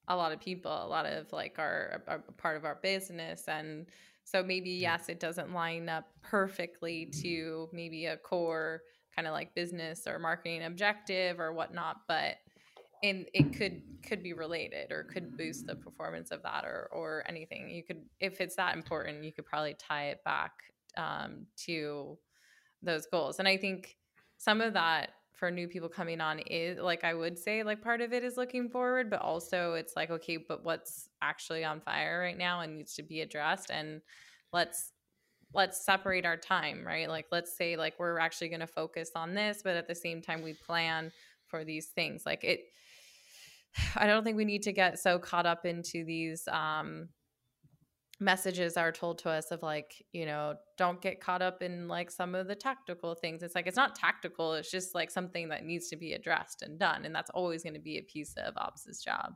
a 0.08 0.16
lot 0.16 0.32
of 0.32 0.40
people, 0.40 0.72
a 0.72 0.88
lot 0.88 1.06
of 1.06 1.32
like 1.34 1.60
our, 1.60 2.02
our 2.08 2.20
part 2.38 2.56
of 2.56 2.64
our 2.64 2.80
business, 2.82 3.44
and 3.50 3.88
so 4.24 4.42
maybe 4.42 4.72
yes, 4.72 5.10
it 5.10 5.20
doesn't 5.20 5.54
line 5.54 5.90
up 5.90 6.06
perfectly 6.22 7.12
to 7.22 7.70
maybe 7.74 8.06
a 8.06 8.16
core 8.16 8.84
kind 9.18 9.28
of 9.28 9.34
like 9.34 9.56
business 9.56 10.04
or 10.08 10.20
marketing 10.20 10.64
objective 10.64 11.40
or 11.40 11.52
whatnot, 11.52 12.02
but 12.08 12.36
and 13.04 13.26
it 13.34 13.54
could 13.58 13.82
could 14.08 14.24
be 14.24 14.34
related 14.34 14.92
or 14.92 15.04
could 15.04 15.36
boost 15.38 15.68
the 15.68 15.76
performance 15.76 16.32
of 16.32 16.44
that 16.44 16.64
or 16.66 16.88
or 16.92 17.24
anything. 17.28 17.70
You 17.70 17.84
could 17.84 18.04
if 18.20 18.40
it's 18.40 18.56
that 18.56 18.76
important, 18.76 19.24
you 19.24 19.34
could 19.34 19.46
probably 19.46 19.76
tie 19.76 20.10
it 20.10 20.24
back 20.24 20.52
um, 20.96 21.48
to 21.66 22.18
those 22.84 23.08
goals. 23.08 23.40
And 23.40 23.48
I 23.48 23.58
think 23.58 23.98
some 24.38 24.62
of 24.62 24.74
that 24.74 25.10
for 25.34 25.52
new 25.52 25.68
people 25.68 25.90
coming 25.90 26.22
on 26.22 26.40
is 26.40 26.80
like 26.80 27.04
I 27.04 27.14
would 27.14 27.38
say 27.38 27.64
like 27.64 27.82
part 27.82 28.02
of 28.02 28.14
it 28.14 28.24
is 28.24 28.38
looking 28.38 28.70
forward, 28.70 29.10
but 29.10 29.22
also 29.22 29.74
it's 29.74 29.96
like 29.96 30.12
okay, 30.12 30.38
but 30.38 30.64
what's 30.64 31.10
actually 31.22 31.64
on 31.64 31.82
fire 31.82 32.20
right 32.20 32.38
now 32.38 32.62
and 32.62 32.76
needs 32.76 32.94
to 32.96 33.04
be 33.04 33.22
addressed 33.22 33.72
and 33.72 34.02
let's 34.54 34.92
let's 35.54 35.84
separate 35.86 36.26
our 36.26 36.38
time, 36.38 36.86
right? 36.86 37.10
Like 37.10 37.28
let's 37.32 37.56
say 37.56 37.78
like 37.78 37.96
we're 38.00 38.20
actually 38.20 38.50
going 38.50 38.60
to 38.60 38.68
focus 38.68 39.12
on 39.16 39.34
this, 39.34 39.62
but 39.64 39.76
at 39.76 39.88
the 39.88 39.96
same 39.96 40.22
time 40.22 40.42
we 40.42 40.54
plan 40.54 41.12
for 41.48 41.64
these 41.64 41.88
things. 41.88 42.24
Like 42.26 42.44
it 42.44 42.62
I 43.96 44.08
don't 44.08 44.24
think 44.24 44.38
we 44.38 44.46
need 44.46 44.64
to 44.64 44.74
get 44.74 45.00
so 45.00 45.20
caught 45.20 45.46
up 45.46 45.66
into 45.66 46.04
these 46.04 46.48
um 46.48 47.10
messages 48.20 48.78
are 48.78 48.92
told 48.92 49.20
to 49.20 49.30
us 49.30 49.52
of 49.52 49.62
like, 49.62 50.04
you 50.12 50.26
know, 50.26 50.56
don't 50.76 51.00
get 51.02 51.22
caught 51.22 51.44
up 51.44 51.62
in 51.62 51.88
like 51.88 52.10
some 52.10 52.34
of 52.34 52.48
the 52.48 52.56
tactical 52.56 53.14
things. 53.14 53.44
It's 53.44 53.54
like 53.54 53.68
it's 53.68 53.78
not 53.78 53.96
tactical, 53.96 54.54
it's 54.54 54.72
just 54.72 54.96
like 54.96 55.12
something 55.12 55.50
that 55.50 55.64
needs 55.64 55.88
to 55.90 55.96
be 55.96 56.14
addressed 56.14 56.64
and 56.64 56.80
done 56.80 57.06
and 57.06 57.14
that's 57.14 57.30
always 57.32 57.64
going 57.64 57.76
to 57.76 57.80
be 57.80 57.98
a 57.98 58.02
piece 58.02 58.34
of 58.38 58.56
ops's 58.58 59.02
job. 59.04 59.34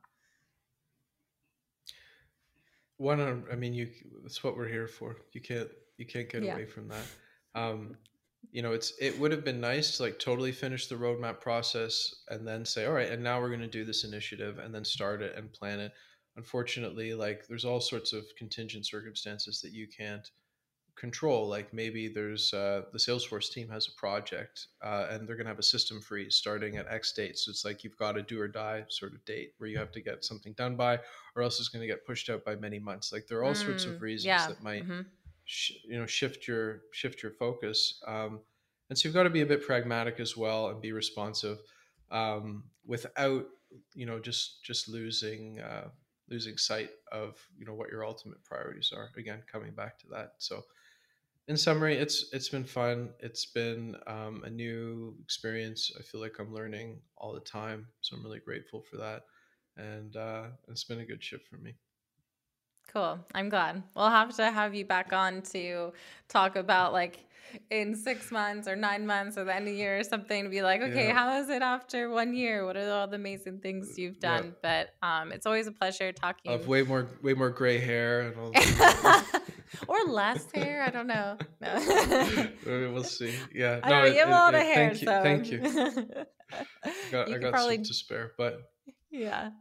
One 2.97 3.45
I 3.51 3.55
mean 3.55 3.73
you 3.73 3.89
that's 4.21 4.43
what 4.43 4.55
we're 4.55 4.67
here 4.67 4.87
for. 4.87 5.17
You 5.33 5.41
can't 5.41 5.69
you 6.01 6.07
can't 6.07 6.27
get 6.27 6.41
yeah. 6.41 6.55
away 6.55 6.65
from 6.65 6.87
that. 6.87 7.05
Um, 7.53 7.95
you 8.51 8.63
know, 8.63 8.71
it's 8.71 8.93
it 8.99 9.17
would 9.19 9.31
have 9.31 9.45
been 9.45 9.61
nice 9.61 9.97
to 9.97 10.03
like 10.03 10.17
totally 10.17 10.51
finish 10.51 10.87
the 10.87 10.95
roadmap 10.95 11.39
process 11.39 12.15
and 12.29 12.45
then 12.45 12.65
say, 12.65 12.87
all 12.87 12.93
right, 12.93 13.09
and 13.09 13.23
now 13.23 13.39
we're 13.39 13.49
going 13.49 13.61
to 13.61 13.67
do 13.67 13.85
this 13.85 14.03
initiative 14.03 14.57
and 14.57 14.73
then 14.73 14.83
start 14.83 15.21
it 15.21 15.35
and 15.37 15.53
plan 15.53 15.79
it. 15.79 15.91
Unfortunately, 16.37 17.13
like 17.13 17.45
there's 17.47 17.65
all 17.65 17.79
sorts 17.79 18.13
of 18.13 18.23
contingent 18.39 18.87
circumstances 18.87 19.61
that 19.61 19.73
you 19.73 19.87
can't 19.87 20.27
control. 20.97 21.47
Like 21.47 21.71
maybe 21.71 22.07
there's 22.07 22.51
uh, 22.51 22.81
the 22.91 22.97
Salesforce 22.97 23.51
team 23.51 23.69
has 23.69 23.87
a 23.87 23.99
project 23.99 24.67
uh, 24.83 25.07
and 25.11 25.27
they're 25.27 25.35
going 25.35 25.45
to 25.45 25.51
have 25.51 25.59
a 25.59 25.63
system 25.63 26.01
freeze 26.01 26.35
starting 26.35 26.77
at 26.77 26.87
X 26.87 27.13
date. 27.13 27.37
So 27.37 27.51
it's 27.51 27.63
like 27.63 27.83
you've 27.83 27.97
got 27.97 28.17
a 28.17 28.23
do 28.23 28.41
or 28.41 28.47
die 28.47 28.85
sort 28.89 29.13
of 29.13 29.23
date 29.25 29.53
where 29.59 29.69
you 29.69 29.77
have 29.77 29.91
to 29.91 30.01
get 30.01 30.25
something 30.25 30.53
done 30.53 30.75
by, 30.75 30.99
or 31.35 31.43
else 31.43 31.59
it's 31.59 31.69
going 31.69 31.81
to 31.81 31.87
get 31.87 32.07
pushed 32.07 32.29
out 32.29 32.43
by 32.43 32.55
many 32.55 32.79
months. 32.79 33.13
Like 33.13 33.27
there 33.27 33.37
are 33.37 33.43
all 33.43 33.53
mm, 33.53 33.65
sorts 33.65 33.85
of 33.85 33.93
mm, 33.93 34.01
reasons 34.01 34.25
yeah. 34.25 34.47
that 34.47 34.63
might. 34.63 34.83
Mm-hmm 34.83 35.01
sh- 35.51 35.83
you 35.83 35.99
know 35.99 36.05
shift 36.05 36.47
your 36.47 36.81
shift 36.93 37.21
your 37.21 37.33
focus 37.33 38.01
um, 38.07 38.39
and 38.89 38.97
so 38.97 39.07
you've 39.07 39.13
got 39.13 39.23
to 39.23 39.29
be 39.29 39.41
a 39.41 39.45
bit 39.45 39.65
pragmatic 39.65 40.19
as 40.19 40.37
well 40.37 40.69
and 40.69 40.81
be 40.81 40.93
responsive 40.93 41.59
um, 42.09 42.63
without 42.85 43.45
you 43.93 44.05
know 44.05 44.19
just 44.19 44.63
just 44.63 44.87
losing 44.87 45.59
uh, 45.59 45.89
losing 46.29 46.57
sight 46.57 46.89
of 47.11 47.35
you 47.57 47.65
know 47.65 47.73
what 47.73 47.89
your 47.89 48.05
ultimate 48.05 48.43
priorities 48.45 48.93
are. 48.95 49.09
Again 49.17 49.43
coming 49.51 49.73
back 49.73 49.99
to 49.99 50.07
that. 50.11 50.33
So 50.37 50.63
in 51.49 51.57
summary 51.57 51.97
it's 51.97 52.29
it's 52.31 52.49
been 52.49 52.63
fun. 52.63 53.09
It's 53.19 53.45
been 53.45 53.97
um, 54.07 54.43
a 54.45 54.49
new 54.49 55.15
experience. 55.21 55.91
I 55.99 56.03
feel 56.03 56.21
like 56.21 56.37
i'm 56.39 56.53
learning 56.53 57.01
all 57.17 57.33
the 57.33 57.41
time 57.41 57.87
so 57.99 58.15
i'm 58.15 58.23
really 58.23 58.39
grateful 58.39 58.81
for 58.89 58.97
that. 58.97 59.23
And 59.75 60.15
uh, 60.15 60.47
it's 60.69 60.85
been 60.85 60.99
a 61.01 61.05
good 61.05 61.23
shift 61.23 61.47
for 61.47 61.57
me 61.57 61.75
Cool. 62.91 63.19
I'm 63.33 63.49
glad. 63.49 63.83
We'll 63.95 64.09
have 64.09 64.35
to 64.37 64.51
have 64.51 64.75
you 64.75 64.85
back 64.85 65.13
on 65.13 65.41
to 65.53 65.93
talk 66.27 66.55
about 66.55 66.91
like 66.91 67.19
in 67.69 67.95
six 67.95 68.31
months 68.31 68.67
or 68.67 68.75
nine 68.75 69.05
months 69.05 69.37
or 69.37 69.43
the 69.43 69.55
end 69.55 69.67
of 69.67 69.73
the 69.73 69.77
year 69.77 69.99
or 69.99 70.03
something 70.03 70.43
to 70.43 70.49
be 70.49 70.61
like, 70.61 70.81
okay, 70.81 71.07
yeah. 71.07 71.13
how 71.13 71.39
is 71.39 71.49
it 71.49 71.61
after 71.61 72.09
one 72.09 72.33
year? 72.33 72.65
What 72.65 72.77
are 72.77 72.89
all 72.91 73.07
the 73.07 73.15
amazing 73.15 73.59
things 73.59 73.97
you've 73.97 74.19
done? 74.19 74.55
Yeah. 74.63 74.87
But 75.01 75.07
um, 75.07 75.31
it's 75.31 75.45
always 75.45 75.67
a 75.67 75.71
pleasure 75.71 76.11
talking. 76.11 76.51
Of 76.51 76.67
way 76.67 76.83
more, 76.83 77.07
way 77.21 77.33
more 77.33 77.49
gray 77.49 77.79
hair 77.79 78.21
and 78.21 78.37
all. 78.37 78.51
or 79.87 80.03
less 80.05 80.45
hair. 80.53 80.83
I 80.83 80.89
don't 80.89 81.07
know. 81.07 81.37
No. 81.61 82.47
we'll 82.93 83.03
see. 83.03 83.33
Yeah. 83.53 83.79
I 83.83 83.89
no, 83.89 84.01
know, 84.01 84.05
you 84.07 84.19
have 84.19 84.29
a 84.29 84.31
lot 84.31 84.55
of 84.55 84.61
hair. 84.61 84.93
Thank 84.93 85.01
you. 85.01 85.07
So. 85.07 85.23
Thank 85.23 85.51
you. 85.51 86.25
I 86.83 87.11
got, 87.11 87.27
you 87.29 87.35
I 87.35 87.37
got 87.37 87.51
probably... 87.51 87.75
some 87.77 87.83
to 87.85 87.93
spare, 87.93 88.31
but 88.37 88.70
yeah. 89.11 89.51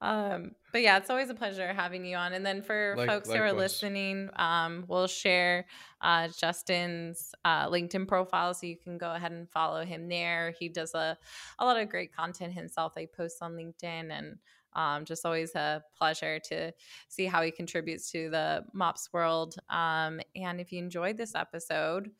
Um, 0.00 0.52
but 0.72 0.82
yeah, 0.82 0.98
it's 0.98 1.10
always 1.10 1.30
a 1.30 1.34
pleasure 1.34 1.72
having 1.72 2.04
you 2.04 2.16
on. 2.16 2.32
And 2.32 2.44
then 2.44 2.62
for 2.62 2.94
like, 2.96 3.08
folks 3.08 3.28
likewise. 3.28 3.50
who 3.50 3.56
are 3.56 3.58
listening, 3.58 4.30
um, 4.36 4.84
we'll 4.86 5.06
share 5.06 5.66
uh, 6.00 6.28
Justin's 6.28 7.34
uh, 7.44 7.68
LinkedIn 7.68 8.06
profile 8.06 8.54
so 8.54 8.66
you 8.66 8.76
can 8.76 8.98
go 8.98 9.12
ahead 9.12 9.32
and 9.32 9.48
follow 9.50 9.84
him 9.84 10.08
there. 10.08 10.54
He 10.58 10.68
does 10.68 10.94
a, 10.94 11.18
a 11.58 11.64
lot 11.64 11.80
of 11.80 11.88
great 11.88 12.14
content 12.14 12.52
himself. 12.52 12.92
He 12.96 13.06
posts 13.06 13.42
on 13.42 13.54
LinkedIn 13.54 14.10
and 14.10 14.38
um, 14.74 15.04
just 15.04 15.24
always 15.26 15.54
a 15.54 15.82
pleasure 15.96 16.38
to 16.38 16.72
see 17.08 17.26
how 17.26 17.42
he 17.42 17.50
contributes 17.50 18.10
to 18.12 18.30
the 18.30 18.64
MOps 18.72 19.12
world. 19.12 19.56
Um, 19.68 20.20
and 20.36 20.60
if 20.60 20.72
you 20.72 20.78
enjoyed 20.78 21.16
this 21.16 21.34
episode, 21.34 22.10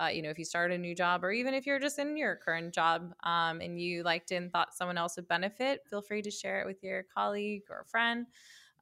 uh, 0.00 0.06
you 0.06 0.22
know, 0.22 0.30
if 0.30 0.38
you 0.38 0.44
start 0.44 0.72
a 0.72 0.78
new 0.78 0.94
job 0.94 1.24
or 1.24 1.30
even 1.30 1.54
if 1.54 1.66
you're 1.66 1.78
just 1.78 1.98
in 1.98 2.16
your 2.16 2.36
current 2.36 2.74
job 2.74 3.12
um, 3.22 3.60
and 3.60 3.80
you 3.80 4.02
liked 4.02 4.32
it 4.32 4.36
and 4.36 4.52
thought 4.52 4.74
someone 4.74 4.98
else 4.98 5.16
would 5.16 5.28
benefit, 5.28 5.82
feel 5.88 6.02
free 6.02 6.22
to 6.22 6.30
share 6.30 6.60
it 6.60 6.66
with 6.66 6.82
your 6.82 7.04
colleague 7.14 7.62
or 7.70 7.84
friend. 7.88 8.26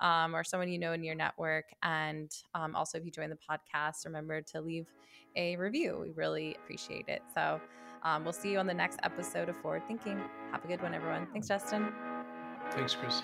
Um, 0.01 0.35
or 0.35 0.43
someone 0.43 0.69
you 0.69 0.81
know 0.81 0.95
in 0.95 1.05
your 1.05 1.15
network. 1.15 1.67
And 1.85 2.29
um, 2.57 2.75
also, 2.75 2.99
if 2.99 3.05
you 3.05 3.13
join 3.13 3.31
the 3.31 3.37
podcast, 3.37 4.05
remember 4.05 4.41
to 4.41 4.61
leave 4.61 4.89
a 5.37 5.55
review. 5.57 5.97
We 6.03 6.11
really 6.11 6.57
appreciate 6.57 7.05
it. 7.07 7.23
So, 7.33 7.61
um, 8.03 8.25
we'll 8.25 8.33
see 8.33 8.51
you 8.51 8.59
on 8.59 8.67
the 8.67 8.75
next 8.75 8.99
episode 9.05 9.49
of 9.49 9.57
Forward 9.59 9.87
Thinking. 9.87 10.21
Have 10.51 10.65
a 10.65 10.67
good 10.67 10.83
one, 10.83 10.93
everyone. 10.93 11.29
Thanks, 11.33 11.47
Justin. 11.47 11.93
Thanks, 12.73 12.97
Chris. 12.97 13.23